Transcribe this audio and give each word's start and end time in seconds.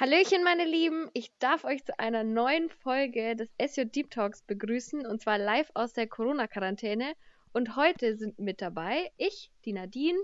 Hallöchen, 0.00 0.44
meine 0.44 0.64
Lieben. 0.64 1.10
Ich 1.12 1.36
darf 1.40 1.64
euch 1.64 1.84
zu 1.84 1.98
einer 1.98 2.22
neuen 2.22 2.70
Folge 2.70 3.34
des 3.34 3.50
SJ 3.60 3.86
Deep 3.86 4.12
Talks 4.12 4.42
begrüßen 4.42 5.04
und 5.04 5.20
zwar 5.20 5.38
live 5.38 5.72
aus 5.74 5.92
der 5.92 6.06
Corona-Quarantäne. 6.06 7.14
Und 7.52 7.74
heute 7.74 8.16
sind 8.16 8.38
mit 8.38 8.62
dabei 8.62 9.10
ich, 9.16 9.50
die 9.64 9.72
Nadine, 9.72 10.20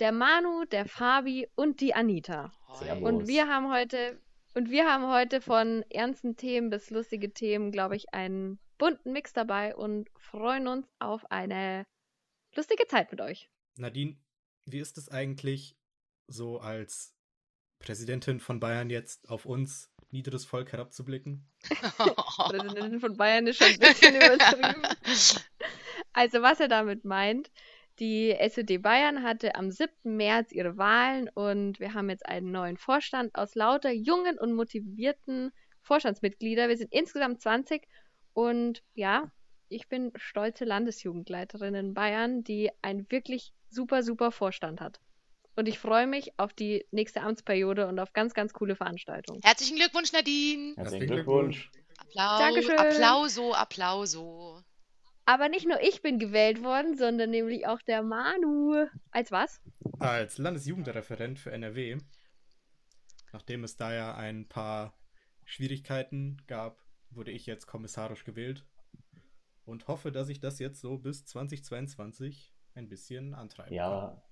der 0.00 0.10
Manu, 0.10 0.64
der 0.64 0.86
Fabi 0.86 1.46
und 1.54 1.80
die 1.80 1.94
Anita. 1.94 2.50
Servus. 2.80 3.08
Und 3.08 3.28
wir 3.28 3.46
haben 3.46 3.72
heute 3.72 4.20
und 4.54 4.70
wir 4.70 4.90
haben 4.90 5.06
heute 5.06 5.40
von 5.40 5.84
ernsten 5.88 6.34
Themen 6.34 6.70
bis 6.70 6.90
lustige 6.90 7.32
Themen, 7.32 7.70
glaube 7.70 7.94
ich, 7.94 8.12
einen 8.12 8.58
bunten 8.76 9.12
Mix 9.12 9.32
dabei 9.32 9.76
und 9.76 10.08
freuen 10.18 10.66
uns 10.66 10.88
auf 10.98 11.30
eine 11.30 11.84
lustige 12.56 12.88
Zeit 12.88 13.12
mit 13.12 13.20
euch. 13.20 13.48
Nadine, 13.76 14.16
wie 14.64 14.80
ist 14.80 14.98
es 14.98 15.08
eigentlich, 15.08 15.76
so 16.26 16.58
als 16.58 17.14
Präsidentin 17.82 18.40
von 18.40 18.60
Bayern 18.60 18.90
jetzt 18.90 19.28
auf 19.28 19.44
uns, 19.44 19.92
niederes 20.10 20.44
Volk, 20.44 20.72
herabzublicken? 20.72 21.46
Präsidentin 22.48 23.00
von 23.00 23.16
Bayern 23.16 23.46
ist 23.46 23.58
schon 23.58 23.68
ein 23.68 23.78
bisschen 23.78 24.16
übertrieben. 24.16 24.82
Also, 26.14 26.42
was 26.42 26.60
er 26.60 26.68
damit 26.68 27.06
meint, 27.06 27.50
die 27.98 28.32
SED 28.38 28.78
Bayern 28.78 29.22
hatte 29.22 29.54
am 29.54 29.70
7. 29.70 29.90
März 30.04 30.52
ihre 30.52 30.76
Wahlen 30.76 31.30
und 31.30 31.80
wir 31.80 31.94
haben 31.94 32.10
jetzt 32.10 32.26
einen 32.26 32.50
neuen 32.50 32.76
Vorstand 32.76 33.34
aus 33.34 33.54
lauter 33.54 33.90
jungen 33.90 34.38
und 34.38 34.52
motivierten 34.52 35.52
Vorstandsmitgliedern. 35.80 36.68
Wir 36.68 36.76
sind 36.76 36.92
insgesamt 36.92 37.40
20 37.40 37.88
und 38.34 38.82
ja, 38.94 39.30
ich 39.68 39.88
bin 39.88 40.12
stolze 40.16 40.66
Landesjugendleiterin 40.66 41.74
in 41.74 41.94
Bayern, 41.94 42.44
die 42.44 42.70
einen 42.82 43.10
wirklich 43.10 43.54
super, 43.70 44.02
super 44.02 44.32
Vorstand 44.32 44.82
hat. 44.82 45.00
Und 45.54 45.68
ich 45.68 45.78
freue 45.78 46.06
mich 46.06 46.38
auf 46.38 46.52
die 46.52 46.86
nächste 46.90 47.20
Amtsperiode 47.20 47.86
und 47.86 47.98
auf 47.98 48.12
ganz, 48.12 48.32
ganz 48.32 48.52
coole 48.52 48.74
Veranstaltungen. 48.74 49.40
Herzlichen 49.42 49.76
Glückwunsch, 49.76 50.12
Nadine. 50.12 50.74
Herzlichen 50.76 51.06
Glückwunsch. 51.06 51.70
Applaus, 51.98 52.40
Dankeschön. 52.40 52.78
Applauso, 52.78 53.54
Applauso. 53.54 54.62
Aber 55.24 55.48
nicht 55.48 55.66
nur 55.66 55.80
ich 55.82 56.02
bin 56.02 56.18
gewählt 56.18 56.62
worden, 56.62 56.96
sondern 56.96 57.30
nämlich 57.30 57.66
auch 57.66 57.80
der 57.82 58.02
Manu. 58.02 58.86
Als 59.10 59.30
was? 59.30 59.60
Als 59.98 60.38
Landesjugendreferent 60.38 61.38
für 61.38 61.52
NRW, 61.52 61.98
nachdem 63.32 63.62
es 63.64 63.76
da 63.76 63.92
ja 63.92 64.14
ein 64.16 64.48
paar 64.48 64.94
Schwierigkeiten 65.44 66.42
gab, 66.46 66.82
wurde 67.10 67.30
ich 67.30 67.46
jetzt 67.46 67.66
kommissarisch 67.66 68.24
gewählt 68.24 68.64
und 69.64 69.86
hoffe, 69.86 70.10
dass 70.10 70.28
ich 70.28 70.40
das 70.40 70.58
jetzt 70.58 70.80
so 70.80 70.98
bis 70.98 71.24
2022 71.26 72.52
ein 72.74 72.88
bisschen 72.88 73.34
antreiben 73.34 73.68
kann. 73.68 73.76
Ja, 73.76 74.22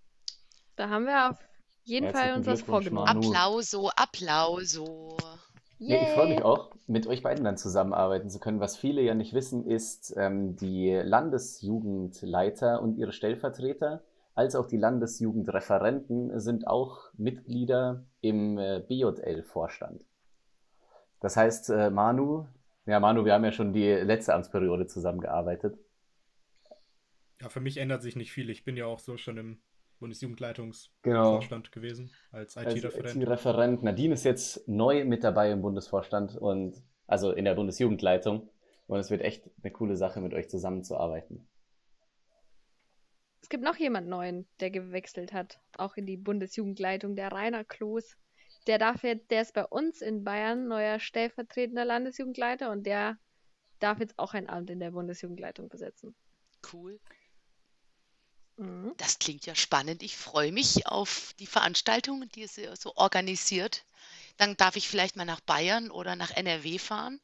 Da 0.80 0.88
haben 0.88 1.04
wir 1.04 1.28
auf 1.28 1.36
jeden 1.84 2.06
Herzlichen 2.06 2.28
Fall 2.30 2.38
uns 2.38 2.46
was 2.46 2.62
vorgenommen. 2.62 3.06
Applauso, 3.06 3.90
Applauso. 3.90 5.18
Nee, 5.78 6.00
ich 6.00 6.08
freue 6.14 6.30
mich 6.30 6.42
auch, 6.42 6.70
mit 6.86 7.06
euch 7.06 7.22
beiden 7.22 7.44
dann 7.44 7.58
zusammenarbeiten 7.58 8.30
zu 8.30 8.38
können. 8.40 8.60
Was 8.60 8.78
viele 8.78 9.02
ja 9.02 9.12
nicht 9.14 9.34
wissen, 9.34 9.66
ist, 9.66 10.14
ähm, 10.16 10.56
die 10.56 10.94
Landesjugendleiter 10.94 12.80
und 12.80 12.96
ihre 12.96 13.12
Stellvertreter, 13.12 14.02
als 14.34 14.56
auch 14.56 14.66
die 14.66 14.78
Landesjugendreferenten 14.78 16.40
sind 16.40 16.66
auch 16.66 17.10
Mitglieder 17.18 18.06
im 18.22 18.56
äh, 18.56 18.80
BJL-Vorstand. 18.80 20.06
Das 21.20 21.36
heißt, 21.36 21.68
äh, 21.68 21.90
Manu, 21.90 22.46
ja, 22.86 23.00
Manu, 23.00 23.26
wir 23.26 23.34
haben 23.34 23.44
ja 23.44 23.52
schon 23.52 23.74
die 23.74 23.86
letzte 23.86 24.32
Amtsperiode 24.32 24.86
zusammengearbeitet. 24.86 25.76
Ja, 27.42 27.50
für 27.50 27.60
mich 27.60 27.76
ändert 27.76 28.00
sich 28.00 28.16
nicht 28.16 28.32
viel. 28.32 28.48
Ich 28.48 28.64
bin 28.64 28.78
ja 28.78 28.86
auch 28.86 28.98
so 28.98 29.18
schon 29.18 29.36
im 29.36 29.58
Bundesjugendleitungsvorstand 30.00 31.02
Genau. 31.02 31.74
gewesen, 31.74 32.10
als 32.32 32.56
Als 32.56 32.74
IT-Referent. 32.74 33.22
IT-Referent. 33.22 33.82
Nadine 33.82 34.14
ist 34.14 34.24
jetzt 34.24 34.66
neu 34.66 35.04
mit 35.04 35.22
dabei 35.22 35.52
im 35.52 35.62
Bundesvorstand 35.62 36.36
und 36.36 36.82
also 37.06 37.32
in 37.32 37.44
der 37.44 37.54
Bundesjugendleitung. 37.54 38.50
Und 38.86 38.98
es 38.98 39.10
wird 39.10 39.20
echt 39.22 39.48
eine 39.62 39.72
coole 39.72 39.96
Sache, 39.96 40.20
mit 40.20 40.34
euch 40.34 40.48
zusammenzuarbeiten. 40.48 41.46
Es 43.42 43.48
gibt 43.48 43.62
noch 43.62 43.76
jemand 43.76 44.08
Neuen, 44.08 44.48
der 44.58 44.70
gewechselt 44.70 45.32
hat, 45.32 45.60
auch 45.76 45.96
in 45.96 46.06
die 46.06 46.16
Bundesjugendleitung, 46.16 47.14
der 47.16 47.32
Rainer 47.32 47.64
Kloß. 47.64 48.16
Der 48.66 48.78
darf 48.78 49.02
jetzt, 49.02 49.30
der 49.30 49.42
ist 49.42 49.54
bei 49.54 49.64
uns 49.64 50.02
in 50.02 50.24
Bayern 50.24 50.66
neuer 50.66 50.98
stellvertretender 50.98 51.84
Landesjugendleiter 51.84 52.70
und 52.70 52.84
der 52.84 53.18
darf 53.78 53.98
jetzt 54.00 54.18
auch 54.18 54.34
ein 54.34 54.48
Amt 54.48 54.70
in 54.70 54.80
der 54.80 54.90
Bundesjugendleitung 54.90 55.68
besetzen. 55.68 56.14
Cool. 56.72 57.00
Mhm. 58.60 58.92
Das 58.98 59.18
klingt 59.18 59.46
ja 59.46 59.54
spannend. 59.54 60.02
Ich 60.02 60.16
freue 60.16 60.52
mich 60.52 60.86
auf 60.86 61.32
die 61.38 61.46
Veranstaltung, 61.46 62.28
die 62.34 62.40
ihr 62.40 62.76
so 62.76 62.94
organisiert. 62.94 63.86
Dann 64.36 64.56
darf 64.56 64.76
ich 64.76 64.86
vielleicht 64.88 65.16
mal 65.16 65.24
nach 65.24 65.40
Bayern 65.40 65.90
oder 65.90 66.14
nach 66.14 66.30
NRW 66.30 66.78
fahren 66.78 67.20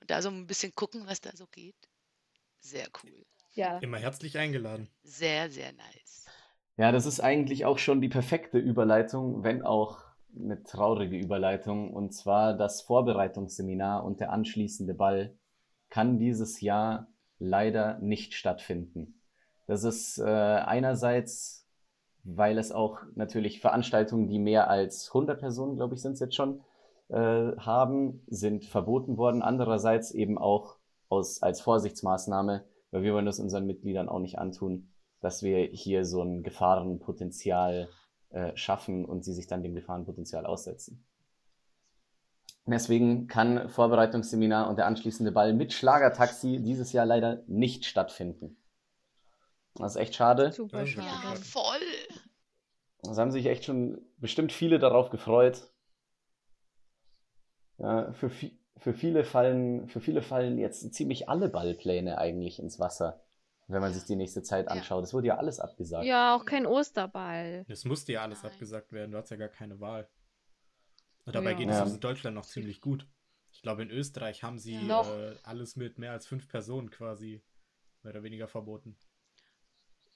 und 0.00 0.10
da 0.10 0.22
so 0.22 0.28
ein 0.28 0.46
bisschen 0.46 0.74
gucken, 0.74 1.02
was 1.06 1.20
da 1.20 1.30
so 1.34 1.46
geht. 1.48 1.74
Sehr 2.60 2.86
cool. 3.02 3.26
Ja, 3.54 3.78
Immer 3.78 3.98
herzlich 3.98 4.38
eingeladen. 4.38 4.88
Sehr, 5.02 5.50
sehr 5.50 5.72
nice. 5.72 6.26
Ja, 6.76 6.92
das 6.92 7.06
ist 7.06 7.18
eigentlich 7.18 7.64
auch 7.64 7.78
schon 7.78 8.00
die 8.00 8.08
perfekte 8.08 8.58
Überleitung, 8.58 9.42
wenn 9.42 9.62
auch 9.62 10.04
eine 10.36 10.62
traurige 10.62 11.18
Überleitung. 11.18 11.92
Und 11.92 12.12
zwar 12.12 12.56
das 12.56 12.82
Vorbereitungsseminar 12.82 14.04
und 14.04 14.20
der 14.20 14.30
anschließende 14.30 14.94
Ball 14.94 15.36
kann 15.90 16.20
dieses 16.20 16.60
Jahr 16.60 17.08
leider 17.40 17.98
nicht 17.98 18.34
stattfinden. 18.34 19.17
Das 19.68 19.84
ist 19.84 20.18
äh, 20.18 20.24
einerseits, 20.24 21.66
weil 22.24 22.56
es 22.56 22.72
auch 22.72 23.00
natürlich 23.14 23.60
Veranstaltungen, 23.60 24.26
die 24.26 24.38
mehr 24.38 24.70
als 24.70 25.08
100 25.08 25.38
Personen, 25.38 25.76
glaube 25.76 25.94
ich, 25.94 26.00
sind 26.00 26.12
es 26.12 26.20
jetzt 26.20 26.34
schon, 26.34 26.62
äh, 27.08 27.54
haben, 27.58 28.22
sind 28.28 28.64
verboten 28.64 29.18
worden. 29.18 29.42
Andererseits 29.42 30.10
eben 30.10 30.38
auch 30.38 30.76
aus, 31.10 31.42
als 31.42 31.60
Vorsichtsmaßnahme, 31.60 32.64
weil 32.90 33.02
wir 33.02 33.12
wollen 33.12 33.26
das 33.26 33.40
unseren 33.40 33.66
Mitgliedern 33.66 34.08
auch 34.08 34.20
nicht 34.20 34.38
antun, 34.38 34.88
dass 35.20 35.42
wir 35.42 35.58
hier 35.66 36.06
so 36.06 36.22
ein 36.22 36.42
Gefahrenpotenzial 36.42 37.90
äh, 38.30 38.56
schaffen 38.56 39.04
und 39.04 39.22
sie 39.22 39.34
sich 39.34 39.48
dann 39.48 39.62
dem 39.62 39.74
Gefahrenpotenzial 39.74 40.46
aussetzen. 40.46 41.04
Deswegen 42.64 43.26
kann 43.26 43.68
Vorbereitungsseminar 43.68 44.70
und 44.70 44.76
der 44.76 44.86
anschließende 44.86 45.32
Ball 45.32 45.52
mit 45.52 45.74
Schlagertaxi 45.74 46.62
dieses 46.62 46.92
Jahr 46.92 47.04
leider 47.04 47.42
nicht 47.46 47.84
stattfinden. 47.84 48.56
Das 49.78 49.94
ist 49.94 50.00
echt 50.00 50.14
schade. 50.14 50.52
super 50.52 50.80
Ja, 50.80 50.86
schade. 50.86 51.28
Ja, 51.28 51.34
voll. 51.36 52.20
Es 53.02 53.16
haben 53.18 53.30
sich 53.30 53.46
echt 53.46 53.64
schon 53.64 54.00
bestimmt 54.16 54.52
viele 54.52 54.78
darauf 54.78 55.10
gefreut. 55.10 55.70
Ja, 57.78 58.12
für, 58.12 58.28
für, 58.76 58.92
viele 58.92 59.24
fallen, 59.24 59.88
für 59.88 60.00
viele 60.00 60.20
fallen 60.22 60.58
jetzt 60.58 60.92
ziemlich 60.94 61.28
alle 61.28 61.48
Ballpläne 61.48 62.18
eigentlich 62.18 62.58
ins 62.58 62.80
Wasser, 62.80 63.22
wenn 63.68 63.80
man 63.80 63.92
sich 63.92 64.04
die 64.04 64.16
nächste 64.16 64.42
Zeit 64.42 64.66
anschaut. 64.68 65.04
Es 65.04 65.14
wurde 65.14 65.28
ja 65.28 65.36
alles 65.36 65.60
abgesagt. 65.60 66.04
Ja, 66.04 66.34
auch 66.34 66.44
kein 66.44 66.66
Osterball. 66.66 67.64
Es 67.68 67.84
musste 67.84 68.12
ja 68.12 68.22
alles 68.22 68.42
Nein. 68.42 68.52
abgesagt 68.52 68.92
werden, 68.92 69.12
du 69.12 69.18
hast 69.18 69.30
ja 69.30 69.36
gar 69.36 69.48
keine 69.48 69.78
Wahl. 69.78 70.08
Und 71.24 71.36
dabei 71.36 71.52
Ja. 71.52 71.56
geht 71.56 71.68
es 71.68 71.76
Ja. 71.76 71.84
uns 71.84 71.94
in 71.94 72.00
Deutschland 72.00 72.34
noch 72.34 72.46
ziemlich 72.46 72.80
gut. 72.80 73.06
Ich 73.52 73.62
glaube, 73.62 73.82
in 73.82 73.90
Österreich 73.90 74.42
haben 74.42 74.58
sie 74.58 74.88
äh, 74.88 75.36
alles 75.42 75.76
mit 75.76 75.98
mehr 75.98 76.12
als 76.12 76.26
fünf 76.26 76.48
Personen 76.48 76.90
quasi 76.90 77.42
mehr 78.02 78.12
oder 78.12 78.22
weniger 78.22 78.48
verboten. 78.48 78.96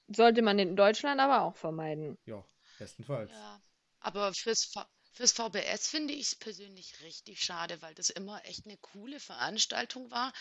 Sollte 0.07 0.41
man 0.41 0.59
in 0.59 0.75
Deutschland 0.75 1.19
aber 1.19 1.41
auch 1.43 1.55
vermeiden. 1.55 2.17
Ja, 2.25 2.43
bestenfalls. 2.79 3.31
Ja, 3.31 3.61
aber 3.99 4.33
fürs, 4.33 4.65
V- 4.65 4.85
fürs 5.13 5.31
VBS 5.33 5.87
finde 5.87 6.13
ich 6.13 6.27
es 6.27 6.35
persönlich 6.35 7.01
richtig 7.01 7.43
schade, 7.43 7.81
weil 7.81 7.93
das 7.95 8.09
immer 8.09 8.43
echt 8.45 8.65
eine 8.65 8.77
coole 8.77 9.19
Veranstaltung 9.19 10.09
war. 10.11 10.33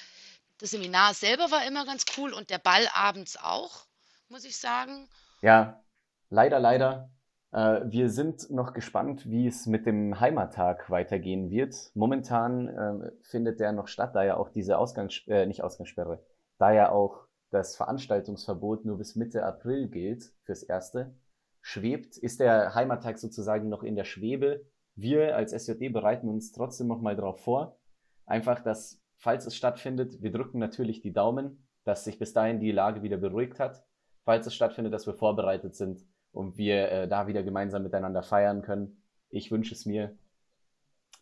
Das 0.59 0.71
Seminar 0.71 1.15
selber 1.15 1.51
war 1.51 1.67
immer 1.67 1.85
ganz 1.85 2.05
cool 2.17 2.33
und 2.33 2.51
der 2.51 2.59
Ball 2.59 2.89
abends 2.95 3.37
auch, 3.37 3.87
muss 4.29 4.45
ich 4.45 4.57
sagen. 4.57 5.09
Ja, 5.41 5.83
leider, 6.31 6.59
leider. 6.61 7.11
Äh, 7.53 7.81
wir 7.85 8.09
sind 8.11 8.51
noch 8.51 8.73
gespannt, 8.73 9.29
wie 9.29 9.47
es 9.47 9.67
mit 9.67 9.87
dem 9.87 10.21
Heimattag 10.21 10.89
weitergehen 10.91 11.51
wird. 11.51 11.75
Momentan 11.95 12.69
äh, 12.69 13.11
findet 13.23 13.61
der 13.61 13.73
noch 13.73 13.89
statt, 13.89 14.15
da 14.15 14.23
ja 14.25 14.37
auch 14.37 14.49
diese 14.51 14.79
Ausgangs 14.79 15.23
äh, 15.27 15.47
nicht 15.47 15.63
Ausgangssperre, 15.63 16.23
da 16.59 16.73
ja 16.73 16.91
auch 16.91 17.27
das 17.53 17.77
Veranstaltungsverbot 17.77 18.85
nur 18.87 18.97
bis 18.97 19.15
Mitte 19.15 19.45
April 19.45 19.89
gilt 19.89 20.33
fürs 20.45 20.63
Erste. 20.63 21.15
Schwebt, 21.61 22.17
ist 22.17 22.41
der 22.41 22.75
Heimattag 22.75 23.19
sozusagen 23.19 23.69
noch 23.69 23.83
in 23.83 23.95
der 23.95 24.05
Schwebe. 24.05 24.65
Wir 24.97 25.37
als 25.37 25.53
SJD 25.53 25.93
bereiten 25.93 26.29
uns 26.29 26.53
trotzdem 26.53 26.89
noch 26.89 27.03
mal 27.03 27.15
darauf 27.15 27.41
vor. 27.41 27.79
Einfach, 28.25 28.61
dass, 28.61 29.01
falls 29.17 29.47
es 29.47 29.55
stattfindet, 29.55 30.23
wir 30.23 30.33
drücken 30.33 30.59
natürlich 30.59 31.03
die 31.03 31.13
Daumen, 31.13 31.69
dass 31.85 32.05
sich 32.05 32.19
bis 32.19 32.33
dahin 32.33 32.59
die 32.59 32.73
Lage 32.73 33.03
wieder 33.03 33.19
beruhigt 33.19 33.61
hat. 33.61 33.85
Falls 34.25 34.47
es 34.47 34.55
stattfindet, 34.55 34.95
dass 34.95 35.07
wir 35.07 35.15
vorbereitet 35.15 35.77
sind 35.77 36.07
und 36.33 36.57
wir 36.57 36.91
äh, 36.91 37.09
da 37.09 37.27
wieder 37.27 37.43
gemeinsam 37.43 37.83
miteinander 37.83 38.23
feiern 38.23 38.63
können. 38.63 39.03
Ich 39.29 39.51
wünsche 39.51 39.75
es 39.75 39.85
mir. 39.85 40.17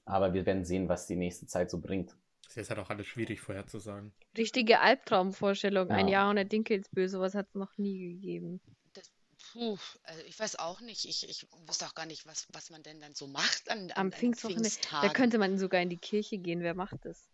Aber 0.04 0.32
wir 0.32 0.46
werden 0.46 0.64
sehen, 0.64 0.88
was 0.88 1.06
die 1.06 1.16
nächste 1.16 1.46
Zeit 1.46 1.70
so 1.70 1.80
bringt. 1.80 2.16
Das 2.54 2.64
ist 2.64 2.70
halt 2.70 2.80
auch 2.80 2.90
alles 2.90 3.06
schwierig 3.06 3.40
vorherzusagen. 3.40 4.12
Richtige 4.36 4.80
Albtraumvorstellung. 4.80 5.90
Ein 5.90 6.08
Ja. 6.08 6.14
Jahr 6.14 6.30
ohne 6.30 6.44
Dinkelsbö, 6.46 7.08
sowas 7.08 7.34
hat 7.34 7.46
es 7.48 7.54
noch 7.54 7.78
nie 7.78 8.14
gegeben. 8.14 8.60
Puh, 9.52 9.78
also 10.02 10.22
ich 10.26 10.38
weiß 10.38 10.56
auch 10.56 10.80
nicht. 10.80 11.04
Ich, 11.06 11.28
ich 11.28 11.46
wüsste 11.66 11.86
auch 11.86 11.94
gar 11.94 12.06
nicht, 12.06 12.26
was, 12.26 12.46
was 12.52 12.70
man 12.70 12.82
denn 12.82 13.00
dann 13.00 13.14
so 13.14 13.26
macht 13.26 13.70
an, 13.70 13.78
Am 13.78 13.90
an, 13.90 13.96
an 14.06 14.12
Pfingstwochenende. 14.12 14.68
Da 14.68 14.74
Pfingsttagen. 14.74 15.12
könnte 15.12 15.38
man 15.38 15.58
sogar 15.58 15.80
in 15.80 15.90
die 15.90 15.96
Kirche 15.96 16.38
gehen. 16.38 16.60
Wer 16.60 16.74
macht 16.74 17.04
das? 17.04 17.28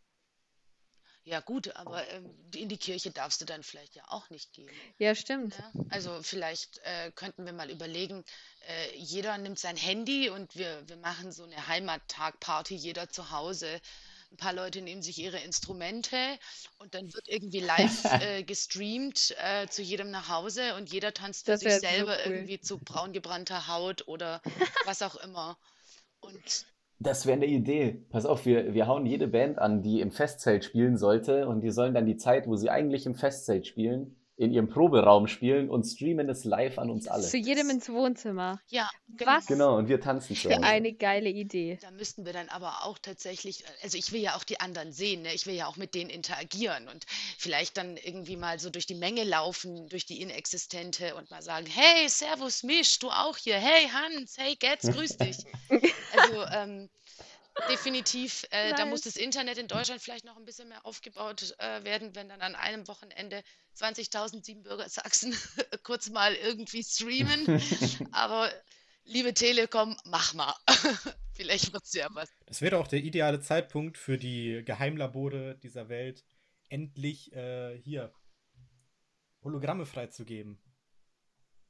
Ja 1.24 1.40
gut, 1.40 1.74
aber 1.74 2.08
ähm, 2.10 2.30
in 2.54 2.68
die 2.68 2.76
Kirche 2.76 3.10
darfst 3.10 3.40
du 3.40 3.46
dann 3.46 3.64
vielleicht 3.64 3.96
ja 3.96 4.04
auch 4.06 4.30
nicht 4.30 4.52
gehen. 4.52 4.70
Ja, 4.98 5.14
stimmt. 5.16 5.58
Ja, 5.58 5.72
also 5.88 6.22
vielleicht 6.22 6.78
äh, 6.84 7.10
könnten 7.10 7.44
wir 7.44 7.52
mal 7.52 7.68
überlegen, 7.70 8.22
äh, 8.68 8.96
jeder 8.96 9.36
nimmt 9.36 9.58
sein 9.58 9.76
Handy 9.76 10.28
und 10.30 10.54
wir, 10.54 10.88
wir 10.88 10.96
machen 10.98 11.32
so 11.32 11.42
eine 11.42 11.66
Heimattag-Party, 11.66 12.76
jeder 12.76 13.08
zu 13.08 13.32
Hause. 13.32 13.80
Ein 14.30 14.36
paar 14.36 14.52
Leute 14.52 14.82
nehmen 14.82 15.02
sich 15.02 15.18
ihre 15.18 15.38
Instrumente 15.38 16.16
und 16.78 16.94
dann 16.94 17.12
wird 17.14 17.28
irgendwie 17.28 17.60
live 17.60 18.04
äh, 18.18 18.42
gestreamt 18.44 19.34
äh, 19.38 19.66
zu 19.68 19.82
jedem 19.82 20.10
nach 20.10 20.28
Hause 20.28 20.74
und 20.76 20.90
jeder 20.92 21.12
tanzt 21.14 21.46
für 21.46 21.52
Das 21.52 21.60
sich 21.60 21.64
wäre 21.64 21.80
so 21.80 21.86
selber 21.86 22.18
cool. 22.24 22.32
irgendwie 22.32 22.60
zu 22.60 22.78
braun 22.78 23.12
gebrannter 23.12 23.68
Haut 23.68 24.06
oder 24.08 24.42
was 24.84 25.02
auch 25.02 25.16
immer. 25.16 25.58
Und 26.20 26.66
Das 26.98 27.24
wäre 27.26 27.36
eine 27.36 27.46
Idee. 27.46 28.04
Pass 28.10 28.26
auf, 28.26 28.44
wir, 28.46 28.74
wir 28.74 28.86
hauen 28.86 29.06
jede 29.06 29.28
Band 29.28 29.58
an, 29.58 29.82
die 29.82 30.00
im 30.00 30.10
Festzelt 30.12 30.64
spielen 30.64 30.96
sollte 30.98 31.46
und 31.48 31.60
die 31.62 31.70
sollen 31.70 31.94
dann 31.94 32.04
die 32.06 32.16
Zeit, 32.18 32.46
wo 32.46 32.56
sie 32.56 32.70
eigentlich 32.70 33.06
im 33.06 33.14
Festzelt 33.14 33.66
spielen, 33.66 34.16
in 34.38 34.52
ihrem 34.52 34.68
Proberaum 34.68 35.28
spielen 35.28 35.70
und 35.70 35.84
streamen 35.84 36.28
es 36.28 36.44
live 36.44 36.78
an 36.78 36.90
uns 36.90 37.08
alle. 37.08 37.22
Zu 37.26 37.38
jedem 37.38 37.70
ins 37.70 37.88
Wohnzimmer. 37.88 38.60
ja, 38.68 38.88
genau. 39.16 39.32
Was 39.32 39.46
Genau, 39.46 39.76
und 39.78 39.88
wir 39.88 39.98
tanzen 40.00 40.36
für 40.36 40.50
Hause. 40.50 40.62
eine 40.62 40.92
geile 40.92 41.30
Idee. 41.30 41.78
Da 41.80 41.90
müssten 41.90 42.26
wir 42.26 42.34
dann 42.34 42.50
aber 42.50 42.84
auch 42.84 42.98
tatsächlich, 42.98 43.64
also 43.82 43.96
ich 43.96 44.12
will 44.12 44.20
ja 44.20 44.36
auch 44.36 44.44
die 44.44 44.60
anderen 44.60 44.92
sehen, 44.92 45.22
ne? 45.22 45.32
Ich 45.32 45.46
will 45.46 45.54
ja 45.54 45.66
auch 45.66 45.76
mit 45.76 45.94
denen 45.94 46.10
interagieren 46.10 46.86
und 46.88 47.06
vielleicht 47.38 47.78
dann 47.78 47.96
irgendwie 47.96 48.36
mal 48.36 48.58
so 48.58 48.68
durch 48.68 48.86
die 48.86 48.94
Menge 48.94 49.24
laufen, 49.24 49.88
durch 49.88 50.04
die 50.04 50.20
Inexistente 50.20 51.14
und 51.14 51.30
mal 51.30 51.40
sagen, 51.42 51.66
hey, 51.66 52.06
Servus 52.08 52.62
Misch, 52.62 52.98
du 52.98 53.08
auch 53.08 53.38
hier, 53.38 53.56
hey 53.56 53.88
Hans, 53.88 54.36
hey 54.36 54.54
Getz, 54.56 54.82
grüß 54.90 55.16
dich. 55.16 55.38
Also 56.16 56.42
ähm, 56.56 56.88
definitiv, 57.68 58.44
äh, 58.50 58.74
da 58.74 58.86
muss 58.86 59.02
das 59.02 59.16
Internet 59.16 59.58
in 59.58 59.68
Deutschland 59.68 60.00
vielleicht 60.00 60.24
noch 60.24 60.36
ein 60.36 60.44
bisschen 60.44 60.68
mehr 60.68 60.84
aufgebaut 60.84 61.54
äh, 61.58 61.84
werden, 61.84 62.14
wenn 62.14 62.28
dann 62.28 62.40
an 62.42 62.54
einem 62.54 62.86
Wochenende 62.88 63.42
20.000 63.76 64.44
Siebenbürger 64.44 64.88
Sachsen 64.88 65.34
kurz 65.82 66.10
mal 66.10 66.34
irgendwie 66.34 66.82
streamen. 66.82 67.60
Aber 68.12 68.50
liebe 69.04 69.34
Telekom, 69.34 69.96
mach 70.04 70.34
mal. 70.34 70.54
Vielleicht 71.32 71.74
wird's 71.74 71.92
ja 71.92 72.08
was. 72.12 72.30
Das 72.46 72.62
wäre 72.62 72.78
auch 72.78 72.86
der 72.86 73.00
ideale 73.00 73.40
Zeitpunkt 73.40 73.98
für 73.98 74.16
die 74.16 74.62
Geheimlabore 74.64 75.58
dieser 75.62 75.90
Welt, 75.90 76.24
endlich 76.70 77.30
äh, 77.34 77.78
hier 77.78 78.10
Hologramme 79.42 79.84
freizugeben. 79.84 80.58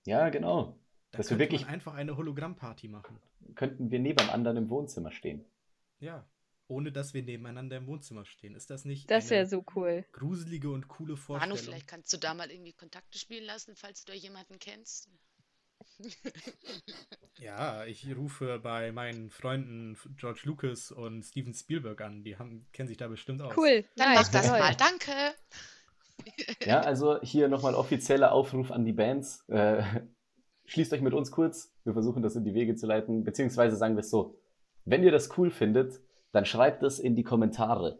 Ja, 0.05 0.29
genau. 0.29 0.79
Da 1.11 1.19
Dass 1.19 1.31
wir 1.31 1.39
wirklich- 1.41 1.67
einfach 1.67 1.95
eine 1.95 2.17
Hologrammparty 2.17 2.89
machen. 2.89 3.21
Könnten 3.57 3.91
wir 3.91 3.99
neben 3.99 4.31
anderen 4.31 4.57
im 4.57 4.71
Wohnzimmer 4.71 5.11
stehen. 5.11 5.45
Ja. 6.01 6.29
Ohne 6.69 6.91
dass 6.91 7.15
wir 7.15 7.23
nebeneinander 7.23 7.77
im 7.77 7.87
Wohnzimmer 7.87 8.25
stehen. 8.25 8.57
Ist 8.57 8.71
das 8.71 8.85
nicht 8.85 9.09
Das 9.09 9.31
wäre 9.31 9.43
eine 9.43 9.49
so 9.49 9.65
cool. 9.77 10.05
gruselige 10.13 10.71
und 10.71 10.89
coole 10.89 11.17
Vorstellung? 11.17 11.57
Manu, 11.57 11.71
vielleicht 11.71 11.87
kannst 11.87 12.13
du 12.13 12.17
da 12.17 12.35
mal 12.35 12.51
irgendwie 12.51 12.73
Kontakte 12.73 13.19
spielen 13.19 13.45
lassen, 13.45 13.77
falls 13.77 14.05
du 14.05 14.13
da 14.13 14.19
jemanden 14.19 14.59
kennst. 14.59 15.09
Ja, 17.39 17.85
ich 17.85 18.17
rufe 18.17 18.59
bei 18.63 18.93
meinen 18.93 19.29
Freunden 19.29 19.99
George 20.17 20.41
Lucas 20.45 20.91
und 20.91 21.23
Steven 21.23 21.53
Spielberg 21.53 22.01
an. 22.01 22.25
Die 22.25 22.39
haben, 22.39 22.67
kennen 22.73 22.89
sich 22.89 22.97
da 22.97 23.09
bestimmt 23.09 23.43
aus. 23.43 23.55
Cool. 23.57 23.85
Dann 23.97 24.15
nice, 24.15 24.33
mach 24.33 24.33
das 24.33 24.49
mal. 24.49 24.75
Danke. 24.75 25.13
Ja, 26.65 26.81
also 26.81 27.21
hier 27.21 27.49
nochmal 27.49 27.75
offizieller 27.75 28.33
Aufruf 28.33 28.71
an 28.71 28.87
die 28.87 28.95
Bands. 28.95 29.45
Äh, 29.49 29.83
schließt 30.65 30.95
euch 30.95 31.03
mit 31.03 31.13
uns 31.13 31.31
kurz. 31.31 31.75
Wir 31.85 31.93
versuchen 31.93 32.23
das 32.23 32.37
in 32.37 32.45
die 32.45 32.55
Wege 32.55 32.75
zu 32.75 32.87
leiten. 32.87 33.23
Beziehungsweise 33.23 33.77
sagen 33.77 33.97
wir 33.97 34.01
es 34.01 34.11
so. 34.11 34.39
Wenn 34.87 35.03
ihr 35.03 35.11
das 35.13 35.37
cool 35.37 35.51
findet, 35.51 36.01
dann 36.33 36.45
schreibt 36.45 36.83
es 36.83 36.99
in 36.99 37.17
die 37.17 37.25
Kommentare. 37.25 37.99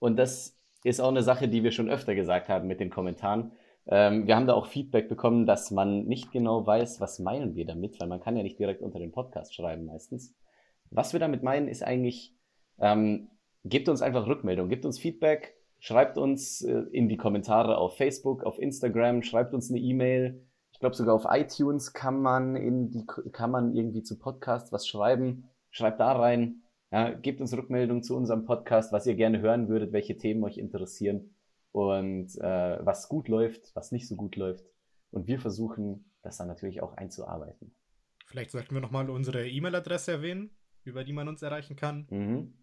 Und 0.00 0.16
das 0.16 0.58
ist 0.84 1.00
auch 1.00 1.08
eine 1.08 1.22
Sache, 1.22 1.48
die 1.48 1.62
wir 1.62 1.70
schon 1.70 1.88
öfter 1.88 2.14
gesagt 2.14 2.48
haben 2.48 2.66
mit 2.66 2.80
den 2.80 2.90
Kommentaren. 2.90 3.52
Ähm, 3.86 4.26
wir 4.26 4.36
haben 4.36 4.46
da 4.46 4.54
auch 4.54 4.66
Feedback 4.66 5.08
bekommen, 5.08 5.46
dass 5.46 5.70
man 5.70 6.06
nicht 6.06 6.32
genau 6.32 6.66
weiß, 6.66 7.00
was 7.00 7.20
meinen 7.20 7.54
wir 7.54 7.66
damit, 7.66 8.00
weil 8.00 8.08
man 8.08 8.20
kann 8.20 8.36
ja 8.36 8.42
nicht 8.42 8.58
direkt 8.58 8.82
unter 8.82 8.98
den 8.98 9.12
Podcast 9.12 9.54
schreiben 9.54 9.86
meistens. 9.86 10.34
Was 10.90 11.12
wir 11.12 11.20
damit 11.20 11.42
meinen, 11.42 11.68
ist 11.68 11.84
eigentlich, 11.84 12.34
ähm, 12.80 13.30
gebt 13.64 13.88
uns 13.88 14.02
einfach 14.02 14.26
Rückmeldung, 14.26 14.68
gebt 14.68 14.84
uns 14.84 14.98
Feedback, 14.98 15.54
schreibt 15.78 16.18
uns 16.18 16.62
äh, 16.62 16.84
in 16.90 17.08
die 17.08 17.16
Kommentare 17.16 17.78
auf 17.78 17.96
Facebook, 17.96 18.42
auf 18.42 18.58
Instagram, 18.58 19.22
schreibt 19.22 19.54
uns 19.54 19.70
eine 19.70 19.78
E-Mail. 19.78 20.44
Ich 20.72 20.80
glaube 20.80 20.96
sogar 20.96 21.14
auf 21.14 21.26
iTunes 21.28 21.92
kann 21.92 22.20
man 22.20 22.56
in 22.56 22.90
die 22.90 23.06
kann 23.32 23.50
man 23.50 23.74
irgendwie 23.74 24.02
zu 24.02 24.18
Podcast 24.18 24.72
was 24.72 24.86
schreiben. 24.86 25.48
Schreibt 25.70 26.00
da 26.00 26.12
rein. 26.12 26.62
Ja, 26.90 27.12
gebt 27.12 27.40
uns 27.40 27.54
Rückmeldung 27.54 28.02
zu 28.02 28.16
unserem 28.16 28.44
Podcast, 28.46 28.92
was 28.92 29.06
ihr 29.06 29.14
gerne 29.14 29.40
hören 29.40 29.68
würdet, 29.68 29.92
welche 29.92 30.16
Themen 30.16 30.42
euch 30.44 30.56
interessieren 30.56 31.34
und 31.72 32.34
äh, 32.38 32.78
was 32.84 33.08
gut 33.08 33.28
läuft, 33.28 33.76
was 33.76 33.92
nicht 33.92 34.08
so 34.08 34.16
gut 34.16 34.34
läuft. 34.36 34.64
Und 35.10 35.26
wir 35.26 35.38
versuchen, 35.38 36.10
das 36.22 36.38
dann 36.38 36.48
natürlich 36.48 36.82
auch 36.82 36.96
einzuarbeiten. 36.96 37.74
Vielleicht 38.26 38.50
sollten 38.50 38.74
wir 38.74 38.80
nochmal 38.80 39.10
unsere 39.10 39.46
E-Mail-Adresse 39.48 40.12
erwähnen, 40.12 40.50
über 40.84 41.04
die 41.04 41.12
man 41.12 41.28
uns 41.28 41.42
erreichen 41.42 41.76
kann. 41.76 42.06
Mhm. 42.10 42.54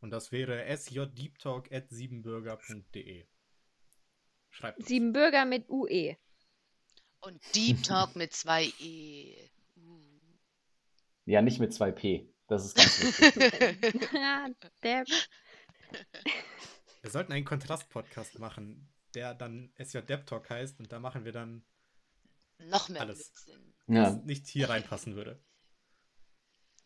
Und 0.00 0.10
das 0.10 0.32
wäre 0.32 0.64
sjdeeptalk.siebenbürger.de. 0.76 3.26
Schreibt 4.50 4.78
uns. 4.78 4.88
Sieben 4.88 5.12
Bürger 5.12 5.44
mit. 5.44 5.68
UE. 5.68 6.16
Und 7.20 7.40
Deep 7.54 7.82
Talk 7.82 8.16
mit 8.16 8.32
zwei 8.32 8.72
E. 8.80 9.36
Ja, 11.24 11.42
nicht 11.42 11.60
mit 11.60 11.72
2P. 11.72 12.26
Das 12.48 12.64
ist 12.64 12.76
ganz 12.76 12.98
wichtig. 12.98 14.10
Wir 17.02 17.10
sollten 17.10 17.32
einen 17.32 17.44
Kontrast-Podcast 17.44 18.38
machen, 18.38 18.88
der 19.14 19.34
dann 19.34 19.70
SJ 19.78 19.98
Depp 20.00 20.26
Talk 20.26 20.50
heißt 20.50 20.80
und 20.80 20.90
da 20.90 20.98
machen 20.98 21.24
wir 21.24 21.32
dann, 21.32 21.62
Noch 22.70 22.88
mehr 22.88 23.02
Alles. 23.02 23.32
Blödsinn. 23.44 23.74
ja, 23.86 24.02
was 24.02 24.24
nicht 24.24 24.46
hier 24.48 24.68
reinpassen 24.68 25.14
würde. 25.14 25.40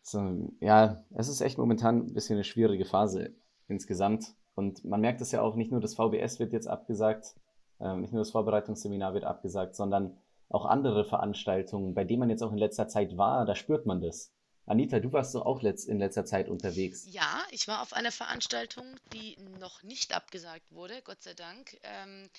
So, 0.01 0.53
ja, 0.59 1.03
es 1.15 1.29
ist 1.29 1.41
echt 1.41 1.57
momentan 1.57 2.07
ein 2.07 2.13
bisschen 2.13 2.35
eine 2.35 2.43
schwierige 2.43 2.85
Phase 2.85 3.33
insgesamt. 3.67 4.35
Und 4.55 4.83
man 4.83 5.01
merkt 5.01 5.21
es 5.21 5.31
ja 5.31 5.41
auch, 5.41 5.55
nicht 5.55 5.71
nur 5.71 5.79
das 5.81 5.95
VBS 5.95 6.39
wird 6.39 6.53
jetzt 6.53 6.67
abgesagt, 6.67 7.35
ähm, 7.79 8.01
nicht 8.01 8.11
nur 8.13 8.21
das 8.21 8.31
Vorbereitungsseminar 8.31 9.13
wird 9.13 9.23
abgesagt, 9.23 9.75
sondern 9.75 10.17
auch 10.49 10.65
andere 10.65 11.05
Veranstaltungen, 11.05 11.93
bei 11.95 12.03
denen 12.03 12.19
man 12.19 12.29
jetzt 12.29 12.43
auch 12.43 12.51
in 12.51 12.57
letzter 12.57 12.87
Zeit 12.87 13.17
war, 13.17 13.45
da 13.45 13.55
spürt 13.55 13.85
man 13.85 14.01
das. 14.01 14.31
Anita, 14.65 14.99
du 14.99 15.11
warst 15.11 15.35
doch 15.35 15.45
auch 15.45 15.61
in 15.61 15.99
letzter 15.99 16.25
Zeit 16.25 16.47
unterwegs. 16.47 17.05
Ja, 17.09 17.43
ich 17.51 17.67
war 17.67 17.81
auf 17.81 17.93
einer 17.93 18.11
Veranstaltung, 18.11 18.95
die 19.11 19.35
noch 19.59 19.83
nicht 19.83 20.13
abgesagt 20.13 20.71
wurde, 20.71 21.01
Gott 21.01 21.21
sei 21.21 21.33
Dank. 21.33 21.77
Ähm, 21.83 22.29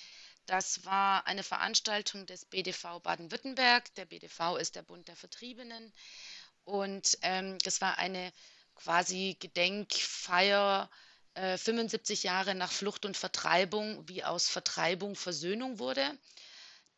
das 0.46 0.84
war 0.87 1.26
eine 1.26 1.42
Veranstaltung 1.42 2.26
des 2.26 2.46
BDV 2.46 3.00
Baden-Württemberg. 3.02 3.94
Der 3.96 4.06
BDV 4.06 4.56
ist 4.58 4.75
der 4.75 4.82
Bund 4.82 5.06
der 5.08 5.16
Vertriebenen. 5.16 5.92
Und 6.64 7.18
ähm, 7.22 7.58
das 7.62 7.80
war 7.82 7.99
eine 7.99 8.32
quasi 8.75 9.37
Gedenkfeier, 9.38 10.90
äh, 11.34 11.58
75 11.58 12.22
Jahre 12.22 12.54
nach 12.54 12.72
Flucht 12.72 13.04
und 13.04 13.16
Vertreibung, 13.16 14.08
wie 14.08 14.25
aus 14.25 14.49
Vertreibung 14.49 15.14
Versöhnung 15.14 15.78
wurde. 15.78 16.18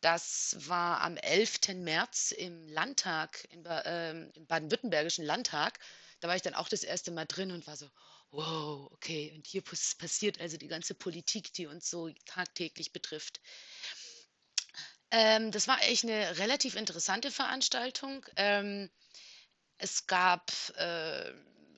Das 0.07 0.55
war 0.69 1.01
am 1.01 1.17
11. 1.17 1.73
März 1.83 2.31
im 2.31 2.69
Landtag, 2.69 3.45
im, 3.51 3.65
ähm, 3.67 4.31
im 4.35 4.47
baden-württembergischen 4.47 5.25
Landtag. 5.25 5.79
Da 6.21 6.29
war 6.29 6.35
ich 6.37 6.41
dann 6.41 6.53
auch 6.53 6.69
das 6.69 6.83
erste 6.83 7.11
Mal 7.11 7.25
drin 7.25 7.51
und 7.51 7.67
war 7.67 7.75
so, 7.75 7.89
wow, 8.31 8.89
okay, 8.93 9.33
und 9.35 9.45
hier 9.45 9.61
pass- 9.61 9.95
passiert 9.95 10.39
also 10.39 10.55
die 10.55 10.69
ganze 10.69 10.95
Politik, 10.95 11.51
die 11.51 11.67
uns 11.67 11.89
so 11.89 12.09
tagtäglich 12.23 12.93
betrifft. 12.93 13.41
Ähm, 15.11 15.51
das 15.51 15.67
war 15.67 15.83
echt 15.83 16.05
eine 16.05 16.37
relativ 16.37 16.77
interessante 16.77 17.29
Veranstaltung. 17.29 18.25
Ähm, 18.37 18.89
es 19.77 20.07
gab 20.07 20.53
äh, 20.77 21.33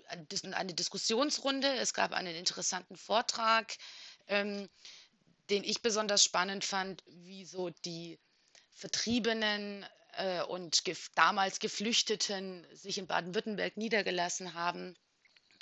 eine 0.07 0.73
Diskussionsrunde, 0.75 1.67
es 1.77 1.95
gab 1.95 2.13
einen 2.13 2.35
interessanten 2.35 2.95
Vortrag, 2.95 3.75
ähm, 4.27 4.69
den 5.49 5.63
ich 5.63 5.81
besonders 5.81 6.23
spannend 6.23 6.63
fand, 6.63 7.03
wie 7.07 7.45
so 7.45 7.69
die 7.85 8.19
Vertriebenen 8.71 9.85
äh, 10.13 10.41
und 10.43 10.85
gef 10.85 11.09
damals 11.15 11.59
Geflüchteten 11.59 12.65
sich 12.73 12.97
in 12.97 13.07
Baden-Württemberg 13.07 13.77
niedergelassen 13.77 14.53
haben 14.53 14.95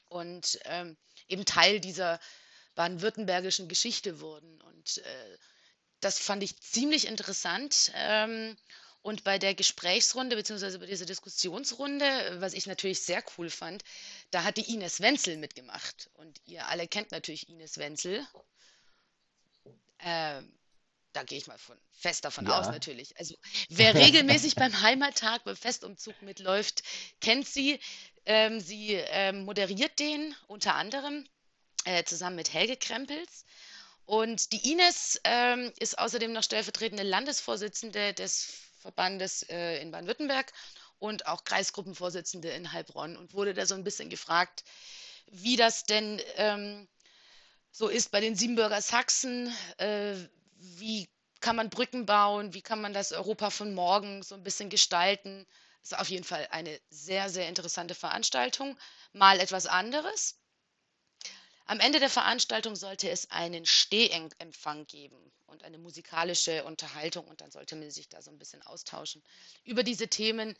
und 0.09 0.59
ähm, 0.65 0.97
eben 1.27 1.45
Teil 1.45 1.79
dieser 1.79 2.19
baden-württembergischen 2.75 3.67
Geschichte 3.67 4.19
wurden. 4.21 4.61
Und 4.61 4.99
äh, 4.99 5.37
das 5.99 6.19
fand 6.19 6.43
ich 6.43 6.59
ziemlich 6.61 7.07
interessant. 7.07 7.91
Ähm, 7.95 8.55
und 9.01 9.23
bei 9.23 9.39
der 9.39 9.55
Gesprächsrunde, 9.55 10.35
beziehungsweise 10.35 10.79
bei 10.79 10.85
dieser 10.85 11.05
Diskussionsrunde, 11.05 12.37
was 12.41 12.53
ich 12.53 12.67
natürlich 12.67 13.01
sehr 13.01 13.23
cool 13.37 13.49
fand, 13.49 13.83
da 14.31 14.43
hat 14.43 14.57
die 14.57 14.73
Ines 14.73 14.99
Wenzel 15.01 15.37
mitgemacht. 15.37 16.09
Und 16.15 16.39
ihr 16.45 16.67
alle 16.67 16.87
kennt 16.87 17.11
natürlich 17.11 17.49
Ines 17.49 17.77
Wenzel. 17.77 18.25
Ähm, 19.99 20.53
Da 21.13 21.23
gehe 21.23 21.37
ich 21.37 21.47
mal 21.47 21.57
von, 21.57 21.77
fest 21.91 22.25
davon 22.25 22.45
ja. 22.45 22.59
aus, 22.59 22.67
natürlich. 22.67 23.17
Also, 23.17 23.35
wer 23.69 23.95
regelmäßig 23.95 24.55
beim 24.55 24.81
Heimattag, 24.81 25.43
beim 25.43 25.55
Festumzug 25.55 26.21
mitläuft, 26.21 26.83
kennt 27.21 27.47
sie. 27.47 27.79
Ähm, 28.25 28.59
sie 28.59 28.93
ähm, 28.93 29.45
moderiert 29.45 29.99
den 29.99 30.35
unter 30.47 30.75
anderem 30.75 31.25
äh, 31.85 32.03
zusammen 32.03 32.35
mit 32.35 32.53
Helge 32.53 32.77
Krempels. 32.77 33.45
Und 34.05 34.51
die 34.51 34.71
Ines 34.71 35.19
ähm, 35.23 35.71
ist 35.79 35.97
außerdem 35.97 36.31
noch 36.33 36.43
stellvertretende 36.43 37.03
Landesvorsitzende 37.03 38.13
des 38.13 38.53
Verbandes 38.79 39.43
äh, 39.43 39.81
in 39.81 39.91
Baden-Württemberg 39.91 40.51
und 40.99 41.27
auch 41.27 41.43
Kreisgruppenvorsitzende 41.43 42.49
in 42.49 42.71
Heilbronn 42.71 43.17
und 43.17 43.33
wurde 43.33 43.53
da 43.53 43.65
so 43.65 43.75
ein 43.75 43.83
bisschen 43.83 44.09
gefragt, 44.09 44.63
wie 45.27 45.57
das 45.57 45.83
denn 45.83 46.21
ähm, 46.35 46.87
so 47.77 47.89
ist 47.89 48.09
bei 48.09 48.19
den 48.19 48.35
Siebenbürger 48.35 48.81
Sachsen, 48.81 49.55
äh, 49.77 50.15
wie 50.57 51.07
kann 51.41 51.55
man 51.55 51.69
Brücken 51.69 52.07
bauen, 52.07 52.55
wie 52.55 52.63
kann 52.63 52.81
man 52.81 52.91
das 52.91 53.11
Europa 53.11 53.51
von 53.51 53.75
morgen 53.75 54.23
so 54.23 54.33
ein 54.33 54.41
bisschen 54.43 54.71
gestalten. 54.71 55.45
Das 55.83 55.91
ist 55.91 55.99
auf 55.99 56.09
jeden 56.09 56.23
Fall 56.23 56.47
eine 56.49 56.81
sehr, 56.89 57.29
sehr 57.29 57.47
interessante 57.47 57.93
Veranstaltung. 57.93 58.75
Mal 59.13 59.39
etwas 59.39 59.67
anderes. 59.67 60.39
Am 61.65 61.79
Ende 61.79 61.99
der 61.99 62.09
Veranstaltung 62.09 62.75
sollte 62.75 63.11
es 63.11 63.29
einen 63.29 63.67
Stehempfang 63.67 64.87
geben 64.87 65.31
und 65.45 65.63
eine 65.63 65.77
musikalische 65.77 66.63
Unterhaltung 66.63 67.27
und 67.27 67.41
dann 67.41 67.51
sollte 67.51 67.75
man 67.75 67.91
sich 67.91 68.09
da 68.09 68.23
so 68.23 68.31
ein 68.31 68.39
bisschen 68.39 68.63
austauschen 68.63 69.21
über 69.65 69.83
diese 69.83 70.07
Themen. 70.07 70.57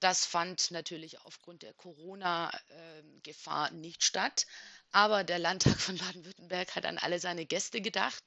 Das 0.00 0.24
fand 0.24 0.70
natürlich 0.70 1.20
aufgrund 1.20 1.62
der 1.62 1.74
Corona-Gefahr 1.74 3.70
nicht 3.72 4.04
statt, 4.04 4.46
aber 4.92 5.24
der 5.24 5.38
Landtag 5.38 5.78
von 5.80 5.96
Baden-Württemberg 5.98 6.74
hat 6.74 6.86
an 6.86 6.98
alle 6.98 7.18
seine 7.18 7.46
Gäste 7.46 7.80
gedacht 7.80 8.24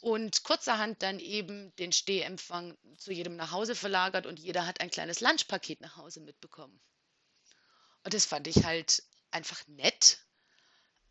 und 0.00 0.42
kurzerhand 0.42 1.02
dann 1.02 1.18
eben 1.18 1.74
den 1.76 1.92
Stehempfang 1.92 2.76
zu 2.98 3.12
jedem 3.12 3.36
nach 3.36 3.50
Hause 3.50 3.74
verlagert 3.74 4.26
und 4.26 4.38
jeder 4.38 4.66
hat 4.66 4.80
ein 4.80 4.90
kleines 4.90 5.20
Lunchpaket 5.20 5.80
nach 5.80 5.96
Hause 5.96 6.20
mitbekommen. 6.20 6.80
Und 8.04 8.14
das 8.14 8.26
fand 8.26 8.46
ich 8.46 8.64
halt 8.64 9.02
einfach 9.30 9.66
nett. 9.66 10.18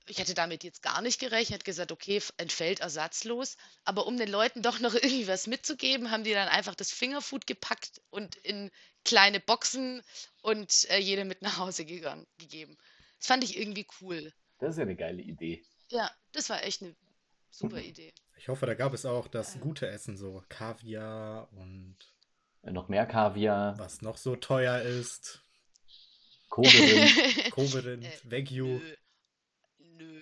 Ich 0.08 0.20
hätte 0.20 0.36
damit 0.36 0.64
jetzt 0.64 0.84
gar 0.84 1.02
nicht 1.02 1.20
gerechnet, 1.20 1.66
gesagt, 1.66 1.92
okay, 1.92 2.22
entfällt 2.38 2.80
ersatzlos. 2.80 3.58
Aber 3.84 4.06
um 4.06 4.18
den 4.18 4.30
Leuten 4.30 4.62
doch 4.62 4.80
noch 4.80 4.94
irgendwie 4.94 5.28
was 5.28 5.48
mitzugeben, 5.48 6.12
haben 6.12 6.24
die 6.24 6.34
dann 6.34 6.48
einfach 6.48 6.76
das 6.76 6.92
Fingerfood 6.92 7.48
gepackt 7.48 8.02
und 8.12 8.36
in 8.36 8.72
kleine 9.04 9.40
Boxen 9.40 10.04
und 10.42 10.90
äh, 10.90 11.00
jede 11.00 11.26
mit 11.26 11.42
nach 11.42 11.58
Hause 11.58 11.86
gegangen, 11.86 12.28
gegeben. 12.38 12.78
Das 13.20 13.28
fand 13.28 13.44
ich 13.44 13.58
irgendwie 13.58 13.88
cool. 14.00 14.32
Das 14.60 14.72
ist 14.72 14.78
ja 14.78 14.84
eine 14.84 14.96
geile 14.96 15.22
Idee. 15.22 15.64
Ja, 15.90 16.10
das 16.32 16.50
war 16.50 16.64
echt 16.64 16.82
eine 16.82 16.96
super 17.50 17.80
Idee. 17.80 18.14
Ich 18.38 18.48
hoffe, 18.48 18.66
da 18.66 18.74
gab 18.74 18.94
es 18.94 19.06
auch 19.06 19.28
das 19.28 19.60
gute 19.60 19.88
Essen, 19.88 20.18
so 20.18 20.44
Kaviar 20.50 21.52
und. 21.54 21.98
Noch 22.64 22.90
mehr 22.90 23.06
Kaviar. 23.06 23.78
Was 23.78 24.02
noch 24.02 24.18
so 24.18 24.36
teuer 24.36 24.82
ist. 24.82 25.44
Koberind. 26.50 27.52
Koberind, 27.52 28.06
äh, 28.06 28.32
Wagyu. 28.32 28.66
Nö. 28.66 28.96
nö. 29.78 30.22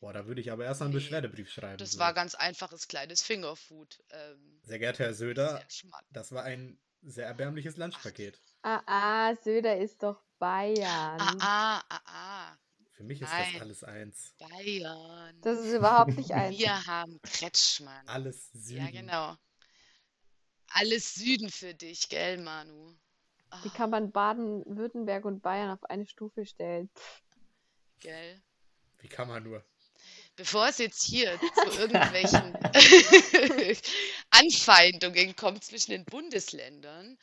Boah, 0.00 0.12
da 0.12 0.26
würde 0.26 0.42
ich 0.42 0.52
aber 0.52 0.64
erst 0.64 0.82
einen 0.82 0.90
nee, 0.90 0.96
Beschwerdebrief 0.96 1.50
schreiben. 1.50 1.78
Das 1.78 1.92
so. 1.92 1.98
war 1.98 2.12
ganz 2.12 2.34
einfaches 2.34 2.88
kleines 2.88 3.22
Fingerfood. 3.22 4.02
Ähm, 4.10 4.60
sehr 4.62 4.78
geehrter 4.78 5.04
Herr 5.04 5.14
Söder, 5.14 5.64
das 6.10 6.32
war 6.32 6.42
ein 6.42 6.78
sehr 7.00 7.26
erbärmliches 7.26 7.78
Lunchpaket. 7.78 8.38
Ah, 8.62 8.82
ah, 8.86 9.34
Söder 9.36 9.78
ist 9.78 10.02
doch 10.02 10.22
Bayern. 10.38 11.20
Ah, 11.20 11.36
ah, 11.40 11.82
ah, 11.88 12.00
ah. 12.04 12.58
Für 12.94 13.02
mich 13.02 13.20
ist 13.20 13.30
Nein. 13.30 13.52
das 13.52 13.62
alles 13.62 13.84
eins. 13.84 14.34
Bayern. 14.38 15.40
Das 15.42 15.58
ist 15.58 15.74
überhaupt 15.74 16.16
nicht 16.16 16.30
eins. 16.30 16.56
Wir 16.56 16.86
haben 16.86 17.20
Kretschmann. 17.22 18.06
Alles 18.06 18.50
Süden. 18.52 18.84
Ja, 18.84 18.90
genau. 18.90 19.36
Alles 20.68 21.14
Süden 21.14 21.50
für 21.50 21.74
dich, 21.74 22.08
gell, 22.08 22.38
Manu? 22.38 22.96
Wie 23.62 23.70
kann 23.70 23.90
man 23.90 24.10
Baden-Württemberg 24.10 25.24
und 25.24 25.42
Bayern 25.42 25.70
auf 25.70 25.84
eine 25.84 26.06
Stufe 26.06 26.46
stellen? 26.46 26.90
Gell? 28.00 28.42
Wie 28.98 29.08
kann 29.08 29.28
man 29.28 29.42
nur? 29.42 29.64
Bevor 30.36 30.68
es 30.68 30.78
jetzt 30.78 31.02
hier 31.02 31.38
zu 31.72 31.80
irgendwelchen 31.80 32.54
Anfeindungen 34.30 35.36
kommt 35.36 35.64
zwischen 35.64 35.92
den 35.92 36.04
Bundesländern, 36.04 37.18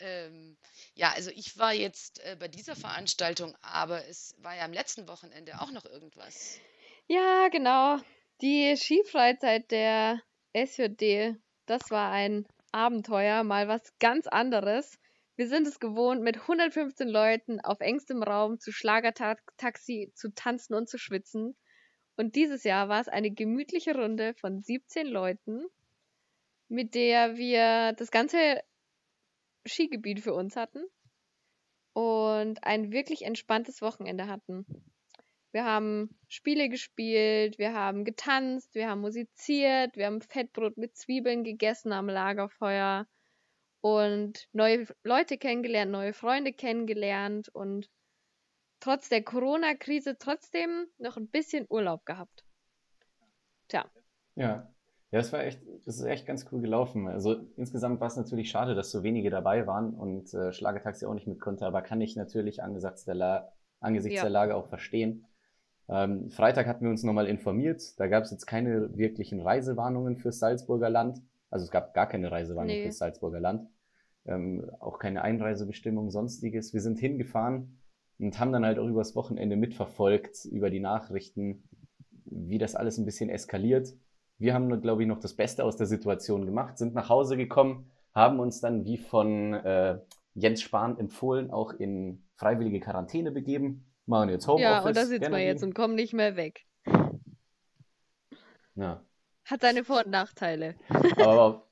ähm, 0.00 0.56
ja, 0.94 1.12
also 1.14 1.30
ich 1.30 1.58
war 1.58 1.72
jetzt 1.72 2.20
äh, 2.24 2.36
bei 2.38 2.48
dieser 2.48 2.76
Veranstaltung, 2.76 3.56
aber 3.62 4.06
es 4.06 4.34
war 4.38 4.56
ja 4.56 4.64
am 4.64 4.72
letzten 4.72 5.08
Wochenende 5.08 5.60
auch 5.60 5.70
noch 5.70 5.84
irgendwas. 5.84 6.58
Ja, 7.06 7.48
genau. 7.48 7.98
Die 8.40 8.76
Skifreizeit 8.76 9.70
der 9.70 10.20
SJD, 10.52 11.36
das 11.66 11.90
war 11.90 12.12
ein 12.12 12.46
Abenteuer, 12.72 13.44
mal 13.44 13.68
was 13.68 13.82
ganz 13.98 14.26
anderes. 14.26 14.98
Wir 15.36 15.48
sind 15.48 15.66
es 15.66 15.80
gewohnt, 15.80 16.22
mit 16.22 16.36
115 16.36 17.08
Leuten 17.08 17.60
auf 17.60 17.80
engstem 17.80 18.22
Raum 18.22 18.58
zu 18.58 18.72
Schlagertaxi 18.72 20.12
zu 20.14 20.34
tanzen 20.34 20.74
und 20.74 20.88
zu 20.88 20.98
schwitzen. 20.98 21.56
Und 22.16 22.34
dieses 22.34 22.64
Jahr 22.64 22.88
war 22.88 23.00
es 23.00 23.08
eine 23.08 23.30
gemütliche 23.30 23.94
Runde 23.94 24.34
von 24.34 24.60
17 24.60 25.06
Leuten, 25.06 25.64
mit 26.68 26.94
der 26.94 27.36
wir 27.36 27.92
das 27.92 28.10
ganze 28.10 28.60
Skigebiet 29.68 30.20
für 30.20 30.34
uns 30.34 30.56
hatten 30.56 30.84
und 31.92 32.62
ein 32.64 32.92
wirklich 32.92 33.22
entspanntes 33.22 33.82
Wochenende 33.82 34.26
hatten. 34.28 34.66
Wir 35.50 35.64
haben 35.64 36.18
Spiele 36.28 36.68
gespielt, 36.68 37.58
wir 37.58 37.72
haben 37.72 38.04
getanzt, 38.04 38.74
wir 38.74 38.88
haben 38.88 39.00
musiziert, 39.00 39.96
wir 39.96 40.06
haben 40.06 40.20
Fettbrot 40.20 40.76
mit 40.76 40.96
Zwiebeln 40.96 41.42
gegessen 41.42 41.92
am 41.92 42.08
Lagerfeuer 42.08 43.06
und 43.80 44.48
neue 44.52 44.86
Leute 45.02 45.38
kennengelernt, 45.38 45.90
neue 45.90 46.12
Freunde 46.12 46.52
kennengelernt 46.52 47.48
und 47.48 47.88
trotz 48.80 49.08
der 49.08 49.22
Corona-Krise 49.22 50.18
trotzdem 50.18 50.86
noch 50.98 51.16
ein 51.16 51.28
bisschen 51.28 51.66
Urlaub 51.68 52.04
gehabt. 52.04 52.44
Tja. 53.68 53.90
Ja, 54.34 54.72
ja, 55.10 55.20
es 55.20 55.32
war 55.32 55.42
echt, 55.42 55.60
es 55.86 55.98
ist 55.98 56.04
echt 56.04 56.26
ganz 56.26 56.46
cool 56.52 56.60
gelaufen. 56.60 57.08
Also 57.08 57.36
insgesamt 57.56 58.00
war 58.00 58.08
es 58.08 58.16
natürlich 58.16 58.50
schade, 58.50 58.74
dass 58.74 58.90
so 58.90 59.02
wenige 59.02 59.30
dabei 59.30 59.66
waren 59.66 59.94
und 59.94 60.34
äh, 60.34 60.52
Schlagertaxi 60.52 61.06
auch 61.06 61.14
nicht 61.14 61.26
mit 61.26 61.40
konnte, 61.40 61.64
aber 61.64 61.80
kann 61.80 62.00
ich 62.02 62.14
natürlich 62.14 62.62
angesichts 62.62 63.04
der, 63.04 63.14
La 63.14 63.52
angesichts 63.80 64.16
ja. 64.16 64.22
der 64.22 64.30
Lage 64.30 64.54
auch 64.54 64.66
verstehen. 64.66 65.24
Ähm, 65.88 66.28
Freitag 66.28 66.66
hatten 66.66 66.84
wir 66.84 66.90
uns 66.90 67.04
nochmal 67.04 67.26
informiert. 67.26 67.98
Da 67.98 68.06
gab 68.06 68.24
es 68.24 68.30
jetzt 68.30 68.46
keine 68.46 68.98
wirklichen 68.98 69.40
Reisewarnungen 69.40 70.16
fürs 70.16 70.40
Salzburger 70.40 70.90
Land. 70.90 71.22
Also 71.48 71.64
es 71.64 71.70
gab 71.70 71.94
gar 71.94 72.06
keine 72.06 72.30
Reisewarnung 72.30 72.76
nee. 72.76 72.82
fürs 72.82 72.98
Salzburger 72.98 73.40
Land. 73.40 73.66
Ähm, 74.26 74.70
auch 74.78 74.98
keine 74.98 75.22
Einreisebestimmung, 75.22 76.10
sonstiges. 76.10 76.74
Wir 76.74 76.82
sind 76.82 76.98
hingefahren 76.98 77.78
und 78.18 78.38
haben 78.38 78.52
dann 78.52 78.66
halt 78.66 78.78
auch 78.78 78.86
übers 78.86 79.16
Wochenende 79.16 79.56
mitverfolgt, 79.56 80.44
über 80.44 80.68
die 80.68 80.80
Nachrichten, 80.80 81.62
wie 82.26 82.58
das 82.58 82.74
alles 82.74 82.98
ein 82.98 83.06
bisschen 83.06 83.30
eskaliert 83.30 83.94
wir 84.38 84.54
haben, 84.54 84.80
glaube 84.80 85.02
ich, 85.02 85.08
noch 85.08 85.20
das 85.20 85.34
Beste 85.34 85.64
aus 85.64 85.76
der 85.76 85.86
Situation 85.86 86.46
gemacht, 86.46 86.78
sind 86.78 86.94
nach 86.94 87.08
Hause 87.08 87.36
gekommen, 87.36 87.90
haben 88.14 88.38
uns 88.40 88.60
dann 88.60 88.84
wie 88.84 88.96
von 88.96 89.54
äh, 89.54 89.98
Jens 90.34 90.62
Spahn 90.62 90.98
empfohlen, 90.98 91.50
auch 91.50 91.72
in 91.72 92.24
freiwillige 92.36 92.80
Quarantäne 92.80 93.32
begeben, 93.32 93.92
machen 94.06 94.30
jetzt 94.30 94.46
Homeoffice. 94.46 94.62
Ja, 94.62 94.84
und 94.84 94.96
da 94.96 95.04
sitzen 95.04 95.32
wir 95.32 95.44
jetzt 95.44 95.64
und 95.64 95.74
kommen 95.74 95.94
nicht 95.94 96.14
mehr 96.14 96.36
weg. 96.36 96.64
Ja. 98.76 99.04
Hat 99.44 99.60
seine 99.60 99.82
Vor- 99.84 100.04
und 100.04 100.10
Nachteile. 100.10 100.76
Aber 101.16 101.68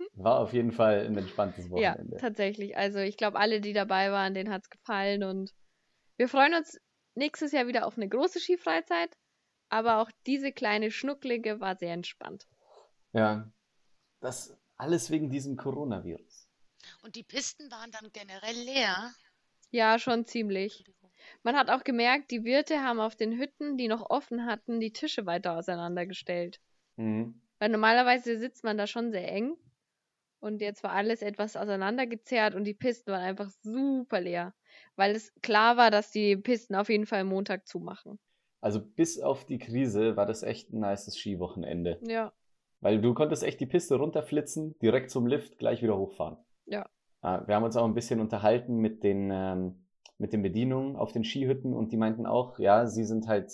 war 0.14 0.40
auf 0.40 0.52
jeden 0.54 0.72
Fall 0.72 1.06
ein 1.06 1.16
entspanntes 1.16 1.70
Wochenende. 1.70 2.14
Ja, 2.14 2.18
tatsächlich. 2.18 2.76
Also 2.76 3.00
ich 3.00 3.16
glaube, 3.18 3.38
alle, 3.38 3.60
die 3.60 3.74
dabei 3.74 4.10
waren, 4.12 4.32
denen 4.32 4.50
hat 4.50 4.62
es 4.62 4.70
gefallen 4.70 5.22
und 5.24 5.52
wir 6.16 6.28
freuen 6.28 6.54
uns 6.54 6.80
nächstes 7.14 7.52
Jahr 7.52 7.66
wieder 7.66 7.86
auf 7.86 7.96
eine 7.96 8.08
große 8.08 8.40
Skifreizeit 8.40 9.10
aber 9.72 9.98
auch 9.98 10.10
diese 10.26 10.52
kleine 10.52 10.90
Schnucklige 10.90 11.58
war 11.58 11.76
sehr 11.76 11.94
entspannt. 11.94 12.46
Ja, 13.14 13.50
das 14.20 14.54
alles 14.76 15.10
wegen 15.10 15.30
diesem 15.30 15.56
Coronavirus. 15.56 16.48
Und 17.02 17.16
die 17.16 17.22
Pisten 17.22 17.70
waren 17.70 17.90
dann 17.90 18.10
generell 18.12 18.56
leer? 18.64 19.12
Ja, 19.70 19.98
schon 19.98 20.26
ziemlich. 20.26 20.84
Man 21.42 21.56
hat 21.56 21.70
auch 21.70 21.84
gemerkt, 21.84 22.30
die 22.30 22.44
Wirte 22.44 22.82
haben 22.82 23.00
auf 23.00 23.16
den 23.16 23.38
Hütten, 23.38 23.78
die 23.78 23.88
noch 23.88 24.10
offen 24.10 24.44
hatten, 24.44 24.78
die 24.78 24.92
Tische 24.92 25.24
weiter 25.24 25.56
auseinandergestellt. 25.56 26.60
Mhm. 26.96 27.40
Weil 27.58 27.70
normalerweise 27.70 28.38
sitzt 28.38 28.64
man 28.64 28.76
da 28.76 28.86
schon 28.86 29.10
sehr 29.10 29.32
eng. 29.32 29.56
Und 30.40 30.60
jetzt 30.60 30.82
war 30.82 30.92
alles 30.92 31.22
etwas 31.22 31.56
auseinandergezerrt 31.56 32.54
und 32.54 32.64
die 32.64 32.74
Pisten 32.74 33.12
waren 33.12 33.22
einfach 33.22 33.48
super 33.62 34.20
leer. 34.20 34.54
Weil 34.96 35.14
es 35.14 35.32
klar 35.40 35.78
war, 35.78 35.90
dass 35.90 36.10
die 36.10 36.36
Pisten 36.36 36.74
auf 36.74 36.90
jeden 36.90 37.06
Fall 37.06 37.24
Montag 37.24 37.66
zumachen. 37.66 38.18
Also 38.62 38.80
bis 38.80 39.20
auf 39.20 39.44
die 39.44 39.58
Krise 39.58 40.16
war 40.16 40.24
das 40.24 40.42
echt 40.42 40.72
ein 40.72 40.80
nices 40.80 41.16
Skiwochenende. 41.18 41.98
Ja. 42.06 42.32
Weil 42.80 43.00
du 43.00 43.12
konntest 43.12 43.42
echt 43.42 43.60
die 43.60 43.66
Piste 43.66 43.96
runterflitzen, 43.96 44.78
direkt 44.80 45.10
zum 45.10 45.26
Lift, 45.26 45.58
gleich 45.58 45.82
wieder 45.82 45.98
hochfahren. 45.98 46.38
Ja. 46.66 46.86
Ah, 47.20 47.42
wir 47.46 47.54
haben 47.56 47.64
uns 47.64 47.76
auch 47.76 47.84
ein 47.84 47.94
bisschen 47.94 48.20
unterhalten 48.20 48.78
mit 48.78 49.02
den, 49.02 49.30
ähm, 49.32 49.84
mit 50.18 50.32
den 50.32 50.42
Bedienungen 50.42 50.96
auf 50.96 51.12
den 51.12 51.24
Skihütten 51.24 51.74
und 51.74 51.92
die 51.92 51.96
meinten 51.96 52.24
auch, 52.24 52.58
ja, 52.58 52.86
sie 52.86 53.04
sind 53.04 53.26
halt 53.28 53.52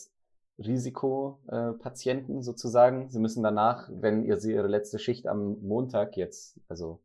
Risikopatienten 0.59 2.43
sozusagen. 2.43 3.09
Sie 3.11 3.21
müssen 3.21 3.43
danach, 3.43 3.89
wenn 3.93 4.25
ihr 4.25 4.39
sie 4.39 4.53
ihre 4.53 4.69
letzte 4.69 4.99
Schicht 4.99 5.27
am 5.27 5.61
Montag 5.63 6.17
jetzt, 6.17 6.61
also 6.69 7.01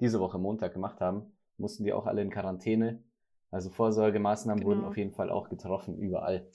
diese 0.00 0.20
Woche 0.20 0.38
Montag 0.38 0.72
gemacht 0.72 1.00
haben, 1.00 1.32
mussten 1.58 1.84
die 1.84 1.92
auch 1.92 2.06
alle 2.06 2.22
in 2.22 2.30
Quarantäne. 2.30 3.02
Also 3.50 3.70
Vorsorgemaßnahmen 3.70 4.60
Genau. 4.62 4.70
wurden 4.76 4.84
auf 4.86 4.96
jeden 4.96 5.12
Fall 5.12 5.30
auch 5.30 5.48
getroffen, 5.48 5.98
überall. 5.98 6.46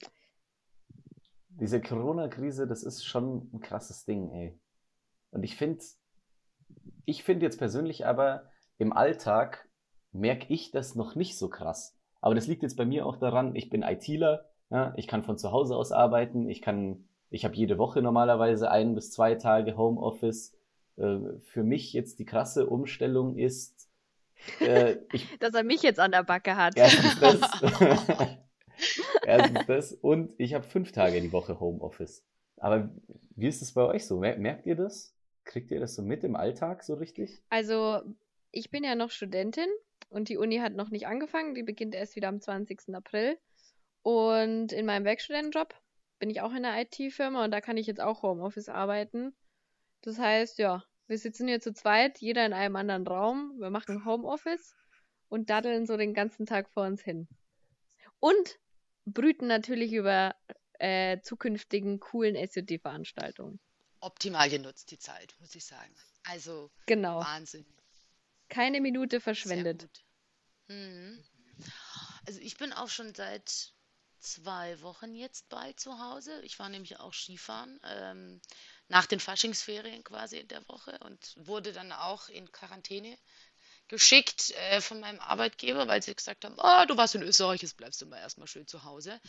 Diese 1.60 1.80
Corona-Krise, 1.80 2.66
das 2.66 2.82
ist 2.82 3.04
schon 3.04 3.50
ein 3.52 3.60
krasses 3.60 4.06
Ding, 4.06 4.30
ey. 4.30 4.58
Und 5.30 5.42
ich 5.42 5.56
finde, 5.56 5.84
ich 7.04 7.22
finde 7.22 7.44
jetzt 7.44 7.58
persönlich 7.58 8.06
aber, 8.06 8.50
im 8.78 8.94
Alltag 8.94 9.68
merke 10.12 10.52
ich 10.52 10.70
das 10.70 10.94
noch 10.94 11.14
nicht 11.14 11.38
so 11.38 11.48
krass. 11.48 11.98
Aber 12.22 12.34
das 12.34 12.46
liegt 12.46 12.62
jetzt 12.62 12.76
bei 12.76 12.86
mir 12.86 13.04
auch 13.04 13.16
daran, 13.16 13.54
ich 13.54 13.68
bin 13.68 13.82
ITler, 13.82 14.46
ja, 14.70 14.94
ich 14.96 15.06
kann 15.06 15.22
von 15.22 15.36
zu 15.36 15.52
Hause 15.52 15.76
aus 15.76 15.92
arbeiten, 15.92 16.48
ich 16.48 16.62
kann, 16.62 17.04
ich 17.28 17.44
habe 17.44 17.54
jede 17.54 17.76
Woche 17.76 18.00
normalerweise 18.00 18.70
ein 18.70 18.94
bis 18.94 19.10
zwei 19.10 19.34
Tage 19.34 19.76
Homeoffice. 19.76 20.56
Äh, 20.96 21.18
für 21.44 21.62
mich 21.62 21.92
jetzt 21.92 22.18
die 22.18 22.24
krasse 22.24 22.66
Umstellung 22.66 23.36
ist, 23.36 23.90
äh, 24.60 24.96
ich 25.12 25.26
Dass 25.40 25.54
er 25.54 25.64
mich 25.64 25.82
jetzt 25.82 26.00
an 26.00 26.12
der 26.12 26.22
Backe 26.22 26.56
hat. 26.56 26.74
Erstens 26.76 27.20
das. 27.20 27.40
Erstens 29.24 29.66
das. 29.66 29.92
Und 29.92 30.32
ich 30.38 30.54
habe 30.54 30.64
fünf 30.64 30.92
Tage 30.92 31.20
die 31.20 31.32
Woche 31.32 31.60
Homeoffice. 31.60 32.24
Aber 32.56 32.90
wie 33.36 33.48
ist 33.48 33.62
es 33.62 33.72
bei 33.74 33.82
euch 33.84 34.06
so? 34.06 34.18
Mer- 34.18 34.36
Merkt 34.38 34.66
ihr 34.66 34.76
das? 34.76 35.14
Kriegt 35.44 35.70
ihr 35.70 35.80
das 35.80 35.94
so 35.94 36.02
mit 36.02 36.24
im 36.24 36.36
Alltag 36.36 36.82
so 36.84 36.94
richtig? 36.94 37.42
Also, 37.48 38.00
ich 38.50 38.70
bin 38.70 38.84
ja 38.84 38.94
noch 38.94 39.10
Studentin 39.10 39.68
und 40.10 40.28
die 40.28 40.36
Uni 40.36 40.58
hat 40.58 40.74
noch 40.74 40.90
nicht 40.90 41.06
angefangen. 41.06 41.54
Die 41.54 41.62
beginnt 41.62 41.94
erst 41.94 42.16
wieder 42.16 42.28
am 42.28 42.40
20. 42.40 42.94
April. 42.94 43.38
Und 44.02 44.72
in 44.72 44.86
meinem 44.86 45.04
Werkstudentenjob 45.04 45.74
bin 46.18 46.30
ich 46.30 46.40
auch 46.42 46.50
in 46.52 46.64
einer 46.64 46.80
IT-Firma 46.82 47.44
und 47.44 47.50
da 47.50 47.60
kann 47.60 47.76
ich 47.76 47.86
jetzt 47.86 48.00
auch 48.00 48.22
Homeoffice 48.22 48.68
arbeiten. 48.68 49.34
Das 50.02 50.18
heißt, 50.18 50.58
ja, 50.58 50.84
wir 51.06 51.18
sitzen 51.18 51.48
hier 51.48 51.60
zu 51.60 51.72
zweit, 51.72 52.18
jeder 52.18 52.44
in 52.46 52.52
einem 52.52 52.76
anderen 52.76 53.06
Raum. 53.06 53.54
Wir 53.58 53.70
machen 53.70 54.04
Homeoffice 54.04 54.74
und 55.28 55.50
daddeln 55.50 55.86
so 55.86 55.96
den 55.96 56.14
ganzen 56.14 56.46
Tag 56.46 56.68
vor 56.70 56.84
uns 56.86 57.02
hin. 57.02 57.28
Und 58.18 58.58
brüten 59.06 59.46
natürlich 59.46 59.92
über 59.92 60.34
äh, 60.78 61.20
zukünftigen 61.22 62.00
coolen 62.00 62.36
SOD-Veranstaltungen. 62.36 63.60
Optimal 64.00 64.48
genutzt, 64.48 64.90
die 64.90 64.98
Zeit, 64.98 65.34
muss 65.40 65.54
ich 65.54 65.64
sagen. 65.64 65.94
Also, 66.24 66.70
Genau. 66.86 67.20
Wahnsinn. 67.20 67.66
Keine 68.48 68.80
Minute 68.80 69.20
verschwendet. 69.20 69.88
Mhm. 70.68 71.22
Also 72.26 72.40
ich 72.40 72.56
bin 72.56 72.72
auch 72.72 72.88
schon 72.88 73.14
seit 73.14 73.72
zwei 74.20 74.80
Wochen 74.82 75.14
jetzt 75.14 75.48
bei 75.48 75.72
zu 75.74 75.98
Hause. 75.98 76.40
Ich 76.42 76.58
war 76.58 76.68
nämlich 76.68 76.98
auch 76.98 77.12
Skifahren, 77.12 77.80
ähm, 77.84 78.40
nach 78.88 79.06
den 79.06 79.20
Faschingsferien 79.20 80.04
quasi 80.04 80.38
in 80.38 80.48
der 80.48 80.66
Woche 80.68 80.98
und 81.04 81.34
wurde 81.36 81.72
dann 81.72 81.92
auch 81.92 82.28
in 82.28 82.50
Quarantäne 82.52 83.16
geschickt 83.90 84.52
äh, 84.52 84.80
von 84.80 85.00
meinem 85.00 85.18
Arbeitgeber, 85.18 85.88
weil 85.88 86.00
sie 86.00 86.14
gesagt 86.14 86.44
haben, 86.44 86.58
ah, 86.58 86.86
du 86.86 86.96
warst 86.96 87.16
in 87.16 87.22
Österreich, 87.22 87.60
jetzt 87.60 87.76
bleibst 87.76 88.00
du 88.00 88.06
mal 88.06 88.18
erstmal 88.18 88.46
schön 88.46 88.66
zu 88.68 88.84
Hause. 88.84 89.20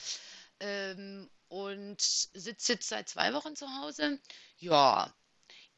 Ähm, 0.60 1.30
und 1.48 2.00
sitze 2.00 2.74
jetzt 2.74 2.88
seit 2.88 3.10
zwei 3.10 3.34
Wochen 3.34 3.56
zu 3.56 3.68
Hause. 3.82 4.20
Ja, 4.60 5.12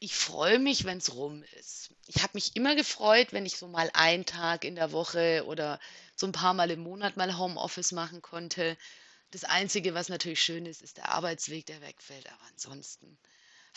ich 0.00 0.14
freue 0.14 0.58
mich, 0.58 0.84
wenn 0.84 0.98
es 0.98 1.14
rum 1.14 1.42
ist. 1.58 1.94
Ich 2.06 2.22
habe 2.22 2.32
mich 2.34 2.56
immer 2.56 2.76
gefreut, 2.76 3.32
wenn 3.32 3.46
ich 3.46 3.56
so 3.56 3.66
mal 3.68 3.90
einen 3.94 4.26
Tag 4.26 4.64
in 4.64 4.74
der 4.74 4.92
Woche 4.92 5.44
oder 5.46 5.80
so 6.14 6.26
ein 6.26 6.32
paar 6.32 6.52
Mal 6.52 6.70
im 6.70 6.80
Monat 6.80 7.16
mal 7.16 7.38
Homeoffice 7.38 7.92
machen 7.92 8.20
konnte. 8.20 8.76
Das 9.30 9.44
Einzige, 9.44 9.94
was 9.94 10.10
natürlich 10.10 10.42
schön 10.42 10.66
ist, 10.66 10.82
ist 10.82 10.98
der 10.98 11.08
Arbeitsweg, 11.08 11.64
der 11.64 11.80
wegfällt. 11.80 12.26
Aber 12.30 12.44
ansonsten 12.50 13.18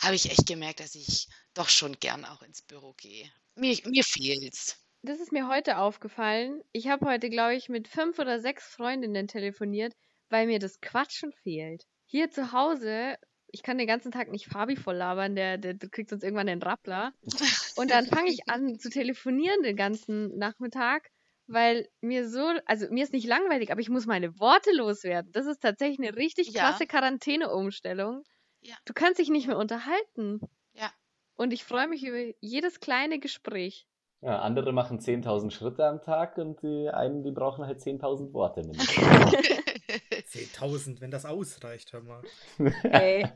habe 0.00 0.16
ich 0.16 0.30
echt 0.30 0.46
gemerkt, 0.46 0.80
dass 0.80 0.94
ich 0.94 1.28
doch 1.54 1.70
schon 1.70 1.98
gern 1.98 2.26
auch 2.26 2.42
ins 2.42 2.60
Büro 2.60 2.92
gehe. 2.92 3.32
Mir, 3.54 3.80
mir 3.86 4.04
fehlt's. 4.04 4.76
Das 5.08 5.20
ist 5.20 5.32
mir 5.32 5.48
heute 5.48 5.78
aufgefallen. 5.78 6.62
Ich 6.72 6.88
habe 6.88 7.06
heute, 7.06 7.30
glaube 7.30 7.54
ich, 7.54 7.70
mit 7.70 7.88
fünf 7.88 8.18
oder 8.18 8.40
sechs 8.40 8.66
Freundinnen 8.68 9.26
telefoniert, 9.26 9.94
weil 10.28 10.46
mir 10.46 10.58
das 10.58 10.82
Quatschen 10.82 11.32
fehlt. 11.32 11.86
Hier 12.04 12.30
zu 12.30 12.52
Hause, 12.52 13.16
ich 13.46 13.62
kann 13.62 13.78
den 13.78 13.86
ganzen 13.86 14.12
Tag 14.12 14.30
nicht 14.30 14.52
Fabi 14.52 14.76
voll 14.76 14.96
labern, 14.96 15.34
der, 15.34 15.56
der, 15.56 15.72
der 15.72 15.88
kriegt 15.88 16.10
sonst 16.10 16.24
irgendwann 16.24 16.46
den 16.46 16.60
Rappler. 16.60 17.14
Und 17.76 17.90
dann 17.90 18.04
fange 18.04 18.30
ich 18.30 18.50
an 18.50 18.78
zu 18.78 18.90
telefonieren 18.90 19.62
den 19.62 19.76
ganzen 19.76 20.36
Nachmittag, 20.36 21.08
weil 21.46 21.88
mir 22.02 22.28
so, 22.28 22.44
also 22.66 22.86
mir 22.90 23.02
ist 23.02 23.14
nicht 23.14 23.26
langweilig, 23.26 23.72
aber 23.72 23.80
ich 23.80 23.88
muss 23.88 24.04
meine 24.04 24.38
Worte 24.38 24.72
loswerden. 24.72 25.32
Das 25.32 25.46
ist 25.46 25.62
tatsächlich 25.62 26.06
eine 26.06 26.18
richtig 26.18 26.50
Ja. 26.50 26.68
krasse 26.68 26.86
Quarantäneumstellung. 26.86 28.24
Ja. 28.60 28.76
Du 28.84 28.92
kannst 28.92 29.18
dich 29.18 29.30
nicht 29.30 29.46
mehr 29.46 29.56
unterhalten. 29.56 30.40
Ja. 30.74 30.92
Und 31.34 31.54
ich 31.54 31.64
freue 31.64 31.88
mich 31.88 32.04
über 32.04 32.34
jedes 32.42 32.80
kleine 32.80 33.18
Gespräch. 33.18 33.87
Ja, 34.20 34.40
andere 34.40 34.72
machen 34.72 34.98
10.000 34.98 35.52
Schritte 35.52 35.86
am 35.86 36.02
Tag 36.02 36.38
und 36.38 36.60
die 36.62 36.88
einen, 36.88 37.22
die 37.22 37.30
brauchen 37.30 37.66
halt 37.66 37.80
10.000 37.80 38.32
Worte 38.32 38.62
mindestens. 38.62 38.98
10.000, 38.98 41.00
wenn 41.00 41.10
das 41.10 41.24
ausreicht, 41.24 41.92
hör 41.92 42.02
mal. 42.02 42.22
Hey. 42.82 43.24
Also 43.24 43.34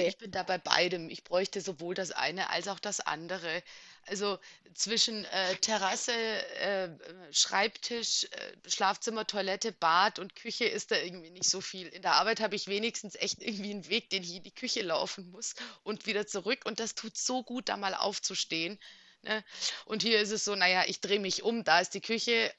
Hey. 0.00 0.08
ich 0.08 0.16
bin 0.16 0.30
da 0.30 0.42
bei 0.42 0.56
beidem. 0.56 1.10
Ich 1.10 1.22
bräuchte 1.22 1.60
sowohl 1.60 1.94
das 1.94 2.10
eine 2.10 2.48
als 2.48 2.66
auch 2.66 2.78
das 2.78 3.00
andere. 3.00 3.62
Also 4.06 4.38
zwischen 4.72 5.26
äh, 5.26 5.54
Terrasse, 5.56 6.12
äh, 6.12 6.88
Schreibtisch, 7.30 8.24
äh, 8.24 8.70
Schlafzimmer, 8.70 9.26
Toilette, 9.26 9.72
Bad 9.72 10.18
und 10.18 10.34
Küche 10.34 10.64
ist 10.64 10.92
da 10.92 10.96
irgendwie 10.96 11.30
nicht 11.30 11.50
so 11.50 11.60
viel. 11.60 11.88
In 11.88 12.00
der 12.00 12.14
Arbeit 12.14 12.40
habe 12.40 12.56
ich 12.56 12.68
wenigstens 12.68 13.16
echt 13.16 13.42
irgendwie 13.42 13.72
einen 13.72 13.88
Weg, 13.88 14.08
den 14.08 14.22
ich 14.22 14.36
in 14.36 14.44
die 14.44 14.54
Küche 14.54 14.80
laufen 14.80 15.30
muss 15.30 15.54
und 15.82 16.06
wieder 16.06 16.26
zurück. 16.26 16.60
Und 16.64 16.80
das 16.80 16.94
tut 16.94 17.18
so 17.18 17.42
gut, 17.42 17.68
da 17.68 17.76
mal 17.76 17.94
aufzustehen. 17.94 18.78
Ne? 19.26 19.44
Und 19.84 20.02
hier 20.02 20.20
ist 20.20 20.32
es 20.32 20.44
so, 20.44 20.54
naja, 20.54 20.84
ich 20.86 21.00
drehe 21.00 21.20
mich 21.20 21.42
um, 21.42 21.64
da 21.64 21.80
ist 21.80 21.94
die 21.94 22.00
Küche 22.00 22.52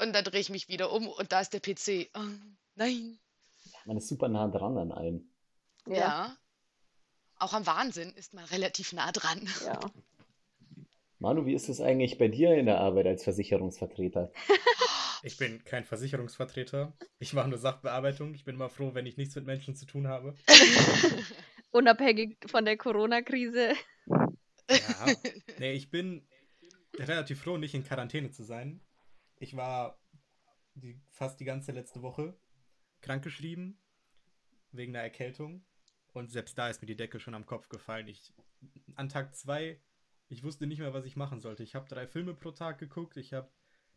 und 0.00 0.14
dann 0.14 0.24
drehe 0.24 0.40
ich 0.40 0.50
mich 0.50 0.68
wieder 0.68 0.92
um 0.92 1.08
und 1.08 1.32
da 1.32 1.40
ist 1.40 1.52
der 1.52 1.60
PC. 1.60 2.10
Oh, 2.14 2.20
nein. 2.74 3.18
Man 3.84 3.96
ist 3.96 4.08
super 4.08 4.28
nah 4.28 4.48
dran 4.48 4.76
an 4.78 4.92
allem. 4.92 5.30
Ja. 5.86 5.96
Ja. 5.96 6.36
Auch 7.38 7.52
am 7.52 7.66
Wahnsinn 7.66 8.12
ist 8.12 8.34
man 8.34 8.44
relativ 8.46 8.92
nah 8.92 9.12
dran. 9.12 9.48
Ja. 9.64 9.80
Manu, 11.18 11.46
wie 11.46 11.54
ist 11.54 11.68
es 11.68 11.80
eigentlich 11.80 12.18
bei 12.18 12.28
dir 12.28 12.54
in 12.54 12.66
der 12.66 12.78
Arbeit 12.78 13.06
als 13.06 13.24
Versicherungsvertreter? 13.24 14.32
Ich 15.22 15.38
bin 15.38 15.64
kein 15.64 15.84
Versicherungsvertreter. 15.84 16.92
Ich 17.18 17.32
mache 17.32 17.48
nur 17.48 17.58
Sachbearbeitung. 17.58 18.34
Ich 18.34 18.44
bin 18.44 18.54
immer 18.54 18.68
froh, 18.68 18.90
wenn 18.92 19.06
ich 19.06 19.16
nichts 19.16 19.34
mit 19.34 19.46
Menschen 19.46 19.74
zu 19.74 19.86
tun 19.86 20.08
habe. 20.08 20.34
Unabhängig 21.70 22.36
von 22.46 22.64
der 22.64 22.76
Corona-Krise. 22.76 23.72
Ja. 24.70 25.06
Nee, 25.58 25.72
ich 25.72 25.90
bin 25.90 26.26
relativ 26.98 27.40
froh, 27.42 27.56
nicht 27.56 27.74
in 27.74 27.84
Quarantäne 27.84 28.30
zu 28.30 28.44
sein. 28.44 28.80
Ich 29.38 29.56
war 29.56 29.98
die, 30.74 31.00
fast 31.10 31.40
die 31.40 31.44
ganze 31.44 31.72
letzte 31.72 32.02
Woche 32.02 32.38
krankgeschrieben 33.00 33.78
wegen 34.72 34.94
einer 34.94 35.04
Erkältung. 35.04 35.64
Und 36.12 36.30
selbst 36.30 36.56
da 36.58 36.68
ist 36.68 36.80
mir 36.80 36.86
die 36.86 36.96
Decke 36.96 37.20
schon 37.20 37.34
am 37.34 37.46
Kopf 37.46 37.68
gefallen. 37.68 38.08
Ich, 38.08 38.32
an 38.94 39.08
Tag 39.08 39.34
zwei, 39.34 39.80
ich 40.28 40.42
wusste 40.42 40.66
nicht 40.66 40.78
mehr, 40.78 40.94
was 40.94 41.04
ich 41.04 41.16
machen 41.16 41.40
sollte. 41.40 41.62
Ich 41.62 41.74
habe 41.74 41.88
drei 41.88 42.06
Filme 42.06 42.34
pro 42.34 42.50
Tag 42.50 42.78
geguckt. 42.78 43.16
Ich 43.16 43.32
habe 43.32 43.50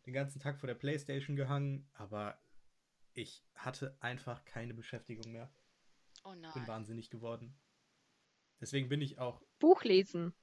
den 0.06 0.12
ganzen 0.12 0.40
Tag 0.40 0.58
vor 0.58 0.66
der 0.66 0.74
Playstation 0.74 1.36
gehangen. 1.36 1.88
Aber 1.94 2.38
ich 3.14 3.44
hatte 3.54 3.96
einfach 4.00 4.44
keine 4.44 4.74
Beschäftigung 4.74 5.32
mehr. 5.32 5.50
Oh 6.24 6.32
Bin 6.32 6.40
nein. 6.42 6.66
wahnsinnig 6.66 7.10
geworden. 7.10 7.58
Deswegen 8.60 8.88
bin 8.88 9.00
ich 9.00 9.18
auch 9.18 9.42
Buch 9.58 9.84
lesen. 9.84 10.34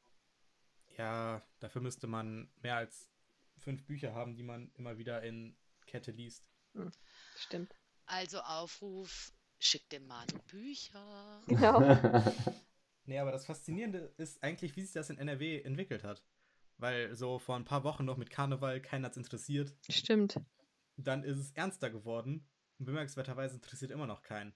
Ja, 0.98 1.42
dafür 1.60 1.82
müsste 1.82 2.08
man 2.08 2.50
mehr 2.62 2.76
als 2.76 3.10
fünf 3.58 3.86
Bücher 3.86 4.14
haben, 4.14 4.36
die 4.36 4.44
man 4.44 4.72
immer 4.76 4.98
wieder 4.98 5.22
in 5.24 5.56
Kette 5.86 6.12
liest. 6.12 6.50
Stimmt. 7.38 7.76
Also 8.06 8.40
Aufruf, 8.40 9.32
schick 9.60 9.90
dem 9.90 10.08
Mann 10.08 10.28
Bücher. 10.48 11.42
Genau. 11.48 12.24
Nee, 13.08 13.20
aber 13.20 13.32
das 13.32 13.46
Faszinierende 13.46 14.14
ist 14.18 14.44
eigentlich, 14.44 14.76
wie 14.76 14.82
sich 14.82 14.92
das 14.92 15.10
in 15.10 15.18
NRW 15.18 15.62
entwickelt 15.62 16.04
hat. 16.04 16.22
Weil 16.78 17.16
so 17.16 17.40
vor 17.40 17.56
ein 17.56 17.64
paar 17.64 17.86
Wochen 17.86 18.04
noch 18.04 18.18
mit 18.18 18.30
Karneval 18.30 18.82
keiner 18.82 19.08
hat's 19.08 19.16
interessiert. 19.16 19.74
Stimmt. 19.90 20.42
Dann 20.98 21.24
ist 21.24 21.38
es 21.38 21.52
ernster 21.52 21.90
geworden 21.90 22.46
und 22.78 22.86
bemerkenswerterweise 22.86 23.56
interessiert 23.56 23.92
immer 23.92 24.08
noch 24.08 24.24
keinen. 24.24 24.54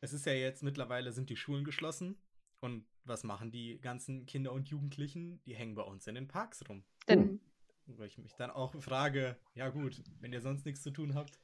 Es 0.00 0.12
ist 0.12 0.26
ja 0.26 0.34
jetzt 0.34 0.62
mittlerweile 0.62 1.12
sind 1.12 1.30
die 1.30 1.36
Schulen 1.36 1.64
geschlossen 1.64 2.20
und 2.60 2.86
was 3.04 3.24
machen 3.24 3.50
die 3.50 3.78
ganzen 3.80 4.26
Kinder 4.26 4.52
und 4.52 4.68
Jugendlichen? 4.68 5.42
Die 5.44 5.54
hängen 5.54 5.74
bei 5.74 5.82
uns 5.82 6.06
in 6.06 6.14
den 6.14 6.28
Parks 6.28 6.68
rum. 6.68 6.84
Denn 7.08 7.40
Wo 7.86 8.02
ich 8.04 8.18
mich 8.18 8.36
dann 8.36 8.50
auch 8.50 8.74
frage, 8.82 9.36
ja 9.54 9.68
gut, 9.70 10.02
wenn 10.20 10.32
ihr 10.32 10.40
sonst 10.40 10.66
nichts 10.66 10.82
zu 10.82 10.90
tun 10.92 11.14
habt, 11.14 11.38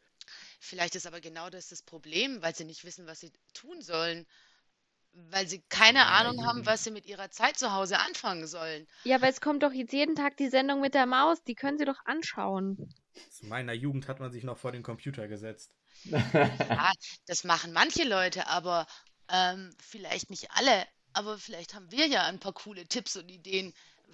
Vielleicht 0.60 0.94
ist 0.94 1.06
aber 1.06 1.20
genau 1.20 1.50
das 1.50 1.68
das 1.68 1.82
Problem, 1.82 2.40
weil 2.42 2.54
sie 2.54 2.64
nicht 2.64 2.84
wissen, 2.84 3.06
was 3.06 3.20
sie 3.20 3.32
tun 3.52 3.82
sollen. 3.82 4.26
Weil 5.12 5.46
sie 5.48 5.62
keine 5.68 6.06
Ja, 6.06 6.08
Ahnung 6.08 6.46
haben, 6.46 6.66
was 6.66 6.84
sie 6.84 6.90
mit 6.92 7.06
ihrer 7.06 7.30
Zeit 7.30 7.58
zu 7.58 7.72
Hause 7.72 7.98
anfangen 8.00 8.46
sollen. 8.46 8.86
Ja, 9.04 9.14
aber 9.14 9.28
es 9.28 9.40
kommt 9.40 9.62
doch 9.62 9.72
jetzt 9.72 9.92
jeden 9.92 10.16
Tag 10.16 10.36
die 10.38 10.48
Sendung 10.48 10.80
mit 10.80 10.94
der 10.94 11.06
Maus. 11.06 11.44
Die 11.44 11.54
können 11.54 11.78
Sie 11.78 11.84
doch 11.84 12.04
anschauen. 12.04 12.80
Zu 13.30 13.46
meiner 13.46 13.72
Jugend 13.72 14.06
hat 14.06 14.20
man 14.20 14.30
sich 14.30 14.44
noch 14.44 14.58
vor 14.58 14.70
den 14.70 14.84
Computer 14.84 15.26
gesetzt. 15.26 15.74
Ja, 16.68 16.92
das 17.26 17.44
machen 17.44 17.72
manche 17.72 18.04
Leute, 18.04 18.46
aber 18.46 18.86
ähm, 19.28 19.74
vielleicht 19.80 20.30
nicht 20.30 20.50
alle. 20.52 20.86
Aber 21.14 21.38
vielleicht 21.38 21.74
haben 21.74 21.90
wir 21.90 22.06
ja 22.06 22.24
ein 22.24 22.38
paar 22.38 22.52
coole 22.52 22.86
Tipps 22.86 23.16
und 23.16 23.28
Ideen, 23.28 23.72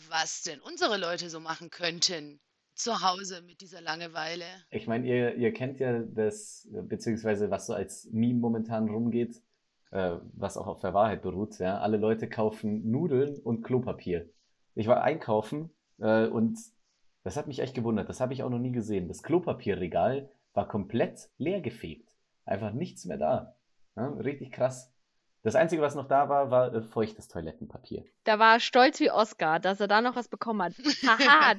was 0.08 0.42
denn 0.42 0.60
unsere 0.60 0.96
Leute 0.96 1.30
so 1.30 1.40
machen 1.40 1.70
könnten 1.70 2.40
zu 2.74 3.02
Hause 3.02 3.42
mit 3.42 3.60
dieser 3.60 3.80
Langeweile. 3.80 4.44
Ich 4.70 4.86
meine, 4.86 5.06
ihr, 5.06 5.34
ihr 5.34 5.52
kennt 5.52 5.80
ja 5.80 6.00
das, 6.00 6.68
beziehungsweise 6.70 7.50
was 7.50 7.66
so 7.66 7.74
als 7.74 8.08
Meme 8.12 8.38
momentan 8.38 8.88
rumgeht, 8.88 9.42
äh, 9.90 10.16
was 10.34 10.56
auch 10.56 10.66
auf 10.66 10.80
der 10.80 10.94
Wahrheit 10.94 11.22
beruht. 11.22 11.58
Ja? 11.58 11.78
Alle 11.78 11.96
Leute 11.96 12.28
kaufen 12.28 12.88
Nudeln 12.90 13.38
und 13.38 13.62
Klopapier. 13.62 14.28
Ich 14.74 14.86
war 14.86 15.02
einkaufen 15.02 15.70
äh, 15.98 16.26
und 16.26 16.58
das 17.24 17.36
hat 17.36 17.48
mich 17.48 17.58
echt 17.58 17.74
gewundert. 17.74 18.08
Das 18.08 18.20
habe 18.20 18.32
ich 18.32 18.42
auch 18.42 18.50
noch 18.50 18.60
nie 18.60 18.72
gesehen. 18.72 19.08
Das 19.08 19.22
Klopapierregal 19.22 20.30
war 20.54 20.68
komplett 20.68 21.30
leer 21.36 21.60
gefegt. 21.60 22.14
Einfach 22.44 22.72
nichts 22.72 23.04
mehr 23.04 23.18
da. 23.18 23.56
Ja? 23.96 24.08
Richtig 24.10 24.52
krass. 24.52 24.92
Das 25.42 25.54
Einzige, 25.54 25.82
was 25.82 25.94
noch 25.94 26.08
da 26.08 26.28
war, 26.28 26.50
war 26.50 26.74
äh, 26.74 26.82
feuchtes 26.82 27.28
Toilettenpapier. 27.28 28.04
Da 28.24 28.38
war 28.38 28.54
er 28.54 28.60
stolz 28.60 29.00
wie 29.00 29.10
Oscar, 29.10 29.60
dass 29.60 29.80
er 29.80 29.88
da 29.88 30.00
noch 30.00 30.16
was 30.16 30.28
bekommen 30.28 30.62
hat. 30.62 30.72
Haha, 31.06 31.54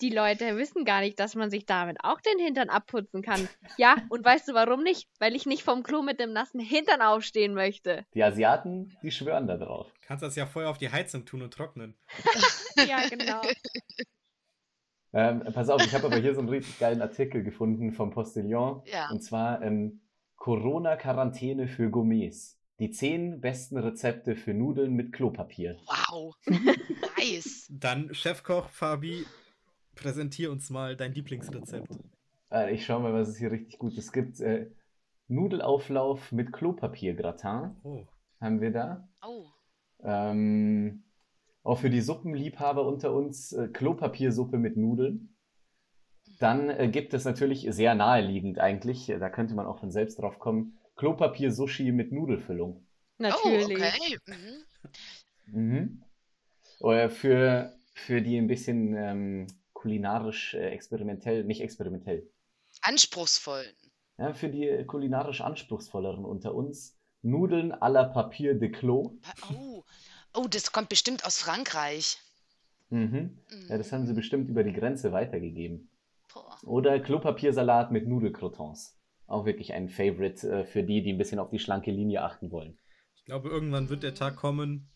die 0.00 0.10
Leute 0.10 0.56
wissen 0.56 0.84
gar 0.84 1.00
nicht, 1.00 1.20
dass 1.20 1.34
man 1.34 1.50
sich 1.50 1.66
damit 1.66 1.98
auch 2.02 2.20
den 2.20 2.38
Hintern 2.38 2.70
abputzen 2.70 3.22
kann. 3.22 3.48
Ja, 3.76 3.96
und 4.08 4.24
weißt 4.24 4.48
du 4.48 4.54
warum 4.54 4.82
nicht? 4.82 5.08
Weil 5.18 5.36
ich 5.36 5.46
nicht 5.46 5.62
vom 5.62 5.82
Klo 5.82 6.02
mit 6.02 6.20
dem 6.20 6.32
nassen 6.32 6.60
Hintern 6.60 7.02
aufstehen 7.02 7.54
möchte. 7.54 8.04
Die 8.14 8.22
Asiaten, 8.22 8.96
die 9.02 9.10
schwören 9.10 9.46
da 9.46 9.56
drauf. 9.56 9.92
Kannst 10.02 10.22
das 10.22 10.36
ja 10.36 10.46
vorher 10.46 10.70
auf 10.70 10.78
die 10.78 10.90
Heizung 10.90 11.24
tun 11.24 11.42
und 11.42 11.52
trocknen. 11.52 11.96
ja, 12.88 13.08
genau. 13.08 13.42
Ähm, 15.12 15.42
pass 15.52 15.68
auf, 15.68 15.84
ich 15.84 15.94
habe 15.94 16.06
aber 16.06 16.16
hier 16.16 16.34
so 16.34 16.40
einen 16.40 16.48
richtig 16.48 16.78
geilen 16.78 17.02
Artikel 17.02 17.42
gefunden 17.42 17.92
vom 17.92 18.10
Postillon. 18.10 18.82
Ja. 18.86 19.10
Und 19.10 19.22
zwar 19.22 19.60
ähm, 19.62 20.00
Corona-Quarantäne 20.36 21.68
für 21.68 21.90
Gourmets. 21.90 22.59
Die 22.80 22.90
zehn 22.90 23.42
besten 23.42 23.76
Rezepte 23.76 24.34
für 24.34 24.54
Nudeln 24.54 24.94
mit 24.94 25.12
Klopapier. 25.12 25.76
Wow. 25.86 26.34
nice. 26.46 27.68
Dann 27.70 28.14
Chefkoch 28.14 28.70
Fabi, 28.70 29.26
präsentier 29.94 30.50
uns 30.50 30.70
mal 30.70 30.96
dein 30.96 31.12
Lieblingsrezept. 31.12 31.98
Äh, 32.50 32.72
ich 32.72 32.86
schaue 32.86 33.02
mal, 33.02 33.12
was 33.12 33.28
es 33.28 33.36
hier 33.36 33.50
richtig 33.52 33.78
Gutes 33.78 34.12
gibt. 34.12 34.40
Äh, 34.40 34.70
Nudelauflauf 35.28 36.32
mit 36.32 36.54
Klopapiergratin 36.54 37.76
Oh. 37.84 38.06
haben 38.40 38.62
wir 38.62 38.70
da. 38.72 39.06
Oh. 39.22 39.44
Ähm, 40.02 41.04
auch 41.62 41.78
für 41.78 41.90
die 41.90 42.00
Suppenliebhaber 42.00 42.86
unter 42.86 43.12
uns 43.12 43.52
äh, 43.52 43.68
Klopapiersuppe 43.68 44.56
mit 44.56 44.78
Nudeln. 44.78 45.36
Dann 46.38 46.70
äh, 46.70 46.88
gibt 46.88 47.12
es 47.12 47.26
natürlich 47.26 47.66
sehr 47.70 47.94
naheliegend 47.94 48.58
eigentlich, 48.58 49.10
äh, 49.10 49.18
da 49.18 49.28
könnte 49.28 49.54
man 49.54 49.66
auch 49.66 49.78
von 49.78 49.90
selbst 49.90 50.18
drauf 50.18 50.38
kommen, 50.38 50.78
Klopapier-Sushi 51.00 51.92
mit 51.92 52.12
Nudelfüllung. 52.12 52.86
Natürlich. 53.16 53.68
Oh, 53.68 53.72
okay. 53.72 54.18
Mhm. 54.26 55.72
Mhm. 55.72 56.02
Oder 56.80 57.08
für, 57.08 57.74
für 57.94 58.20
die 58.20 58.36
ein 58.36 58.46
bisschen 58.46 58.94
ähm, 58.94 59.46
kulinarisch 59.72 60.52
äh, 60.52 60.68
experimentell, 60.68 61.44
nicht 61.44 61.62
experimentell, 61.62 62.28
Anspruchsvoll. 62.82 63.64
ja, 64.18 64.34
für 64.34 64.50
die 64.50 64.68
äh, 64.68 64.84
kulinarisch 64.84 65.40
anspruchsvolleren 65.40 66.26
unter 66.26 66.54
uns, 66.54 66.98
Nudeln 67.22 67.72
à 67.72 67.88
la 67.88 68.04
Papier 68.04 68.54
de 68.54 68.70
Clos. 68.70 69.10
Oh. 69.50 69.82
oh, 70.34 70.48
das 70.48 70.70
kommt 70.70 70.90
bestimmt 70.90 71.24
aus 71.24 71.38
Frankreich. 71.38 72.18
Mhm. 72.90 73.38
Ja, 73.68 73.78
das 73.78 73.90
haben 73.90 74.06
sie 74.06 74.12
bestimmt 74.12 74.50
über 74.50 74.64
die 74.64 74.74
Grenze 74.74 75.12
weitergegeben. 75.12 75.88
Boah. 76.34 76.58
Oder 76.64 77.00
Klopapiersalat 77.00 77.90
mit 77.90 78.06
Nudelcrotons. 78.06 78.99
Auch 79.30 79.46
wirklich 79.46 79.72
ein 79.72 79.88
Favorite 79.88 80.48
äh, 80.50 80.64
für 80.64 80.82
die, 80.82 81.02
die 81.02 81.12
ein 81.12 81.18
bisschen 81.18 81.38
auf 81.38 81.50
die 81.50 81.60
schlanke 81.60 81.90
Linie 81.90 82.22
achten 82.22 82.50
wollen. 82.50 82.78
Ich 83.14 83.24
glaube, 83.24 83.48
irgendwann 83.48 83.88
wird 83.88 84.02
der 84.02 84.14
Tag 84.14 84.36
kommen, 84.36 84.90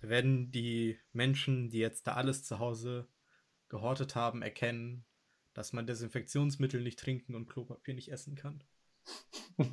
da 0.00 0.08
werden 0.08 0.50
die 0.50 0.98
Menschen, 1.12 1.68
die 1.68 1.78
jetzt 1.78 2.06
da 2.06 2.14
alles 2.14 2.42
zu 2.42 2.58
Hause 2.58 3.08
gehortet 3.68 4.14
haben, 4.14 4.40
erkennen, 4.40 5.04
dass 5.52 5.74
man 5.74 5.86
Desinfektionsmittel 5.86 6.82
nicht 6.82 6.98
trinken 6.98 7.34
und 7.34 7.48
Klopapier 7.48 7.94
nicht 7.94 8.10
essen 8.10 8.34
kann. 8.34 8.64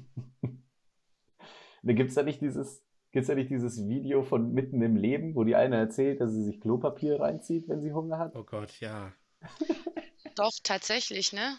Da 1.83 1.93
gibt's 1.93 2.15
da 2.15 2.23
nicht 2.23 2.41
dieses, 2.41 2.83
gibt's 3.11 3.27
da 3.27 3.35
nicht 3.35 3.49
dieses 3.49 3.87
Video 3.87 4.21
von 4.21 4.51
mitten 4.51 4.81
im 4.81 4.97
Leben, 4.97 5.35
wo 5.35 5.45
die 5.45 5.55
eine 5.55 5.77
erzählt, 5.77 6.19
dass 6.19 6.33
sie 6.33 6.43
sich 6.43 6.59
Klopapier 6.59 7.21
reinzieht, 7.21 7.69
wenn 7.69 7.81
sie 7.81 7.93
Hunger 7.93 8.17
hat? 8.17 8.35
Oh 8.35 8.43
Gott, 8.43 8.77
ja. 8.81 9.13
Doch, 10.35 10.51
tatsächlich, 10.63 11.31
ne? 11.31 11.57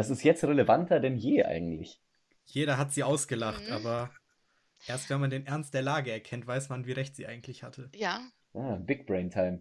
Das 0.00 0.08
ist 0.08 0.24
jetzt 0.24 0.42
relevanter 0.44 0.98
denn 0.98 1.18
je 1.18 1.44
eigentlich. 1.44 2.00
Jeder 2.46 2.78
hat 2.78 2.90
sie 2.90 3.02
ausgelacht, 3.04 3.66
Mhm. 3.66 3.72
aber 3.72 4.10
erst 4.88 5.10
wenn 5.10 5.20
man 5.20 5.28
den 5.28 5.44
Ernst 5.44 5.74
der 5.74 5.82
Lage 5.82 6.10
erkennt, 6.10 6.46
weiß 6.46 6.70
man, 6.70 6.86
wie 6.86 6.92
recht 6.92 7.14
sie 7.16 7.26
eigentlich 7.26 7.62
hatte. 7.62 7.90
Ja. 7.94 8.26
Ah, 8.54 8.76
Big 8.76 9.06
Brain 9.06 9.30
Time. 9.30 9.60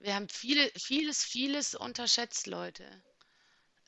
Wir 0.00 0.14
haben 0.14 0.30
viele, 0.30 0.66
vieles, 0.78 1.22
vieles 1.24 1.74
unterschätzt, 1.74 2.46
Leute. 2.46 2.84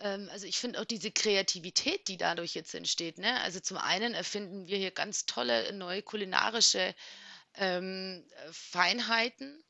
Ähm, 0.00 0.28
also 0.30 0.46
ich 0.46 0.58
finde 0.58 0.78
auch 0.78 0.84
diese 0.84 1.10
Kreativität, 1.10 2.06
die 2.08 2.18
dadurch 2.18 2.54
jetzt 2.54 2.74
entsteht, 2.74 3.16
ne? 3.16 3.40
Also 3.40 3.58
zum 3.58 3.78
einen 3.78 4.12
erfinden 4.12 4.66
wir 4.66 4.76
hier 4.76 4.90
ganz 4.90 5.24
tolle 5.24 5.72
neue 5.72 6.02
kulinarische 6.02 6.94
ähm, 7.54 8.26
äh, 8.30 8.52
Feinheiten. 8.52 9.64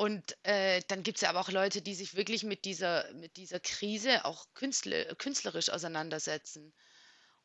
Und 0.00 0.34
äh, 0.44 0.80
dann 0.88 1.02
gibt 1.02 1.18
es 1.18 1.20
ja 1.20 1.28
aber 1.28 1.40
auch 1.40 1.50
Leute, 1.50 1.82
die 1.82 1.94
sich 1.94 2.14
wirklich 2.14 2.42
mit 2.42 2.64
dieser, 2.64 3.12
mit 3.12 3.36
dieser 3.36 3.60
Krise 3.60 4.24
auch 4.24 4.46
künstle, 4.54 5.14
künstlerisch 5.16 5.68
auseinandersetzen. 5.68 6.72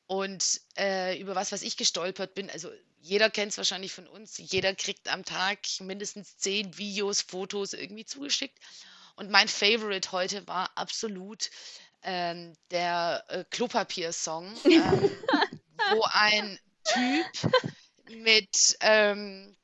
Und 0.08 0.62
äh, 0.78 1.20
über 1.20 1.36
was, 1.36 1.52
was 1.52 1.64
ich 1.64 1.76
gestolpert 1.76 2.34
bin, 2.34 2.50
also 2.50 2.72
jeder 3.02 3.30
kennt 3.30 3.52
es 3.52 3.58
wahrscheinlich 3.58 3.92
von 3.92 4.08
uns, 4.08 4.38
jeder 4.38 4.74
kriegt 4.74 5.12
am 5.12 5.26
Tag 5.26 5.60
mindestens 5.82 6.38
zehn 6.38 6.78
Videos, 6.78 7.24
Fotos 7.24 7.74
irgendwie 7.74 8.06
zugeschickt. 8.06 8.58
Und 9.18 9.30
mein 9.30 9.50
Favorite 9.50 10.14
heute 10.14 10.48
war 10.48 10.72
absolut 10.78 11.50
ähm, 12.04 12.54
der 12.72 13.26
äh, 13.28 13.44
Klopapier-Song, 13.50 14.46
ähm, 14.64 15.12
wo 15.92 16.06
ein 16.14 16.58
Typ 16.86 17.52
mit 18.08 18.78
ähm, 18.80 19.58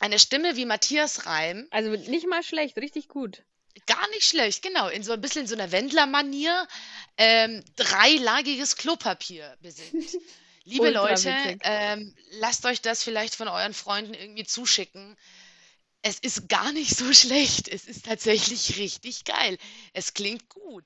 einer 0.00 0.18
Stimme 0.18 0.56
wie 0.56 0.64
Matthias 0.64 1.26
Reim 1.26 1.66
Also 1.70 1.90
nicht 1.90 2.26
mal 2.26 2.42
schlecht, 2.42 2.76
richtig 2.76 3.08
gut. 3.08 3.42
Gar 3.86 4.08
nicht 4.10 4.24
schlecht, 4.24 4.62
genau. 4.62 4.88
In 4.88 5.02
so 5.02 5.12
ein 5.12 5.20
bisschen 5.20 5.46
so 5.46 5.54
einer 5.54 5.70
Wendler-Manier 5.70 6.66
ähm, 7.18 7.62
dreilagiges 7.76 8.76
Klopapier 8.76 9.56
besingt. 9.60 10.16
Liebe 10.64 10.90
Leute, 10.90 11.32
ähm, 11.62 12.12
lasst 12.40 12.64
euch 12.66 12.80
das 12.80 13.04
vielleicht 13.04 13.36
von 13.36 13.46
euren 13.46 13.72
Freunden 13.72 14.14
irgendwie 14.14 14.44
zuschicken. 14.44 15.16
Es 16.02 16.18
ist 16.18 16.48
gar 16.48 16.72
nicht 16.72 16.96
so 16.96 17.12
schlecht. 17.12 17.68
Es 17.68 17.84
ist 17.84 18.06
tatsächlich 18.06 18.76
richtig 18.76 19.24
geil. 19.24 19.58
Es 19.92 20.14
klingt 20.14 20.48
gut. 20.48 20.84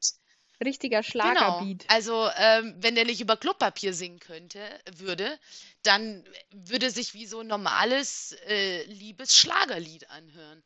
Richtiger 0.64 1.03
Genau. 1.03 1.11
Schlagerbeat. 1.11 1.85
Also, 1.88 2.29
ähm, 2.37 2.75
wenn 2.79 2.94
der 2.94 3.05
nicht 3.05 3.20
über 3.20 3.37
Klopapier 3.37 3.94
singen 3.94 4.18
könnte, 4.18 4.61
würde, 4.96 5.38
dann 5.83 6.25
würde 6.51 6.90
sich 6.90 7.14
wie 7.14 7.27
so 7.27 7.40
ein 7.40 7.46
normales, 7.46 8.37
äh, 8.46 8.85
liebes 8.85 9.37
Schlagerlied 9.37 10.11
anhören. 10.11 10.62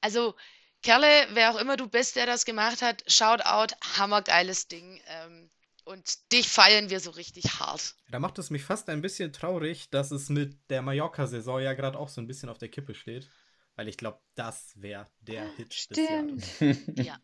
Also, 0.00 0.34
Kerle, 0.82 1.26
wer 1.32 1.52
auch 1.52 1.60
immer 1.60 1.76
du 1.76 1.88
bist, 1.88 2.16
der 2.16 2.26
das 2.26 2.44
gemacht 2.44 2.82
hat, 2.82 3.02
Shoutout, 3.10 3.74
hammergeiles 3.96 4.68
Ding. 4.68 5.00
Ähm, 5.08 5.50
und 5.84 6.32
dich 6.32 6.48
feiern 6.48 6.90
wir 6.90 7.00
so 7.00 7.10
richtig 7.10 7.60
hart. 7.60 7.94
Da 8.10 8.18
macht 8.18 8.38
es 8.38 8.50
mich 8.50 8.64
fast 8.64 8.88
ein 8.88 9.02
bisschen 9.02 9.32
traurig, 9.32 9.88
dass 9.90 10.10
es 10.10 10.28
mit 10.28 10.58
der 10.68 10.82
Mallorca-Saison 10.82 11.60
ja 11.60 11.74
gerade 11.74 11.98
auch 11.98 12.08
so 12.08 12.20
ein 12.20 12.26
bisschen 12.26 12.48
auf 12.48 12.58
der 12.58 12.68
Kippe 12.68 12.94
steht. 12.94 13.28
Weil 13.76 13.88
ich 13.88 13.96
glaube, 13.96 14.18
das 14.34 14.72
wäre 14.76 15.06
der 15.20 15.44
Hit 15.56 15.70
des 15.70 15.78
Stimmt. 15.78 16.44
Jahres. 16.60 17.06
Ja, 17.06 17.18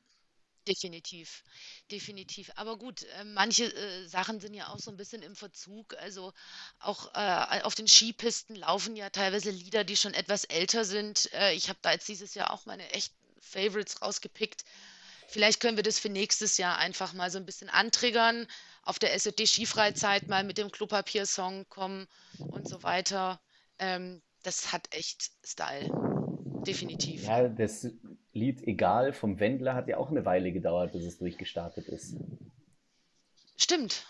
definitiv. 0.67 1.43
Definitiv. 1.91 2.51
Aber 2.57 2.79
gut, 2.79 3.05
äh, 3.19 3.25
manche 3.25 3.65
äh, 3.65 4.07
Sachen 4.07 4.41
sind 4.41 4.55
ja 4.55 4.69
auch 4.69 4.79
so 4.79 4.91
ein 4.91 4.97
bisschen 4.97 5.23
im 5.23 5.37
Verzug. 5.37 5.95
Also 5.99 6.33
auch 6.79 7.15
äh, 7.15 7.63
auf 7.63 7.75
den 7.75 7.89
Skipisten 7.89 8.57
laufen 8.57 8.97
ja 8.97 9.11
teilweise 9.11 9.51
Lieder, 9.51 9.85
die 9.85 9.97
schon 9.97 10.15
etwas 10.15 10.45
älter 10.45 10.85
sind. 10.85 11.33
Äh, 11.33 11.55
ich 11.55 11.69
habe 11.69 11.79
da 11.83 11.93
jetzt 11.93 12.09
dieses 12.09 12.35
Jahr 12.35 12.53
auch 12.53 12.67
meine 12.67 12.91
echten 12.91 13.17
Favorites 13.41 14.03
rausgepickt. 14.03 14.65
Vielleicht 15.29 15.61
können 15.61 15.77
wir 15.77 15.83
das 15.83 15.99
für 15.99 16.11
nächstes 16.11 16.59
Jahr 16.59 16.77
einfach 16.77 17.15
mal 17.15 17.31
so 17.31 17.39
ein 17.39 17.47
bisschen 17.47 17.71
antriggern, 17.71 18.47
auf 18.83 18.99
der 18.99 19.19
SOD 19.19 19.47
Skifreizeit 19.47 20.29
mal 20.29 20.45
mit 20.45 20.59
dem 20.59 20.71
Klopapier-Song 20.71 21.67
kommen 21.69 22.07
und 22.39 22.69
so 22.69 22.83
weiter. 22.83 23.41
Ähm, 23.79 24.21
das 24.43 24.73
hat 24.73 24.89
echt 24.91 25.31
Style. 25.45 25.91
Definitiv. 26.67 27.25
Ja, 27.25 27.49
das 27.49 27.89
Lied 28.33 28.67
Egal 28.67 29.13
vom 29.13 29.41
Wendler 29.41 29.75
hat 29.75 29.89
ja 29.89 29.99
auch 29.99 30.11
eine 30.11 30.25
Weile 30.25 30.53
gedauert, 30.53 30.93
bis 30.93 31.05
es 31.05 31.19
durchgestartet 31.19 31.89
ist. 31.89 32.17
Stimmt. 33.57 34.07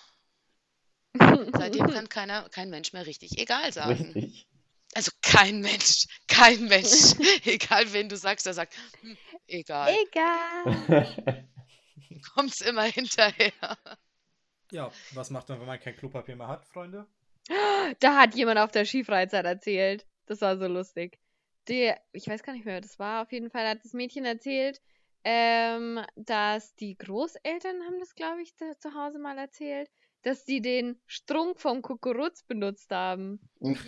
Seitdem 1.18 1.88
kann 1.88 2.08
keiner, 2.08 2.48
kein 2.48 2.70
Mensch 2.70 2.92
mehr 2.92 3.06
richtig 3.06 3.38
egal 3.38 3.72
sagen. 3.72 4.12
Richtig. 4.12 4.46
Also 4.94 5.10
kein 5.22 5.60
Mensch, 5.60 6.06
kein 6.28 6.66
Mensch. 6.66 7.14
Egal, 7.46 7.90
wen 7.94 8.10
du 8.10 8.16
sagst, 8.16 8.44
der 8.44 8.52
sagt, 8.52 8.76
hm, 9.00 9.16
egal. 9.46 9.96
Egal. 10.06 11.48
Kommt's 12.34 12.60
immer 12.60 12.82
hinterher. 12.82 13.52
Ja, 14.70 14.92
was 15.12 15.30
macht 15.30 15.48
man, 15.48 15.60
wenn 15.60 15.66
man 15.66 15.80
kein 15.80 15.96
Klopapier 15.96 16.36
mehr 16.36 16.48
hat, 16.48 16.66
Freunde? 16.66 17.06
Da 18.00 18.20
hat 18.20 18.34
jemand 18.34 18.58
auf 18.58 18.70
der 18.70 18.84
Skifreizeit 18.84 19.46
erzählt. 19.46 20.06
Das 20.26 20.42
war 20.42 20.58
so 20.58 20.66
lustig. 20.66 21.18
Die, 21.68 21.92
ich 22.12 22.26
weiß 22.26 22.42
gar 22.42 22.52
nicht 22.52 22.64
mehr, 22.64 22.80
das 22.80 22.98
war. 22.98 23.22
Auf 23.22 23.32
jeden 23.32 23.50
Fall 23.50 23.68
hat 23.68 23.84
das 23.84 23.92
Mädchen 23.92 24.24
erzählt, 24.24 24.80
ähm, 25.24 26.00
dass 26.16 26.74
die 26.74 26.96
Großeltern 26.96 27.82
haben 27.84 28.00
das, 28.00 28.14
glaube 28.14 28.42
ich, 28.42 28.56
zu, 28.56 28.76
zu 28.78 28.94
Hause 28.94 29.18
mal 29.18 29.38
erzählt, 29.38 29.88
dass 30.22 30.44
sie 30.44 30.60
den 30.60 31.00
Strunk 31.06 31.60
vom 31.60 31.82
Kukuruz 31.82 32.42
benutzt 32.42 32.90
haben. 32.90 33.40
Mhm. 33.60 33.84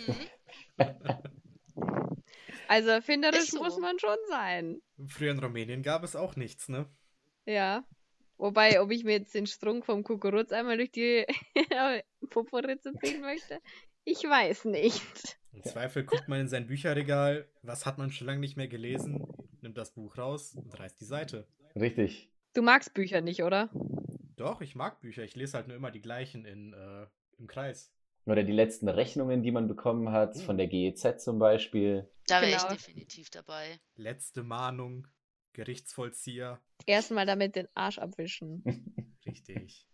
Also 2.67 2.89
erfinderisch 2.89 3.51
so. 3.51 3.61
muss 3.61 3.77
man 3.77 3.99
schon 3.99 4.17
sein. 4.27 4.81
Früher 5.07 5.31
in 5.31 5.39
Rumänien 5.39 5.83
gab 5.83 6.03
es 6.03 6.15
auch 6.15 6.35
nichts, 6.35 6.67
ne? 6.67 6.89
Ja. 7.45 7.85
Wobei, 8.37 8.81
ob 8.81 8.91
ich 8.91 9.03
mir 9.03 9.13
jetzt 9.13 9.33
den 9.33 9.47
Strunk 9.47 9.85
vom 9.85 10.03
Kukuruz 10.03 10.51
einmal 10.51 10.77
durch 10.77 10.91
die 10.91 11.25
Poporitze 12.29 12.93
ziehen 13.01 13.21
möchte, 13.21 13.61
ich 14.05 14.23
weiß 14.23 14.65
nicht. 14.65 15.37
Im 15.53 15.63
Zweifel 15.63 16.03
guckt 16.03 16.27
man 16.27 16.41
in 16.41 16.47
sein 16.47 16.67
Bücherregal, 16.67 17.47
was 17.61 17.85
hat 17.85 17.97
man 17.97 18.11
schon 18.11 18.27
lange 18.27 18.39
nicht 18.39 18.57
mehr 18.57 18.67
gelesen, 18.67 19.25
nimmt 19.61 19.77
das 19.77 19.91
Buch 19.93 20.17
raus 20.17 20.55
und 20.55 20.77
reißt 20.79 20.99
die 20.99 21.05
Seite. 21.05 21.47
Richtig. 21.75 22.29
Du 22.53 22.61
magst 22.61 22.93
Bücher 22.93 23.21
nicht, 23.21 23.43
oder? 23.43 23.69
Doch, 24.35 24.61
ich 24.61 24.75
mag 24.75 24.99
Bücher, 25.01 25.23
ich 25.23 25.35
lese 25.35 25.57
halt 25.57 25.67
nur 25.67 25.77
immer 25.77 25.91
die 25.91 26.01
gleichen 26.01 26.45
in, 26.45 26.73
äh, 26.73 27.07
im 27.37 27.47
Kreis. 27.47 27.91
Oder 28.25 28.43
die 28.43 28.51
letzten 28.53 28.89
Rechnungen, 28.89 29.43
die 29.43 29.51
man 29.51 29.67
bekommen 29.67 30.11
hat, 30.11 30.37
von 30.39 30.57
der 30.57 30.67
GEZ 30.67 31.23
zum 31.23 31.37
Beispiel. 31.39 32.09
Da 32.27 32.41
wäre 32.41 32.51
Genau. 32.59 32.73
ich 32.73 32.77
definitiv 32.85 33.29
dabei. 33.29 33.79
Letzte 33.95 34.43
Mahnung, 34.43 35.07
Gerichtsvollzieher, 35.53 36.59
Erstmal 36.85 37.25
damit 37.25 37.55
den 37.55 37.67
Arsch 37.75 37.97
abwischen. 37.99 38.63
richtig. 39.25 39.87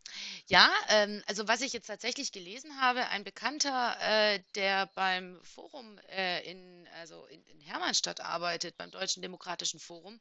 Ja, 0.51 0.69
ähm, 0.89 1.23
also 1.27 1.47
was 1.47 1.61
ich 1.61 1.71
jetzt 1.71 1.87
tatsächlich 1.87 2.33
gelesen 2.33 2.81
habe, 2.81 3.07
ein 3.07 3.23
Bekannter, 3.23 3.95
äh, 4.01 4.43
der 4.55 4.87
beim 4.95 5.39
Forum 5.43 5.97
äh, 6.09 6.43
in, 6.43 6.89
also 6.99 7.25
in, 7.27 7.41
in 7.45 7.61
Hermannstadt 7.61 8.19
arbeitet, 8.19 8.75
beim 8.75 8.91
Deutschen 8.91 9.21
Demokratischen 9.21 9.79
Forum, 9.79 10.19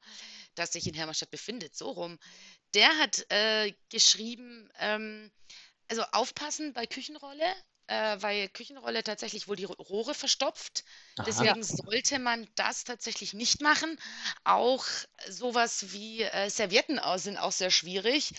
das 0.55 0.73
sich 0.73 0.87
in 0.87 0.95
Hermannstadt 0.95 1.33
befindet, 1.33 1.75
so 1.75 1.90
rum, 1.90 2.16
der 2.75 2.97
hat 2.99 3.29
äh, 3.29 3.73
geschrieben, 3.88 4.71
ähm, 4.79 5.33
also 5.88 6.03
aufpassen 6.12 6.75
bei 6.75 6.87
Küchenrolle, 6.87 7.53
äh, 7.88 8.16
weil 8.21 8.49
Küchenrolle 8.51 9.03
tatsächlich 9.03 9.49
wohl 9.49 9.57
die 9.57 9.64
Rohre 9.64 10.14
verstopft. 10.14 10.85
Aha. 11.16 11.25
Deswegen 11.27 11.64
sollte 11.64 12.21
man 12.21 12.49
das 12.55 12.85
tatsächlich 12.85 13.35
nicht 13.35 13.62
machen. 13.62 13.99
Auch 14.45 14.87
sowas 15.29 15.90
wie 15.90 16.23
äh, 16.23 16.49
Servietten 16.51 17.01
aus 17.01 17.25
sind 17.25 17.37
auch 17.37 17.51
sehr 17.51 17.73
schwierig, 17.73 18.33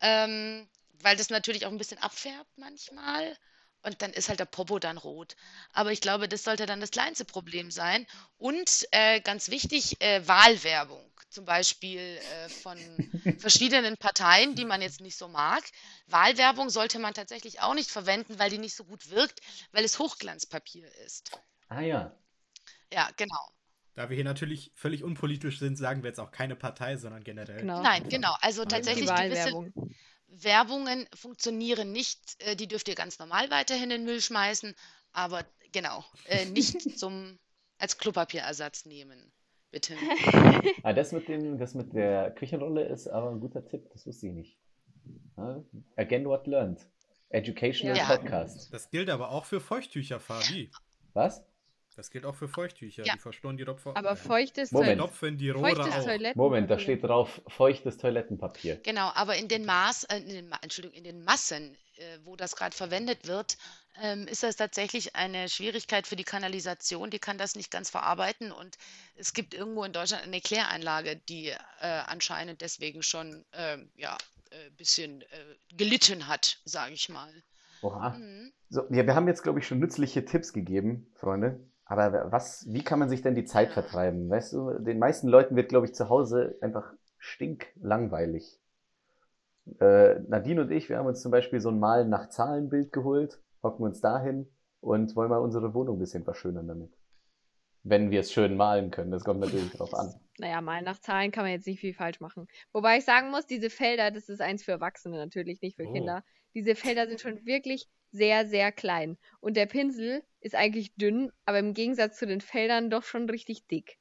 ähm, 0.00 0.68
weil 1.02 1.16
das 1.16 1.30
natürlich 1.30 1.66
auch 1.66 1.70
ein 1.70 1.78
bisschen 1.78 1.98
abfärbt 1.98 2.56
manchmal. 2.56 3.36
Und 3.82 4.02
dann 4.02 4.12
ist 4.12 4.28
halt 4.28 4.40
der 4.40 4.46
Popo 4.46 4.80
dann 4.80 4.98
rot. 4.98 5.36
Aber 5.72 5.92
ich 5.92 6.00
glaube, 6.00 6.28
das 6.28 6.42
sollte 6.42 6.66
dann 6.66 6.80
das 6.80 6.90
kleinste 6.90 7.24
Problem 7.24 7.70
sein. 7.70 8.04
Und 8.36 8.86
äh, 8.90 9.20
ganz 9.20 9.48
wichtig, 9.48 10.00
äh, 10.00 10.26
Wahlwerbung. 10.26 11.08
Zum 11.28 11.44
Beispiel 11.44 12.00
äh, 12.00 12.48
von 12.48 12.78
verschiedenen 13.38 13.96
Parteien, 13.96 14.56
die 14.56 14.64
man 14.64 14.82
jetzt 14.82 15.00
nicht 15.00 15.16
so 15.16 15.28
mag. 15.28 15.62
Wahlwerbung 16.08 16.68
sollte 16.68 16.98
man 16.98 17.14
tatsächlich 17.14 17.60
auch 17.60 17.74
nicht 17.74 17.90
verwenden, 17.90 18.38
weil 18.40 18.50
die 18.50 18.58
nicht 18.58 18.74
so 18.74 18.84
gut 18.84 19.10
wirkt, 19.10 19.40
weil 19.70 19.84
es 19.84 20.00
Hochglanzpapier 20.00 20.90
ist. 21.04 21.38
Ah 21.68 21.82
ja. 21.82 22.12
Ja, 22.92 23.08
genau. 23.16 23.48
Da 23.94 24.10
wir 24.10 24.14
hier 24.14 24.24
natürlich 24.24 24.72
völlig 24.74 25.02
unpolitisch 25.02 25.58
sind, 25.58 25.76
sagen 25.76 26.02
wir 26.02 26.08
jetzt 26.08 26.20
auch 26.20 26.30
keine 26.30 26.54
Partei, 26.54 26.96
sondern 26.96 27.24
generell. 27.24 27.60
Genau. 27.60 27.82
Nein, 27.82 28.08
genau. 28.08 28.36
Also 28.40 28.62
Die 28.62 28.68
Die 28.68 28.74
tatsächlich 28.74 29.08
gewisse 29.08 29.22
Wahlwerbung. 29.22 29.72
Werbungen 30.28 31.06
funktionieren 31.14 31.92
nicht. 31.92 32.20
Äh, 32.38 32.56
Die 32.56 32.68
dürft 32.68 32.88
ihr 32.88 32.94
ganz 32.94 33.18
normal 33.18 33.50
weiterhin 33.50 33.84
in 33.84 33.90
den 33.90 34.04
Müll 34.04 34.20
schmeißen, 34.20 34.74
aber 35.12 35.44
genau, 35.72 36.04
äh, 36.26 36.44
nicht 36.46 36.80
zum 36.98 37.38
als 37.78 37.98
Klopapierersatz 37.98 38.86
nehmen. 38.86 39.32
Bitte. 39.70 39.94
Ah, 40.82 40.92
das 40.92 41.12
mit 41.12 41.26
dem, 41.28 41.58
das 41.58 41.74
mit 41.74 41.92
der 41.94 42.30
Küchenrolle 42.32 42.84
ist 42.84 43.08
aber 43.08 43.30
ein 43.30 43.40
guter 43.40 43.66
Tipp, 43.66 43.88
das 43.92 44.06
wusste 44.06 44.28
ich 44.28 44.32
nicht. 44.32 44.58
Again 45.96 46.24
what 46.26 46.46
learned. 46.46 46.86
Educational 47.30 47.96
Ja. 47.96 48.06
Podcast. 48.06 48.72
Das 48.72 48.90
gilt 48.90 49.10
aber 49.10 49.30
auch 49.30 49.44
für 49.44 49.60
Feuchttücher, 49.60 50.20
Fabi. 50.20 50.70
Was? 51.12 51.42
Das 51.96 52.10
gilt 52.10 52.26
auch 52.26 52.34
für 52.34 52.46
Feuchttücher. 52.46 53.04
Ja. 53.04 53.14
Die 53.14 53.18
verstoren 53.18 53.56
die 53.56 53.62
Ropfer. 53.62 53.96
Aber 53.96 54.10
äh, 54.12 54.16
feuchtes, 54.16 54.70
Moment. 54.70 54.98
Toil 54.98 55.06
Stopfen 55.08 55.38
die 55.38 55.48
Rohre 55.48 55.74
feuchtes 55.74 55.94
auch. 55.94 56.04
Toiletten. 56.04 56.38
Moment, 56.38 56.70
da 56.70 56.78
steht 56.78 57.02
drauf 57.02 57.40
feuchtes 57.48 57.96
Toilettenpapier. 57.96 58.76
Genau, 58.82 59.10
aber 59.14 59.36
in 59.36 59.48
den 59.48 59.64
Maß, 59.64 60.04
äh, 60.04 60.18
in 60.18 60.28
den, 60.28 60.52
Entschuldigung, 60.60 60.96
in 60.96 61.04
den 61.04 61.24
Massen, 61.24 61.74
äh, 61.96 62.18
wo 62.24 62.36
das 62.36 62.54
gerade 62.54 62.76
verwendet 62.76 63.26
wird, 63.26 63.56
ähm, 64.02 64.28
ist 64.28 64.42
das 64.42 64.56
tatsächlich 64.56 65.16
eine 65.16 65.48
Schwierigkeit 65.48 66.06
für 66.06 66.16
die 66.16 66.24
Kanalisation. 66.24 67.10
Die 67.10 67.18
kann 67.18 67.38
das 67.38 67.56
nicht 67.56 67.70
ganz 67.70 67.88
verarbeiten 67.88 68.52
und 68.52 68.76
es 69.14 69.32
gibt 69.32 69.54
irgendwo 69.54 69.82
in 69.84 69.94
Deutschland 69.94 70.22
eine 70.22 70.42
Kläranlage, 70.42 71.16
die 71.16 71.48
äh, 71.48 71.56
anscheinend 71.80 72.60
deswegen 72.60 73.02
schon 73.02 73.46
ähm, 73.54 73.90
ja, 73.96 74.18
ein 74.50 74.76
bisschen 74.76 75.22
äh, 75.22 75.26
gelitten 75.74 76.28
hat, 76.28 76.58
sage 76.66 76.92
ich 76.92 77.08
mal. 77.08 77.32
Oha. 77.80 78.10
Mhm. 78.10 78.52
So, 78.68 78.82
ja, 78.90 79.06
wir 79.06 79.14
haben 79.14 79.28
jetzt, 79.28 79.42
glaube 79.42 79.60
ich, 79.60 79.66
schon 79.66 79.78
nützliche 79.78 80.26
Tipps 80.26 80.52
gegeben, 80.52 81.10
Freunde. 81.14 81.60
Aber 81.86 82.32
was, 82.32 82.66
wie 82.68 82.82
kann 82.82 82.98
man 82.98 83.08
sich 83.08 83.22
denn 83.22 83.36
die 83.36 83.44
Zeit 83.44 83.70
vertreiben? 83.72 84.28
Weißt 84.28 84.52
du, 84.52 84.72
den 84.80 84.98
meisten 84.98 85.28
Leuten 85.28 85.54
wird, 85.54 85.68
glaube 85.68 85.86
ich, 85.86 85.94
zu 85.94 86.08
Hause 86.08 86.58
einfach 86.60 86.92
stinklangweilig. 87.18 88.60
Äh, 89.80 90.20
Nadine 90.28 90.62
und 90.62 90.70
ich, 90.70 90.88
wir 90.88 90.98
haben 90.98 91.06
uns 91.06 91.22
zum 91.22 91.30
Beispiel 91.30 91.60
so 91.60 91.70
ein 91.70 91.78
Malen 91.78 92.08
nach 92.08 92.28
Zahlen-Bild 92.28 92.92
geholt, 92.92 93.40
hocken 93.62 93.84
uns 93.84 94.00
dahin 94.00 94.48
und 94.80 95.14
wollen 95.16 95.30
mal 95.30 95.38
unsere 95.38 95.74
Wohnung 95.74 95.96
ein 95.96 96.00
bisschen 96.00 96.24
verschönern 96.24 96.66
damit. 96.68 96.92
Wenn 97.82 98.10
wir 98.10 98.20
es 98.20 98.32
schön 98.32 98.56
malen 98.56 98.90
können, 98.90 99.12
das 99.12 99.24
kommt 99.24 99.40
natürlich 99.40 99.70
drauf 99.72 99.94
an. 99.94 100.12
Naja, 100.38 100.60
mal 100.60 100.82
nach 100.82 100.98
Zahlen 100.98 101.30
kann 101.30 101.44
man 101.44 101.52
jetzt 101.52 101.66
nicht 101.66 101.80
viel 101.80 101.94
falsch 101.94 102.20
machen. 102.20 102.46
Wobei 102.70 102.98
ich 102.98 103.06
sagen 103.06 103.30
muss, 103.30 103.46
diese 103.46 103.70
Felder, 103.70 104.10
das 104.10 104.28
ist 104.28 104.42
eins 104.42 104.62
für 104.64 104.72
Erwachsene 104.72 105.16
natürlich, 105.16 105.62
nicht 105.62 105.76
für 105.76 105.86
Oh. 105.86 105.92
Kinder. 105.94 106.24
Diese 106.52 106.74
Felder 106.74 107.06
sind 107.08 107.22
schon 107.22 107.46
wirklich 107.46 107.88
sehr, 108.10 108.46
sehr 108.46 108.72
klein. 108.72 109.18
Und 109.40 109.56
der 109.56 109.66
Pinsel 109.66 110.22
ist 110.40 110.54
eigentlich 110.54 110.94
dünn, 110.94 111.30
aber 111.44 111.58
im 111.58 111.74
Gegensatz 111.74 112.18
zu 112.18 112.26
den 112.26 112.40
Feldern 112.40 112.90
doch 112.90 113.02
schon 113.02 113.28
richtig 113.28 113.66
dick. 113.66 113.98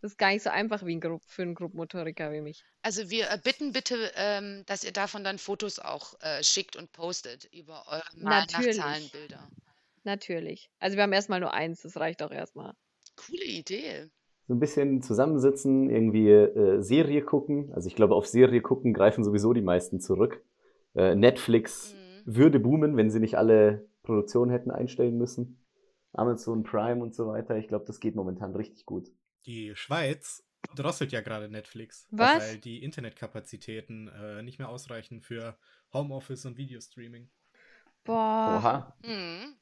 Das 0.00 0.12
ist 0.12 0.18
gar 0.18 0.30
nicht 0.30 0.44
so 0.44 0.50
einfach 0.50 0.86
wie 0.86 0.94
ein 0.94 1.00
Grub 1.00 1.22
für 1.26 1.42
einen 1.42 1.56
Grobmotoriker 1.56 2.30
wie 2.32 2.40
mich. 2.40 2.64
Also 2.82 3.10
wir 3.10 3.30
äh, 3.30 3.38
bitten 3.42 3.72
bitte, 3.72 4.12
ähm, 4.14 4.62
dass 4.66 4.84
ihr 4.84 4.92
davon 4.92 5.24
dann 5.24 5.38
Fotos 5.38 5.80
auch 5.80 6.14
äh, 6.20 6.42
schickt 6.44 6.76
und 6.76 6.92
postet 6.92 7.46
über 7.52 7.84
eure 7.88 8.04
Mal 8.16 8.46
Natürlich. 8.46 8.76
Zahlenbilder. 8.76 9.48
Natürlich. 10.04 10.70
Also 10.78 10.96
wir 10.96 11.02
haben 11.02 11.12
erstmal 11.12 11.40
nur 11.40 11.52
eins, 11.52 11.82
das 11.82 11.96
reicht 11.96 12.22
auch 12.22 12.30
erstmal. 12.30 12.74
Coole 13.16 13.44
Idee. 13.44 14.08
So 14.46 14.54
ein 14.54 14.60
bisschen 14.60 15.02
zusammensitzen, 15.02 15.90
irgendwie 15.90 16.30
äh, 16.30 16.80
Serie 16.80 17.22
gucken. 17.22 17.72
Also 17.74 17.88
ich 17.88 17.96
glaube, 17.96 18.14
auf 18.14 18.26
Serie 18.26 18.62
gucken 18.62 18.94
greifen 18.94 19.24
sowieso 19.24 19.52
die 19.52 19.62
meisten 19.62 20.00
zurück. 20.00 20.42
Äh, 20.94 21.16
Netflix 21.16 21.92
Mhm. 21.92 21.97
Würde 22.36 22.60
boomen, 22.60 22.96
wenn 22.96 23.10
sie 23.10 23.20
nicht 23.20 23.38
alle 23.38 23.88
Produktionen 24.02 24.50
hätten 24.50 24.70
einstellen 24.70 25.16
müssen. 25.16 25.64
Amazon 26.12 26.62
Prime 26.62 27.02
und 27.02 27.14
so 27.14 27.26
weiter. 27.28 27.56
Ich 27.56 27.68
glaube, 27.68 27.86
das 27.86 28.00
geht 28.00 28.14
momentan 28.14 28.54
richtig 28.54 28.84
gut. 28.84 29.08
Die 29.46 29.74
Schweiz 29.74 30.44
drosselt 30.74 31.12
ja 31.12 31.20
gerade 31.20 31.48
Netflix. 31.48 32.06
Was? 32.10 32.40
Weil 32.40 32.58
die 32.58 32.82
Internetkapazitäten 32.82 34.08
äh, 34.08 34.42
nicht 34.42 34.58
mehr 34.58 34.68
ausreichen 34.68 35.20
für 35.22 35.56
Homeoffice 35.92 36.44
und 36.44 36.58
Videostreaming. 36.58 37.30
Boah. 38.04 38.58
Oha. 38.58 38.96
Mhm. 39.04 39.54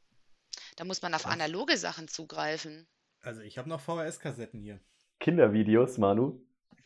Da 0.77 0.85
muss 0.85 1.03
man 1.03 1.15
auf 1.15 1.23
Krass. 1.23 1.33
analoge 1.33 1.77
Sachen 1.77 2.09
zugreifen. 2.09 2.87
Also 3.21 3.43
ich 3.43 3.59
habe 3.59 3.69
noch 3.69 3.81
VHS-Kassetten 3.81 4.61
hier. 4.61 4.81
Kindervideos, 5.21 5.99
Manu. 5.99 6.41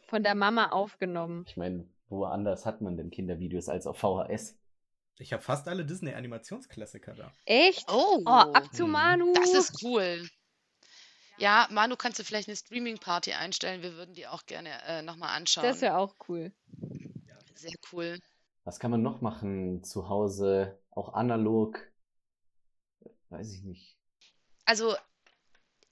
Von 0.08 0.22
der 0.22 0.34
Mama 0.34 0.70
aufgenommen. 0.70 1.44
Ich 1.46 1.56
meine, 1.56 1.88
woanders 2.08 2.66
hat 2.66 2.80
man 2.80 2.96
denn 2.96 3.10
Kindervideos 3.10 3.68
als 3.68 3.86
auf 3.86 3.98
VHS? 3.98 4.59
Ich 5.20 5.32
habe 5.34 5.42
fast 5.42 5.68
alle 5.68 5.84
Disney-Animationsklassiker 5.84 7.14
da. 7.14 7.30
Echt? 7.44 7.84
Oh, 7.90 8.22
Oh, 8.24 8.30
ab 8.30 8.72
zu 8.74 8.86
Mhm. 8.86 8.92
Manu. 8.92 9.32
das 9.34 9.52
ist 9.52 9.82
cool. 9.84 10.26
Ja, 11.36 11.68
Manu, 11.70 11.96
kannst 11.96 12.18
du 12.18 12.24
vielleicht 12.24 12.48
eine 12.48 12.56
Streaming-Party 12.56 13.32
einstellen? 13.34 13.82
Wir 13.82 13.94
würden 13.94 14.14
die 14.14 14.26
auch 14.26 14.44
gerne 14.46 14.70
äh, 14.86 15.02
nochmal 15.02 15.36
anschauen. 15.36 15.64
Das 15.64 15.80
wäre 15.82 15.96
auch 15.98 16.14
cool. 16.28 16.52
Sehr 17.54 17.74
cool. 17.92 18.18
Was 18.64 18.78
kann 18.78 18.90
man 18.90 19.02
noch 19.02 19.20
machen 19.20 19.82
zu 19.84 20.08
Hause? 20.08 20.78
Auch 20.90 21.12
analog? 21.14 21.78
Weiß 23.28 23.52
ich 23.52 23.62
nicht. 23.62 23.96
Also, 24.64 24.96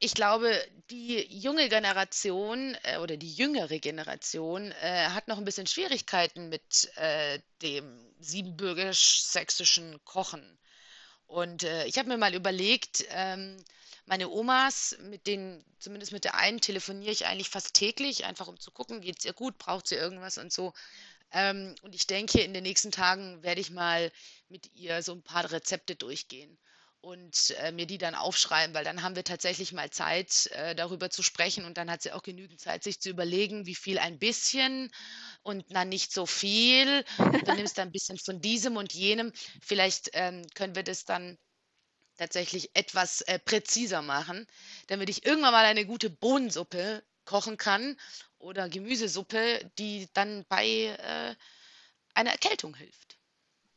ich 0.01 0.15
glaube, 0.15 0.65
die 0.91 1.27
junge 1.29 1.69
Generation 1.69 2.77
äh, 2.85 2.99
oder 2.99 3.17
die 3.17 3.33
jüngere 3.33 3.79
Generation 3.79 4.73
äh, 4.81 5.09
hat 5.09 5.27
noch 5.29 5.39
ein 5.39 5.45
bisschen 5.45 5.67
Schwierigkeiten 5.67 6.49
mit 6.49 6.91
äh, 6.97 7.41
dem 7.63 8.15
siebenbürgisch-sächsischen 8.21 9.99
Kochen. 10.05 10.59
Und 11.27 11.65
äh, 11.65 11.87
ich 11.87 11.99
habe 11.99 12.09
mir 12.09 12.17
mal 12.19 12.35
überlegt, 12.35 13.05
ähm, 13.11 13.63
meine 14.07 14.31
Omas, 14.31 14.97
mit 15.01 15.27
denen, 15.27 15.65
zumindest 15.81 16.13
mit 16.13 16.25
der 16.25 16.37
einen 16.37 16.61
telefoniere 16.61 17.13
ich 17.13 17.27
eigentlich 17.27 17.51
fast 17.51 17.75
täglich, 17.75 18.25
einfach 18.25 18.47
um 18.49 18.59
zu 18.59 18.71
gucken, 18.71 19.01
geht 19.01 19.19
es 19.19 19.25
ihr 19.25 19.35
gut, 19.35 19.59
braucht 19.59 19.89
sie 19.89 19.97
irgendwas 19.97 20.39
und 20.39 20.53
so. 20.53 20.73
Ähm, 21.33 21.75
und 21.83 21.95
ich 21.95 22.07
denke, 22.07 22.41
in 22.41 22.55
den 22.55 22.63
nächsten 22.63 22.93
Tagen 22.93 23.43
werde 23.43 23.61
ich 23.61 23.71
mal 23.71 24.13
mit 24.49 24.75
ihr 24.75 25.03
so 25.03 25.13
ein 25.13 25.23
paar 25.23 25.51
Rezepte 25.51 25.97
durchgehen 25.97 26.59
und 27.01 27.55
äh, 27.61 27.73
mir 27.73 27.87
die 27.87 27.99
dann 27.99 28.15
aufschreiben, 28.15 28.75
weil 28.75 28.85
dann 28.85 29.03
haben 29.03 29.17
wir 29.17 29.25
tatsächlich 29.25 29.73
mal 29.73 29.91
Zeit, 29.91 30.47
äh, 30.53 30.75
darüber 30.75 31.11
zu 31.11 31.23
sprechen 31.23 31.65
und 31.65 31.79
dann 31.79 31.91
hat 31.91 32.03
sie 32.03 32.13
auch 32.13 32.23
genügend 32.23 32.61
Zeit, 32.61 32.83
sich 32.83 33.01
zu 33.01 33.11
überlegen, 33.11 33.67
wie 33.67 33.75
viel 33.75 33.99
ein 33.99 34.19
bisschen 34.19 34.91
und 35.43 35.65
dann 35.71 35.89
nicht 35.89 36.13
so 36.13 36.27
viel. 36.27 37.05
Und 37.19 37.47
du 37.47 37.55
nimmst 37.55 37.79
dann 37.79 37.89
ein 37.89 37.93
bisschen 37.93 38.19
von 38.19 38.41
diesem 38.41 38.77
und 38.77 38.93
jenem. 38.93 39.33
Vielleicht 39.63 40.11
ähm, 40.15 40.45
können 40.55 40.75
wir 40.75 40.83
das 40.83 41.05
dann 41.05 41.39
tatsächlich 42.17 42.71
etwas 42.75 43.21
äh, 43.23 43.39
präziser 43.39 44.03
machen, 44.03 44.47
damit 44.89 45.09
ich 45.09 45.25
irgendwann 45.25 45.53
mal 45.53 45.65
eine 45.65 45.87
gute 45.87 46.11
Bohnensuppe 46.11 47.05
kochen 47.25 47.57
kann 47.57 47.97
oder 48.39 48.69
Gemüsesuppe, 48.69 49.71
die 49.79 50.09
dann 50.15 50.45
bei 50.49 50.67
äh, 50.67 51.35
einer 52.15 52.31
Erkältung 52.31 52.75
hilft. 52.75 53.19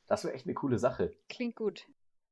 Das 0.08 0.24
wäre 0.24 0.34
echt 0.34 0.46
eine 0.46 0.56
coole 0.56 0.80
Sache. 0.80 1.16
Klingt 1.30 1.56
gut. 1.56 1.86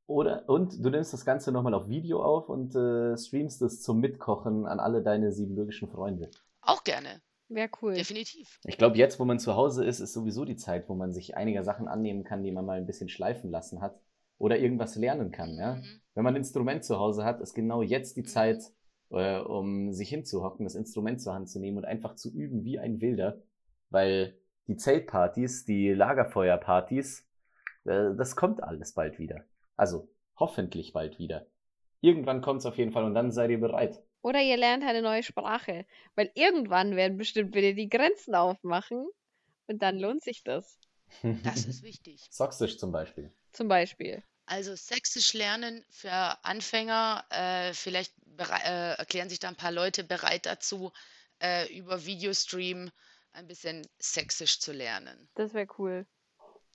Oder, 0.10 0.50
und 0.50 0.84
du 0.84 0.90
nimmst 0.90 1.14
das 1.14 1.24
Ganze 1.24 1.52
nochmal 1.52 1.76
auf 1.76 1.88
Video 1.88 2.24
auf 2.24 2.50
und 2.50 2.74
äh, 2.74 3.16
streamst 3.16 3.62
es 3.62 3.84
zum 3.84 4.00
Mitkochen 4.00 4.66
an 4.66 4.80
alle 4.80 5.04
deine 5.04 5.32
siebenbürgischen 5.32 5.88
Freunde. 5.88 6.32
Auch 6.62 6.84
gerne. 6.84 7.22
Wäre 7.48 7.70
cool. 7.84 7.94
Definitiv. 7.94 8.60
Ich 8.66 8.80
glaube, 8.80 8.98
jetzt, 8.98 9.20
wo 9.20 9.26
man 9.26 9.38
zu 9.38 9.56
Hause 9.56 9.86
ist, 9.86 10.00
ist 10.00 10.14
sowieso 10.14 10.46
die 10.46 10.56
Zeit, 10.56 10.90
wo 10.90 10.96
man 10.96 11.14
sich 11.14 11.38
einiger 11.38 11.64
Sachen 11.64 11.88
annehmen 11.88 12.24
kann, 12.24 12.42
die 12.42 12.52
man 12.52 12.66
mal 12.66 12.80
ein 12.80 12.88
bisschen 12.88 13.08
schleifen 13.08 13.52
lassen 13.52 13.82
hat 13.82 14.02
oder 14.40 14.58
irgendwas 14.58 14.96
lernen 14.96 15.30
kann. 15.30 15.56
Ja? 15.58 15.76
Mhm. 15.76 16.02
Wenn 16.16 16.24
man 16.24 16.34
ein 16.34 16.38
Instrument 16.38 16.84
zu 16.84 16.98
Hause 16.98 17.24
hat, 17.24 17.40
ist 17.40 17.54
genau 17.54 17.84
jetzt 17.84 18.18
die 18.18 18.22
Mhm. 18.22 18.28
Zeit, 18.28 18.64
äh, 19.12 19.38
um 19.38 19.94
sich 19.94 20.10
hinzuhocken, 20.10 20.66
das 20.66 20.74
Instrument 20.74 21.22
zur 21.22 21.36
Hand 21.36 21.50
zu 21.50 21.60
nehmen 21.60 21.78
und 21.78 21.86
einfach 21.86 22.16
zu 22.16 22.34
üben 22.34 22.64
wie 22.64 22.80
ein 22.80 23.00
Wilder, 23.00 23.44
weil 23.92 24.40
die 24.66 24.76
Zeltpartys, 24.76 25.66
die 25.66 25.90
Lagerfeuerpartys, 25.90 27.28
äh, 27.86 28.16
das 28.18 28.36
kommt 28.36 28.64
alles 28.64 28.94
bald 28.94 29.20
wieder. 29.20 29.46
Also 29.80 30.10
hoffentlich 30.36 30.92
bald 30.92 31.20
wieder. 31.20 31.48
Irgendwann 32.02 32.42
kommt 32.42 32.60
es 32.60 32.66
auf 32.66 32.78
jeden 32.78 32.92
Fall 32.92 33.06
und 33.06 33.14
dann 33.14 33.32
seid 33.32 33.50
ihr 33.50 33.62
bereit. 33.62 34.04
Oder 34.22 34.42
ihr 34.42 34.58
lernt 34.58 34.84
eine 34.84 35.02
neue 35.02 35.24
Sprache. 35.24 35.86
Weil 36.16 36.32
irgendwann 36.36 36.98
werden 36.98 37.18
bestimmt 37.18 37.56
wieder 37.56 37.72
die 37.72 37.88
Grenzen 37.88 38.36
aufmachen. 38.36 39.08
Und 39.68 39.82
dann 39.82 39.98
lohnt 39.98 40.22
sich 40.22 40.44
das. 40.44 40.78
Das 41.44 41.66
ist 41.66 41.82
wichtig. 41.82 42.28
Sächsisch 42.30 42.78
zum 42.78 42.92
Beispiel. 42.92 43.32
Zum 43.54 43.70
Beispiel. 43.70 44.22
Also 44.46 44.76
Sächsisch 44.76 45.34
lernen 45.34 45.86
für 45.90 46.12
Anfänger, 46.44 47.24
äh, 47.30 47.74
vielleicht 47.74 48.14
äh, 48.38 48.96
erklären 48.96 49.30
sich 49.30 49.40
da 49.40 49.48
ein 49.48 49.56
paar 49.56 49.72
Leute 49.72 50.04
bereit 50.04 50.46
dazu, 50.46 50.92
äh, 51.42 51.74
über 51.74 52.06
Videostream 52.06 52.92
ein 53.32 53.48
bisschen 53.48 53.88
Sächsisch 53.98 54.60
zu 54.60 54.74
lernen. 54.74 55.30
Das 55.36 55.54
wäre 55.54 55.68
cool. 55.78 56.06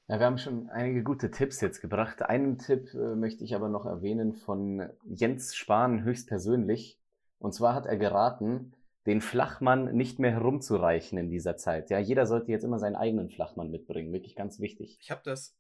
Ja, 0.07 0.19
wir 0.19 0.27
haben 0.27 0.37
schon 0.37 0.69
einige 0.69 1.03
gute 1.03 1.31
Tipps 1.31 1.63
jetzt 1.63 1.81
gebracht. 1.81 2.21
Einen 2.23 2.59
Tipp 2.59 2.93
äh, 2.93 3.15
möchte 3.17 3.43
ich 3.43 3.55
aber 3.55 3.71
noch 3.71 3.87
erwähnen 3.87 4.35
von 4.35 4.91
Jens 5.05 5.55
Spahn 5.55 6.05
höchstpersönlich. 6.05 7.01
Und 7.39 7.55
zwar 7.55 7.75
hat 7.75 7.87
er 7.87 7.97
geraten, 7.97 8.75
den 9.07 9.23
Flachmann 9.23 9.95
nicht 9.97 10.19
mehr 10.19 10.33
herumzureichen 10.33 11.17
in 11.17 11.31
dieser 11.31 11.57
Zeit. 11.57 11.89
Ja, 11.89 11.99
jeder 11.99 12.27
sollte 12.27 12.51
jetzt 12.51 12.65
immer 12.65 12.79
seinen 12.79 12.97
eigenen 12.97 13.31
Flachmann 13.31 13.71
mitbringen. 13.71 14.13
Wirklich 14.13 14.37
ganz 14.37 14.61
wichtig. 14.61 14.99
Ich 15.01 15.11
habe 15.11 15.23
das 15.25 15.57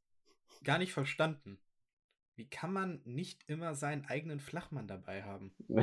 gar 0.62 0.76
nicht 0.78 0.92
verstanden. 0.92 1.58
Wie 2.36 2.48
kann 2.48 2.72
man 2.72 3.00
nicht 3.04 3.48
immer 3.48 3.74
seinen 3.74 4.04
eigenen 4.06 4.40
Flachmann 4.40 4.86
dabei 4.86 5.22
haben? 5.22 5.54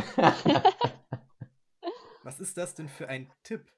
Was 2.24 2.40
ist 2.40 2.58
das 2.58 2.76
denn 2.76 2.90
für 2.90 3.08
ein 3.08 3.32
Tipp? 3.42 3.72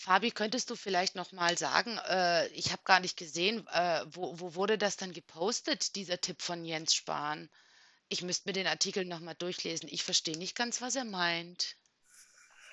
Fabi, 0.00 0.30
könntest 0.30 0.70
du 0.70 0.76
vielleicht 0.76 1.14
noch 1.14 1.32
mal 1.32 1.58
sagen, 1.58 1.98
äh, 2.08 2.46
ich 2.48 2.72
habe 2.72 2.80
gar 2.84 3.00
nicht 3.00 3.18
gesehen, 3.18 3.66
äh, 3.70 4.00
wo, 4.10 4.40
wo 4.40 4.54
wurde 4.54 4.78
das 4.78 4.96
dann 4.96 5.12
gepostet, 5.12 5.94
dieser 5.94 6.18
Tipp 6.18 6.40
von 6.40 6.64
Jens 6.64 6.94
Spahn? 6.94 7.50
Ich 8.08 8.22
müsste 8.22 8.48
mir 8.48 8.54
den 8.54 8.66
Artikel 8.66 9.04
noch 9.04 9.20
mal 9.20 9.34
durchlesen. 9.34 9.90
Ich 9.92 10.02
verstehe 10.02 10.38
nicht 10.38 10.56
ganz, 10.56 10.80
was 10.80 10.96
er 10.96 11.04
meint. 11.04 11.76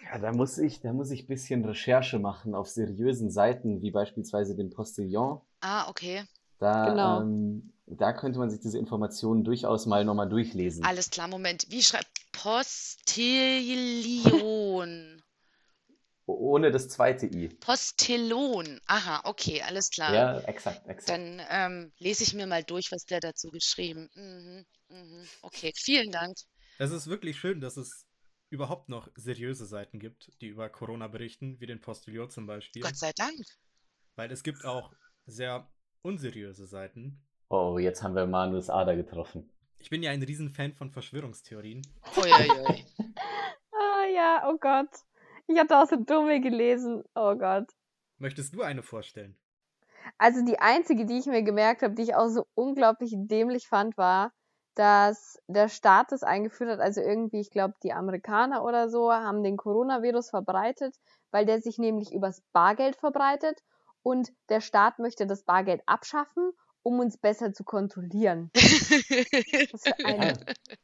Ja, 0.06 0.20
da 0.20 0.32
muss 0.32 0.58
ich, 0.58 0.80
da 0.80 0.94
muss 0.94 1.12
ich 1.12 1.24
ein 1.24 1.28
bisschen 1.28 1.66
Recherche 1.66 2.18
machen 2.18 2.56
auf 2.56 2.70
seriösen 2.70 3.30
Seiten, 3.30 3.82
wie 3.82 3.92
beispielsweise 3.92 4.56
dem 4.56 4.70
Postillon. 4.70 5.42
Ah, 5.60 5.90
okay. 5.90 6.24
Da, 6.60 6.86
Genau. 6.86 7.24
ähm, 7.24 7.74
da 7.88 8.13
könnte 8.13 8.40
man 8.40 8.50
sich 8.50 8.62
diese 8.62 8.78
Informationen 8.78 9.44
durchaus 9.44 9.86
mal 9.86 10.06
nochmal 10.06 10.30
durchlesen. 10.30 10.86
Alles 10.86 11.10
klar, 11.10 11.28
Moment. 11.28 11.66
Wie 11.70 11.84
schreibt 11.84 12.08
Postillion? 12.32 15.17
Ohne 16.28 16.72
das 16.72 16.90
zweite 16.90 17.26
I. 17.26 17.48
Postillon. 17.48 18.82
Aha, 18.86 19.22
okay, 19.24 19.62
alles 19.62 19.90
klar. 19.90 20.13
Ja, 20.13 20.40
exakt, 20.42 20.86
exakt. 20.86 21.10
Dann 21.10 21.42
ähm, 21.50 21.94
lese 22.00 22.24
ich 22.24 22.34
mir 22.34 22.48
mal 22.48 22.63
durch, 22.63 22.92
was 22.92 23.06
der 23.06 23.22
dazu 23.22 23.50
geschrieben. 23.50 24.10
Mhm, 24.13 24.66
mhm. 24.90 25.26
Okay, 25.42 25.72
vielen 25.74 26.12
Dank. 26.12 26.36
Es 26.80 26.92
ist 26.92 27.08
wirklich 27.08 27.40
schön, 27.40 27.62
dass 27.62 27.78
es 27.78 28.06
überhaupt 28.50 28.90
noch 28.90 29.08
seriöse 29.16 29.66
Seiten 29.66 30.00
gibt, 30.00 30.30
die 30.42 30.48
über 30.48 30.70
Corona 30.70 31.08
berichten, 31.08 31.62
wie 31.62 31.66
den 31.66 31.80
Postillon 31.80 32.30
zum 32.30 32.46
Beispiel. 32.46 32.82
Gott 32.82 32.98
sei 32.98 33.13
Dank. 33.16 33.40
Weil 34.16 34.30
es 34.30 34.44
gibt 34.44 34.66
auch 34.66 34.92
sehr 35.26 35.72
unseriöse 36.02 36.68
Seiten. 36.68 37.26
Oh, 37.48 37.78
jetzt 37.80 38.04
haben 38.04 38.16
wir 38.16 38.28
Manus 38.28 38.70
Ader 38.70 38.98
getroffen. 38.98 39.50
Ich 39.80 39.90
bin 39.90 40.04
ja 40.04 40.12
ein 40.12 40.24
Riesenfan 40.24 40.74
von 40.74 40.92
Verschwörungstheorien. 40.92 41.88
Uiuiui. 42.18 42.86
Ah 43.80 44.06
ja, 44.08 44.50
oh 44.50 44.58
Gott. 44.60 44.90
Ich 45.54 45.58
hatte 45.58 45.78
auch 45.78 45.88
so 45.88 45.96
dumme 45.96 46.42
gelesen. 46.42 47.04
Oh 47.16 47.36
Gott. 47.36 47.68
Möchtest 48.18 48.54
du 48.54 48.64
eine 48.64 48.84
vorstellen? 48.84 49.38
Also 50.18 50.44
die 50.44 50.60
einzige, 50.60 51.06
die 51.06 51.20
ich 51.20 51.26
mir 51.26 51.44
gemerkt 51.44 51.84
habe, 51.84 51.94
die 51.94 52.04
ich 52.04 52.16
auch 52.16 52.28
so 52.28 52.46
unglaublich 52.54 53.14
dämlich 53.16 53.68
fand, 53.68 53.98
war, 53.98 54.32
dass 54.76 55.40
der 55.48 55.70
Staat 55.70 56.12
das 56.12 56.24
eingeführt 56.24 56.70
hat. 56.70 56.80
Also 56.80 57.02
irgendwie, 57.02 57.40
ich 57.40 57.50
glaube, 57.50 57.76
die 57.84 57.94
Amerikaner 57.94 58.64
oder 58.64 58.90
so 58.90 59.12
haben 59.12 59.44
den 59.44 59.58
Coronavirus 59.58 60.30
verbreitet, 60.30 60.96
weil 61.32 61.46
der 61.46 61.62
sich 61.62 61.78
nämlich 61.78 62.14
übers 62.14 62.42
Bargeld 62.54 62.96
verbreitet 62.96 63.60
und 64.04 64.32
der 64.50 64.62
Staat 64.62 65.00
möchte 65.00 65.26
das 65.26 65.44
Bargeld 65.44 65.82
abschaffen, 65.86 66.52
um 66.84 67.00
uns 67.00 67.18
besser 67.18 67.54
zu 67.54 67.64
kontrollieren. 67.64 68.52
Was 68.54 69.84
für 69.84 70.06
ein 70.06 70.22
Ja, 70.22 70.34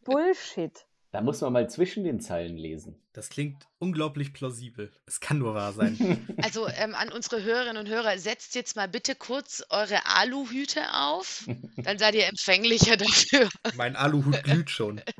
Bullshit. 0.04 0.86
Da 1.14 1.22
muss 1.22 1.42
man 1.42 1.54
mal 1.54 1.70
zwischen 1.70 2.04
den 2.04 2.20
Zeilen 2.20 2.58
lesen. 2.58 3.00
Das 3.14 3.30
klingt 3.30 3.68
unglaublich 3.78 4.34
plausibel. 4.34 4.92
Es 5.06 5.20
kann 5.20 5.38
nur 5.38 5.54
wahr 5.54 5.72
sein. 5.72 6.28
Also 6.42 6.68
ähm, 6.68 6.96
an 6.96 7.10
unsere 7.10 7.44
Hörerinnen 7.44 7.78
und 7.78 7.88
Hörer, 7.88 8.18
setzt 8.18 8.56
jetzt 8.56 8.76
mal 8.76 8.88
bitte 8.88 9.14
kurz 9.14 9.64
eure 9.70 10.08
Aluhüte 10.08 10.82
auf. 10.92 11.48
Dann 11.78 12.00
seid 12.00 12.16
ihr 12.16 12.26
empfänglicher 12.26 12.98
dafür. 12.98 13.48
mein 13.76 13.96
Aluhut 13.96 14.44
glüht 14.44 14.70
schon. 14.72 15.02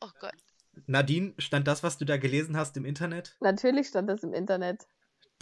Oh 0.00 0.10
Gott. 0.20 0.34
Nadine, 0.86 1.32
stand 1.38 1.66
das, 1.66 1.82
was 1.82 1.96
du 1.96 2.04
da 2.04 2.18
gelesen 2.18 2.56
hast, 2.58 2.76
im 2.76 2.84
Internet? 2.84 3.36
Natürlich 3.40 3.88
stand 3.88 4.10
das 4.10 4.22
im 4.22 4.34
Internet. 4.34 4.86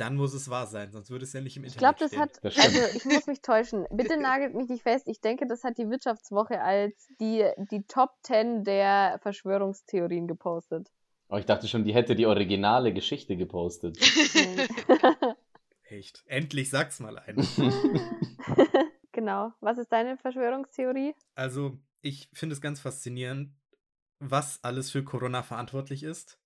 Dann 0.02 0.16
muss 0.16 0.34
es 0.34 0.50
wahr 0.50 0.66
sein, 0.66 0.90
sonst 0.90 1.10
würde 1.10 1.24
es 1.24 1.32
ja 1.32 1.40
nicht 1.40 1.56
im 1.56 1.62
Ich 1.62 1.74
Internet 1.76 1.96
glaube, 1.96 1.98
das 2.00 2.08
stehen. 2.10 2.20
hat, 2.20 2.44
Das 2.44 2.58
also 2.58 2.96
ich 2.96 3.04
muss 3.04 3.26
mich 3.28 3.40
täuschen. 3.40 3.86
Bitte 3.92 4.20
nagelt 4.20 4.52
mich 4.52 4.68
nicht 4.68 4.82
fest. 4.82 5.06
Ich 5.06 5.20
denke, 5.20 5.46
das 5.46 5.62
hat 5.62 5.78
die 5.78 5.88
Wirtschaftswoche 5.88 6.60
als 6.60 7.06
die, 7.20 7.48
die 7.70 7.84
Top 7.84 8.10
10 8.24 8.64
der 8.64 9.20
Verschwörungstheorien 9.22 10.26
gepostet. 10.26 10.90
Oh, 11.28 11.36
ich 11.36 11.46
dachte 11.46 11.68
schon, 11.68 11.84
die 11.84 11.94
hätte 11.94 12.16
die 12.16 12.26
originale 12.26 12.92
Geschichte 12.92 13.36
gepostet. 13.36 13.96
Echt. 15.84 16.24
Endlich 16.26 16.68
sag's 16.68 16.98
mal 16.98 17.16
einer. 17.18 17.44
genau. 19.12 19.52
Was 19.60 19.78
ist 19.78 19.92
deine 19.92 20.16
Verschwörungstheorie? 20.16 21.14
Also, 21.36 21.78
ich 22.00 22.28
finde 22.32 22.54
es 22.54 22.60
ganz 22.60 22.80
faszinierend, 22.80 23.54
was 24.18 24.58
alles 24.64 24.90
für 24.90 25.04
Corona 25.04 25.44
verantwortlich 25.44 26.02
ist. 26.02 26.40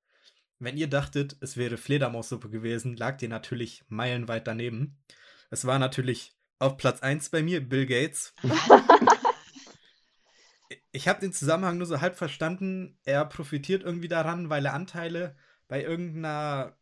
Wenn 0.58 0.76
ihr 0.76 0.88
dachtet, 0.88 1.36
es 1.40 1.56
wäre 1.56 1.76
Fledermaussuppe 1.76 2.48
gewesen, 2.48 2.96
lagt 2.96 3.22
ihr 3.22 3.28
natürlich 3.28 3.84
meilenweit 3.88 4.46
daneben. 4.46 4.96
Es 5.50 5.66
war 5.66 5.78
natürlich 5.78 6.34
auf 6.58 6.76
Platz 6.76 7.02
1 7.02 7.28
bei 7.28 7.42
mir 7.42 7.66
Bill 7.66 7.86
Gates. 7.86 8.34
Ich 10.90 11.06
habe 11.08 11.20
den 11.20 11.32
Zusammenhang 11.32 11.76
nur 11.76 11.86
so 11.86 12.00
halb 12.00 12.16
verstanden. 12.16 12.98
Er 13.04 13.26
profitiert 13.26 13.82
irgendwie 13.82 14.08
daran, 14.08 14.48
weil 14.48 14.64
er 14.64 14.72
Anteile 14.72 15.36
bei 15.68 15.82
irgendeiner 15.82 16.74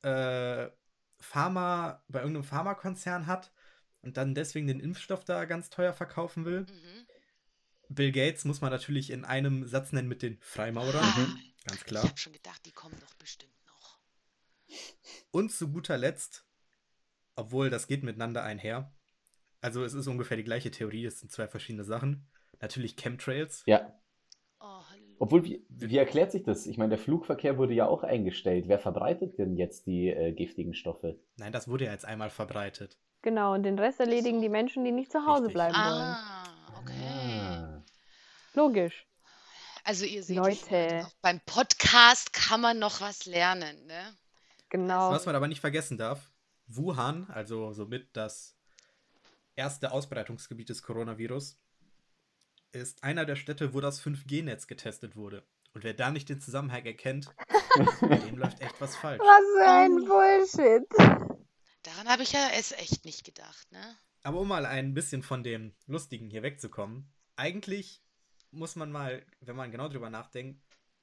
äh, 0.00 0.70
Pharma, 1.18 2.02
bei 2.08 2.20
irgendeinem 2.20 2.44
Pharmakonzern 2.44 3.26
hat 3.26 3.52
und 4.00 4.16
dann 4.16 4.34
deswegen 4.34 4.68
den 4.68 4.80
Impfstoff 4.80 5.24
da 5.24 5.44
ganz 5.44 5.68
teuer 5.68 5.92
verkaufen 5.92 6.46
will. 6.46 6.60
Mhm. 6.60 7.06
Bill 7.90 8.10
Gates 8.10 8.46
muss 8.46 8.62
man 8.62 8.70
natürlich 8.70 9.10
in 9.10 9.26
einem 9.26 9.66
Satz 9.66 9.92
nennen 9.92 10.08
mit 10.08 10.22
den 10.22 10.38
Freimaurern, 10.40 11.38
Ah, 11.64 11.68
ganz 11.70 11.80
Ich 11.80 11.86
klar. 11.86 12.04
habe 12.04 12.18
schon 12.18 12.32
gedacht, 12.32 12.64
die 12.66 12.72
kommen 12.72 12.96
doch 13.00 13.14
bestimmt 13.14 13.52
noch. 13.66 13.98
Und 15.30 15.52
zu 15.52 15.70
guter 15.70 15.96
Letzt, 15.98 16.44
obwohl 17.36 17.70
das 17.70 17.86
geht 17.86 18.02
miteinander 18.02 18.42
einher, 18.42 18.92
also 19.60 19.82
es 19.84 19.94
ist 19.94 20.06
ungefähr 20.06 20.36
die 20.36 20.44
gleiche 20.44 20.70
Theorie, 20.70 21.04
es 21.06 21.20
sind 21.20 21.30
zwei 21.32 21.48
verschiedene 21.48 21.84
Sachen. 21.84 22.28
Natürlich 22.60 22.96
Chemtrails. 22.96 23.62
ja, 23.66 23.94
Oh. 24.60 24.80
Obwohl, 25.20 25.44
wie, 25.44 25.64
wie 25.68 25.96
erklärt 25.98 26.32
sich 26.32 26.42
das? 26.42 26.66
Ich 26.66 26.78
meine, 26.78 26.90
der 26.90 26.98
Flugverkehr 26.98 27.58
wurde 27.58 27.74
ja 27.74 27.86
auch 27.86 28.02
eingestellt. 28.02 28.66
Wer 28.66 28.80
verbreitet 28.80 29.38
denn 29.38 29.56
jetzt 29.56 29.86
die 29.86 30.08
äh, 30.08 30.32
giftigen 30.32 30.74
Stoffe? 30.74 31.20
Nein, 31.36 31.52
das 31.52 31.68
wurde 31.68 31.84
ja 31.84 31.92
jetzt 31.92 32.04
einmal 32.04 32.30
verbreitet. 32.30 32.98
Genau, 33.22 33.54
und 33.54 33.62
den 33.62 33.78
Rest 33.78 34.00
erledigen 34.00 34.40
die 34.40 34.48
Menschen, 34.48 34.84
die 34.84 34.90
nicht 34.90 35.12
zu 35.12 35.24
Hause 35.24 35.42
Richtig. 35.46 35.54
bleiben 35.54 35.74
wollen. 35.74 36.02
Ah, 36.02 36.44
okay. 36.80 37.40
Ah. 37.40 37.84
Logisch. 38.54 39.06
Also 39.88 40.04
ihr 40.04 40.22
seht, 40.22 40.36
Leute. 40.36 41.10
Beim 41.22 41.40
Podcast 41.46 42.34
kann 42.34 42.60
man 42.60 42.78
noch 42.78 43.00
was 43.00 43.24
lernen, 43.24 43.86
ne? 43.86 44.14
Genau. 44.68 45.10
Was 45.12 45.24
man 45.24 45.34
aber 45.34 45.48
nicht 45.48 45.62
vergessen 45.62 45.96
darf, 45.96 46.30
Wuhan, 46.66 47.26
also 47.30 47.72
somit 47.72 48.06
das 48.14 48.54
erste 49.56 49.90
Ausbreitungsgebiet 49.90 50.68
des 50.68 50.82
Coronavirus, 50.82 51.56
ist 52.72 53.02
einer 53.02 53.24
der 53.24 53.36
Städte, 53.36 53.72
wo 53.72 53.80
das 53.80 54.02
5G-Netz 54.02 54.66
getestet 54.66 55.16
wurde. 55.16 55.42
Und 55.72 55.84
wer 55.84 55.94
da 55.94 56.10
nicht 56.10 56.28
den 56.28 56.42
Zusammenhang 56.42 56.84
erkennt, 56.84 57.30
bei 58.02 58.16
dem 58.26 58.36
läuft 58.36 58.60
echt 58.60 58.78
was 58.82 58.94
falsch. 58.94 59.20
Was 59.20 59.64
für 59.64 59.70
ein 59.70 60.02
Oh. 60.02 60.06
Bullshit. 60.06 60.86
Daran 61.82 62.08
habe 62.08 62.24
ich 62.24 62.32
ja 62.32 62.46
es 62.58 62.72
echt 62.72 63.06
nicht 63.06 63.24
gedacht, 63.24 63.72
ne? 63.72 63.96
Aber 64.22 64.40
um 64.40 64.48
mal 64.48 64.66
ein 64.66 64.92
bisschen 64.92 65.22
von 65.22 65.42
dem 65.42 65.74
Lustigen 65.86 66.28
hier 66.28 66.42
wegzukommen, 66.42 67.10
eigentlich 67.36 68.02
muss 68.50 68.76
man 68.76 68.90
mal, 68.90 69.24
wenn 69.40 69.56
man 69.56 69.70
genau 69.70 69.88
drüber 69.88 70.10
nachdenkt, 70.10 70.62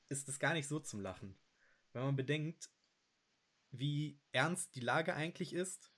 ist 0.09 0.27
es 0.29 0.39
gar 0.39 0.53
nicht 0.53 0.67
so 0.67 0.79
zum 0.79 1.01
Lachen. 1.01 1.37
Wenn 1.93 2.03
man 2.03 2.15
bedenkt, 2.15 2.69
wie 3.71 4.19
ernst 4.31 4.75
die 4.75 4.81
Lage 4.81 5.15
eigentlich 5.15 5.53
ist 5.53 5.91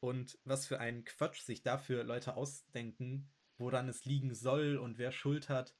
und 0.00 0.38
was 0.44 0.66
für 0.66 0.80
einen 0.80 1.04
Quatsch 1.04 1.40
sich 1.42 1.62
dafür 1.62 2.04
Leute 2.04 2.36
ausdenken, 2.36 3.30
woran 3.58 3.88
es 3.88 4.04
liegen 4.04 4.34
soll 4.34 4.76
und 4.76 4.98
wer 4.98 5.12
Schuld 5.12 5.48
hat. 5.48 5.74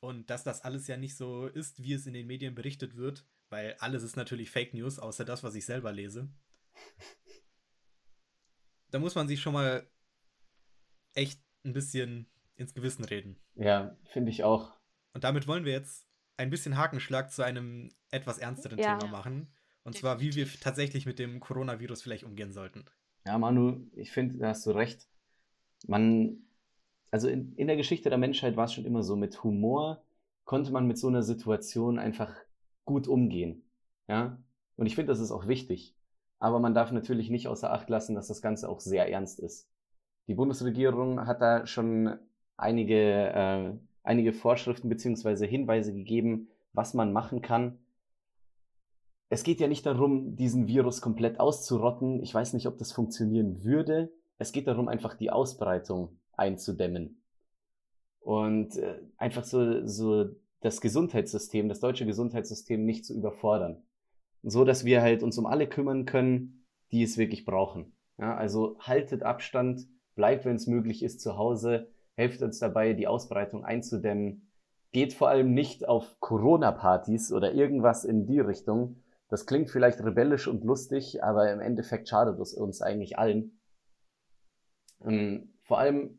Und 0.00 0.30
dass 0.30 0.44
das 0.44 0.62
alles 0.62 0.86
ja 0.86 0.96
nicht 0.96 1.16
so 1.16 1.46
ist, 1.46 1.82
wie 1.82 1.92
es 1.92 2.06
in 2.06 2.14
den 2.14 2.26
Medien 2.26 2.54
berichtet 2.54 2.96
wird, 2.96 3.26
weil 3.50 3.74
alles 3.78 4.02
ist 4.02 4.16
natürlich 4.16 4.50
Fake 4.50 4.74
News, 4.74 4.98
außer 4.98 5.24
das, 5.24 5.42
was 5.42 5.54
ich 5.54 5.64
selber 5.64 5.92
lese. 5.92 6.32
Da 8.90 8.98
muss 8.98 9.14
man 9.14 9.28
sich 9.28 9.40
schon 9.40 9.54
mal 9.54 9.88
echt 11.14 11.40
ein 11.64 11.72
bisschen 11.72 12.31
ins 12.62 12.74
Gewissen 12.74 13.04
reden. 13.04 13.36
Ja, 13.54 13.96
finde 14.04 14.30
ich 14.30 14.44
auch. 14.44 14.72
Und 15.12 15.24
damit 15.24 15.46
wollen 15.46 15.64
wir 15.64 15.72
jetzt 15.72 16.06
ein 16.36 16.50
bisschen 16.50 16.76
Hakenschlag 16.76 17.30
zu 17.30 17.42
einem 17.42 17.90
etwas 18.10 18.38
ernsteren 18.38 18.78
Ja. 18.78 18.98
Thema 18.98 19.10
machen. 19.10 19.52
Und 19.84 19.96
zwar, 19.96 20.20
wie 20.20 20.34
wir 20.34 20.46
tatsächlich 20.60 21.06
mit 21.06 21.18
dem 21.18 21.40
Coronavirus 21.40 22.02
vielleicht 22.02 22.24
umgehen 22.24 22.52
sollten. 22.52 22.84
Ja, 23.26 23.36
Manu, 23.38 23.86
ich 23.94 24.12
finde, 24.12 24.38
da 24.38 24.48
hast 24.48 24.64
du 24.66 24.70
recht. 24.70 25.08
Man, 25.86 26.38
also 27.10 27.28
in, 27.28 27.54
in 27.56 27.66
der 27.66 27.76
Geschichte 27.76 28.08
der 28.08 28.18
Menschheit 28.18 28.56
war 28.56 28.64
es 28.64 28.72
schon 28.72 28.84
immer 28.84 29.02
so, 29.02 29.16
mit 29.16 29.42
Humor 29.42 30.04
konnte 30.44 30.72
man 30.72 30.86
mit 30.86 30.98
so 30.98 31.08
einer 31.08 31.22
Situation 31.22 31.98
einfach 31.98 32.34
gut 32.84 33.08
umgehen. 33.08 33.64
Ja, 34.08 34.42
und 34.76 34.86
ich 34.86 34.94
finde, 34.94 35.12
das 35.12 35.20
ist 35.20 35.30
auch 35.30 35.46
wichtig. 35.46 35.96
Aber 36.38 36.58
man 36.58 36.74
darf 36.74 36.90
natürlich 36.90 37.30
nicht 37.30 37.46
außer 37.46 37.72
Acht 37.72 37.88
lassen, 37.88 38.14
dass 38.16 38.26
das 38.26 38.42
Ganze 38.42 38.68
auch 38.68 38.80
sehr 38.80 39.08
ernst 39.10 39.38
ist. 39.38 39.68
Die 40.26 40.34
Bundesregierung 40.34 41.26
hat 41.26 41.40
da 41.40 41.66
schon 41.66 42.18
einige, 42.62 43.32
äh, 43.34 43.72
einige 44.02 44.32
Vorschriften 44.32 44.88
beziehungsweise 44.88 45.46
Hinweise 45.46 45.92
gegeben, 45.92 46.48
was 46.72 46.94
man 46.94 47.12
machen 47.12 47.42
kann. 47.42 47.78
Es 49.28 49.44
geht 49.44 49.60
ja 49.60 49.68
nicht 49.68 49.86
darum, 49.86 50.36
diesen 50.36 50.66
Virus 50.66 51.00
komplett 51.00 51.40
auszurotten. 51.40 52.22
Ich 52.22 52.34
weiß 52.34 52.52
nicht, 52.52 52.66
ob 52.66 52.78
das 52.78 52.92
funktionieren 52.92 53.64
würde. 53.64 54.12
Es 54.38 54.52
geht 54.52 54.66
darum, 54.66 54.88
einfach 54.88 55.14
die 55.14 55.30
Ausbreitung 55.30 56.18
einzudämmen. 56.36 57.22
Und 58.20 58.76
äh, 58.76 59.00
einfach 59.16 59.44
so, 59.44 59.86
so 59.86 60.26
das 60.60 60.80
Gesundheitssystem, 60.80 61.68
das 61.68 61.80
deutsche 61.80 62.06
Gesundheitssystem 62.06 62.84
nicht 62.84 63.04
zu 63.04 63.14
überfordern. 63.14 63.82
So 64.42 64.64
dass 64.64 64.84
wir 64.84 65.02
halt 65.02 65.22
uns 65.22 65.38
um 65.38 65.46
alle 65.46 65.66
kümmern 65.66 66.04
können, 66.04 66.64
die 66.92 67.02
es 67.02 67.16
wirklich 67.16 67.44
brauchen. 67.44 67.92
Ja, 68.18 68.36
also 68.36 68.76
haltet 68.80 69.22
Abstand, 69.22 69.88
bleibt, 70.14 70.44
wenn 70.44 70.56
es 70.56 70.66
möglich 70.66 71.02
ist, 71.02 71.20
zu 71.20 71.36
Hause, 71.36 71.88
helft 72.22 72.42
uns 72.42 72.58
dabei, 72.58 72.92
die 72.92 73.08
Ausbreitung 73.08 73.64
einzudämmen. 73.64 74.48
Geht 74.92 75.12
vor 75.12 75.28
allem 75.28 75.54
nicht 75.54 75.88
auf 75.88 76.20
Corona-Partys 76.20 77.32
oder 77.32 77.52
irgendwas 77.52 78.04
in 78.04 78.26
die 78.26 78.40
Richtung. 78.40 79.02
Das 79.28 79.46
klingt 79.46 79.70
vielleicht 79.70 80.00
rebellisch 80.00 80.46
und 80.46 80.64
lustig, 80.64 81.24
aber 81.24 81.50
im 81.50 81.60
Endeffekt 81.60 82.08
schadet 82.08 82.38
es 82.38 82.54
uns 82.54 82.80
eigentlich 82.80 83.18
allen. 83.18 83.58
Ähm, 85.04 85.54
vor 85.62 85.78
allem 85.78 86.18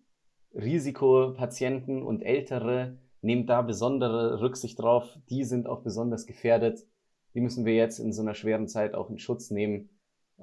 Risikopatienten 0.54 2.04
und 2.04 2.22
Ältere, 2.22 2.98
nehmt 3.22 3.50
da 3.50 3.62
besondere 3.62 4.42
Rücksicht 4.42 4.80
drauf. 4.80 5.18
Die 5.30 5.46
sind 5.46 5.68
auch 5.68 5.82
besonders 5.82 6.26
gefährdet. 6.26 6.86
Die 7.34 7.40
müssen 7.40 7.66
wir 7.66 7.74
jetzt 7.74 8.00
in 8.00 8.12
so 8.12 8.22
einer 8.22 8.34
schweren 8.34 8.68
Zeit 8.68 8.94
auch 8.94 9.10
in 9.10 9.18
Schutz 9.18 9.50
nehmen. 9.50 9.90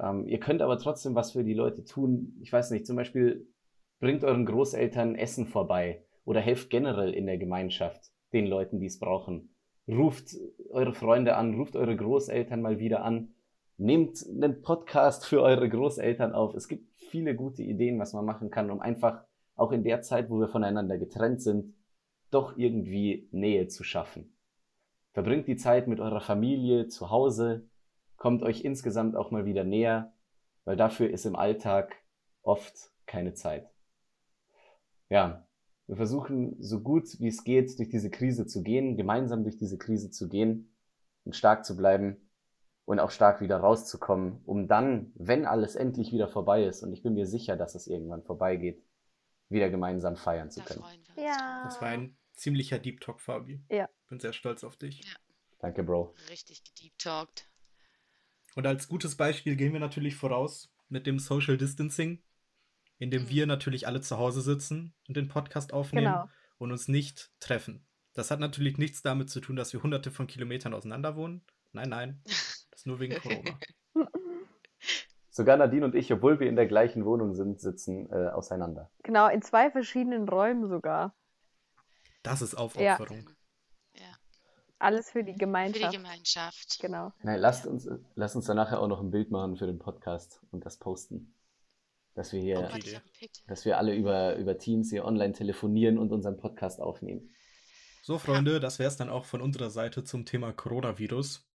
Ähm, 0.01 0.27
ihr 0.27 0.41
könnt 0.41 0.63
aber 0.63 0.79
trotzdem 0.79 1.15
was 1.15 1.33
für 1.33 1.45
die 1.45 1.55
Leute 1.55 1.85
tun. 1.85 2.39
Ich 2.41 2.53
weiß 2.53 2.71
nicht, 2.71 2.87
zum 2.87 2.97
Beispiel 2.97 3.47
bringt 4.01 4.25
euren 4.25 4.47
Großeltern 4.47 5.15
Essen 5.15 5.47
vorbei 5.47 6.03
oder 6.25 6.41
helft 6.41 6.71
generell 6.71 7.13
in 7.13 7.27
der 7.27 7.39
Gemeinschaft 7.39 8.11
den 8.33 8.47
Leuten, 8.47 8.81
die 8.81 8.87
es 8.87 8.99
brauchen. 8.99 9.55
Ruft 9.87 10.37
eure 10.71 10.93
Freunde 10.93 11.37
an, 11.37 11.55
ruft 11.55 11.77
eure 11.77 11.97
Großeltern 11.97 12.63
mal 12.63 12.79
wieder 12.79 13.05
an. 13.05 13.35
Nehmt 13.77 14.25
einen 14.29 14.63
Podcast 14.63 15.27
für 15.27 15.43
eure 15.43 15.69
Großeltern 15.69 16.33
auf. 16.33 16.55
Es 16.55 16.69
gibt 16.69 16.91
viele 16.97 17.35
gute 17.35 17.63
Ideen, 17.63 17.99
was 17.99 18.13
man 18.13 18.25
machen 18.25 18.51
kann, 18.51 18.71
um 18.71 18.81
einfach 18.81 19.25
auch 19.57 19.73
in 19.73 19.85
der 19.85 20.01
Zeit, 20.03 20.31
wo 20.31 20.39
wir 20.39 20.49
voneinander 20.49 20.97
getrennt 20.97 21.43
sind, 21.43 21.75
doch 22.31 22.57
irgendwie 22.57 23.29
Nähe 23.33 23.69
zu 23.69 23.85
schaffen. 23.85 24.33
Verbringt 25.13 25.49
die 25.49 25.57
Zeit 25.57 25.89
mit 25.89 26.01
eurer 26.01 26.21
Familie 26.21 26.89
zu 26.89 27.11
Hause, 27.11 27.69
kommt 28.17 28.43
euch 28.43 28.65
insgesamt 28.65 29.17
auch 29.17 29.31
mal 29.31 29.45
wieder 29.45 29.65
näher, 29.65 30.13
weil 30.65 30.77
dafür 30.77 31.11
ist 31.11 31.27
im 31.27 31.37
Alltag 31.37 31.97
oft 32.43 32.93
keine 33.07 33.35
Zeit. 33.35 33.69
Ja, 35.11 35.47
wir 35.87 35.97
versuchen 35.97 36.57
so 36.63 36.81
gut 36.81 37.19
wie 37.19 37.29
es 37.29 37.45
geht, 37.45 37.79
durch 37.79 37.89
diese 37.89 38.11
Krise 38.11 38.47
zu 38.47 38.63
gehen, 38.63 38.97
gemeinsam 38.97 39.43
durch 39.43 39.59
diese 39.59 39.77
Krise 39.77 40.11
zu 40.11 40.29
gehen 40.29 40.73
und 41.25 41.35
stark 41.35 41.65
zu 41.65 41.77
bleiben 41.77 42.17
und 42.85 43.01
auch 43.01 43.11
stark 43.11 43.41
wieder 43.41 43.59
rauszukommen, 43.59 44.41
um 44.47 44.69
dann, 44.69 45.13
wenn 45.17 45.47
alles 45.47 45.75
endlich 45.75 46.13
wieder 46.13 46.29
vorbei 46.29 46.65
ist, 46.65 46.83
und 46.83 46.93
ich 46.93 47.03
bin 47.03 47.15
mir 47.15 47.27
sicher, 47.27 47.57
dass 47.57 47.75
es 47.75 47.87
irgendwann 47.87 48.23
vorbeigeht, 48.23 48.83
wieder 49.49 49.69
gemeinsam 49.69 50.17
feiern 50.17 50.51
zu 50.51 50.63
können. 50.63 50.85
Ja. 51.17 51.63
Das 51.65 51.81
war 51.81 51.89
ein 51.89 52.17
ziemlicher 52.35 52.79
Deep 52.79 53.01
Talk, 53.01 53.21
Fabi. 53.21 53.61
Ja. 53.69 53.89
Bin 54.09 54.21
sehr 54.21 54.33
stolz 54.33 54.65
auf 54.65 54.77
dich. 54.77 55.05
Ja. 55.05 55.13
Danke, 55.59 55.83
Bro. 55.83 56.15
Richtig 56.31 56.63
gedeeptalkt. 56.65 57.51
Und 58.55 58.67
als 58.67 58.89
gutes 58.89 59.17
Beispiel 59.17 59.57
gehen 59.57 59.73
wir 59.73 59.81
natürlich 59.81 60.17
voraus 60.17 60.73
mit 60.89 61.07
dem 61.07 61.19
Social 61.19 61.57
Distancing, 61.57 62.23
in 63.01 63.11
dem 63.11 63.25
Mhm. 63.25 63.29
wir 63.31 63.47
natürlich 63.47 63.87
alle 63.89 64.01
zu 64.01 64.17
Hause 64.19 64.41
sitzen 64.43 64.95
und 65.09 65.17
den 65.17 65.27
Podcast 65.29 65.73
aufnehmen 65.73 66.07
Genau. 66.07 66.29
und 66.59 66.71
uns 66.71 66.87
nicht 66.87 67.33
treffen. 67.41 67.85
Das 68.15 68.31
hat 68.31 68.39
natürlich 68.41 68.79
nichts 68.79 69.03
damit 69.03 69.31
zu 69.31 69.41
tun, 69.41 69.57
dass 69.57 69.73
wir 69.73 69.83
hunderte 69.83 70.11
von 70.13 70.27
Kilometern 70.29 70.75
auseinander 70.75 71.17
wohnen. 71.17 71.43
Nein, 71.73 71.89
nein. 71.89 72.21
Das 72.25 72.67
ist 72.75 72.87
nur 72.87 73.01
wegen 73.01 73.17
Corona. 73.21 73.59
Sogar 75.31 75.57
Nadine 75.57 75.85
und 75.85 75.95
ich, 75.95 76.13
obwohl 76.13 76.41
wir 76.41 76.49
in 76.49 76.57
der 76.57 76.67
gleichen 76.67 77.05
Wohnung 77.05 77.35
sind, 77.35 77.61
sitzen 77.61 78.11
äh, 78.11 78.29
auseinander. 78.29 78.91
Genau, 79.05 79.29
in 79.29 79.43
zwei 79.43 79.71
verschiedenen 79.71 80.29
Räumen 80.29 80.69
sogar. 80.69 81.15
Das 82.23 82.43
ist 82.43 82.55
Aufopferung. 82.57 83.31
Ja, 83.95 84.13
Alles 84.79 85.11
für 85.11 85.23
die 85.25 85.31
für 85.33 85.35
die 85.35 85.39
Gemeinschaft. 85.39 85.93
Gemeinschaft. 85.95 86.79
Genau. 86.81 87.13
Nein, 87.23 87.39
lasst 87.39 87.67
uns, 87.67 87.89
lasst 88.17 88.35
uns 88.37 88.47
dann 88.47 88.57
nachher 88.57 88.81
auch 88.81 88.89
noch 88.89 89.01
ein 89.01 89.11
Bild 89.11 89.31
machen 89.31 89.57
für 89.57 89.67
den 89.67 89.79
Podcast 89.79 90.43
und 90.51 90.67
das 90.67 90.77
posten. 90.79 91.33
Dass 92.21 92.35
wir 92.35 92.41
hier, 92.43 92.71
ich 92.77 92.85
gepickt. 92.85 93.45
dass 93.47 93.65
wir 93.65 93.79
alle 93.79 93.95
über, 93.95 94.37
über 94.37 94.59
Teams 94.59 94.91
hier 94.91 95.07
online 95.07 95.33
telefonieren 95.33 95.97
und 95.97 96.13
unseren 96.13 96.37
Podcast 96.37 96.79
aufnehmen. 96.79 97.31
So, 98.03 98.19
Freunde, 98.19 98.61
das 98.61 98.79
wäre 98.79 98.89
es 98.89 98.99
dann 98.99 99.09
auch 99.09 99.25
von 99.25 99.41
unserer 99.41 99.71
Seite 99.71 100.05
zum 100.05 100.27
Thema 100.27 100.53
Coronavirus. 100.53 101.49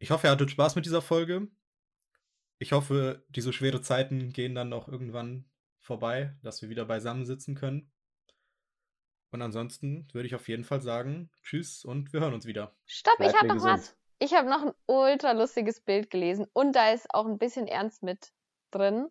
Ich 0.00 0.10
hoffe, 0.10 0.26
ihr 0.26 0.32
hattet 0.32 0.50
Spaß 0.50 0.74
mit 0.74 0.84
dieser 0.84 1.00
Folge. 1.00 1.46
Ich 2.58 2.72
hoffe, 2.72 3.24
diese 3.28 3.52
schwere 3.52 3.82
Zeiten 3.82 4.32
gehen 4.32 4.56
dann 4.56 4.72
auch 4.72 4.88
irgendwann 4.88 5.48
vorbei, 5.78 6.34
dass 6.42 6.60
wir 6.60 6.68
wieder 6.68 6.84
beisammen 6.84 7.24
sitzen 7.24 7.54
können. 7.54 7.92
Und 9.30 9.42
ansonsten 9.42 10.08
würde 10.12 10.26
ich 10.26 10.34
auf 10.34 10.48
jeden 10.48 10.64
Fall 10.64 10.82
sagen, 10.82 11.30
tschüss 11.44 11.84
und 11.84 12.12
wir 12.12 12.18
hören 12.18 12.34
uns 12.34 12.46
wieder. 12.46 12.74
Stopp, 12.84 13.14
ich 13.20 13.28
Bleibt 13.28 13.36
habe 13.36 13.46
noch 13.46 13.64
was. 13.64 13.80
gesund. 13.80 13.96
Ich 14.18 14.34
habe 14.34 14.50
noch 14.50 14.64
ein 14.66 14.72
ultra 14.86 15.30
lustiges 15.30 15.80
Bild 15.80 16.10
gelesen 16.10 16.48
und 16.52 16.72
da 16.74 16.90
ist 16.90 17.06
auch 17.14 17.26
ein 17.26 17.38
bisschen 17.38 17.68
ernst 17.68 18.02
mit 18.02 18.32
drin. 18.72 19.06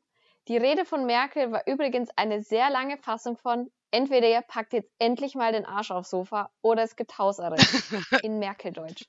Die 0.47 0.57
Rede 0.57 0.85
von 0.85 1.05
Merkel 1.05 1.51
war 1.51 1.65
übrigens 1.65 2.09
eine 2.15 2.41
sehr 2.41 2.69
lange 2.69 2.97
Fassung 2.97 3.37
von 3.37 3.71
entweder 3.91 4.27
ihr 4.29 4.41
packt 4.41 4.73
jetzt 4.73 4.91
endlich 4.99 5.35
mal 5.35 5.53
den 5.53 5.65
Arsch 5.65 5.91
aufs 5.91 6.09
Sofa 6.09 6.51
oder 6.61 6.83
es 6.83 6.95
gibt 6.95 7.17
Hausarrest 7.17 7.93
in 8.23 8.39
Merkeldeutsch. 8.39 9.05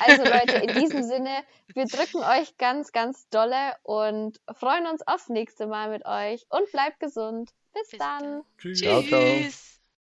Also 0.00 0.24
Leute, 0.24 0.56
in 0.56 0.80
diesem 0.80 1.02
Sinne, 1.04 1.44
wir 1.72 1.86
drücken 1.86 2.18
euch 2.18 2.56
ganz, 2.58 2.92
ganz 2.92 3.28
dolle 3.28 3.74
und 3.82 4.40
freuen 4.52 4.86
uns 4.86 5.06
aufs 5.06 5.28
nächste 5.28 5.66
Mal 5.66 5.90
mit 5.90 6.04
euch 6.04 6.44
und 6.48 6.70
bleibt 6.72 7.00
gesund. 7.00 7.50
Bis, 7.72 7.90
Bis 7.90 7.98
dann. 7.98 8.22
dann. 8.22 8.42
Tschüss. 8.58 8.80
Ciao, 8.80 9.02
ciao. 9.02 9.20
Tschüss. 9.20 9.73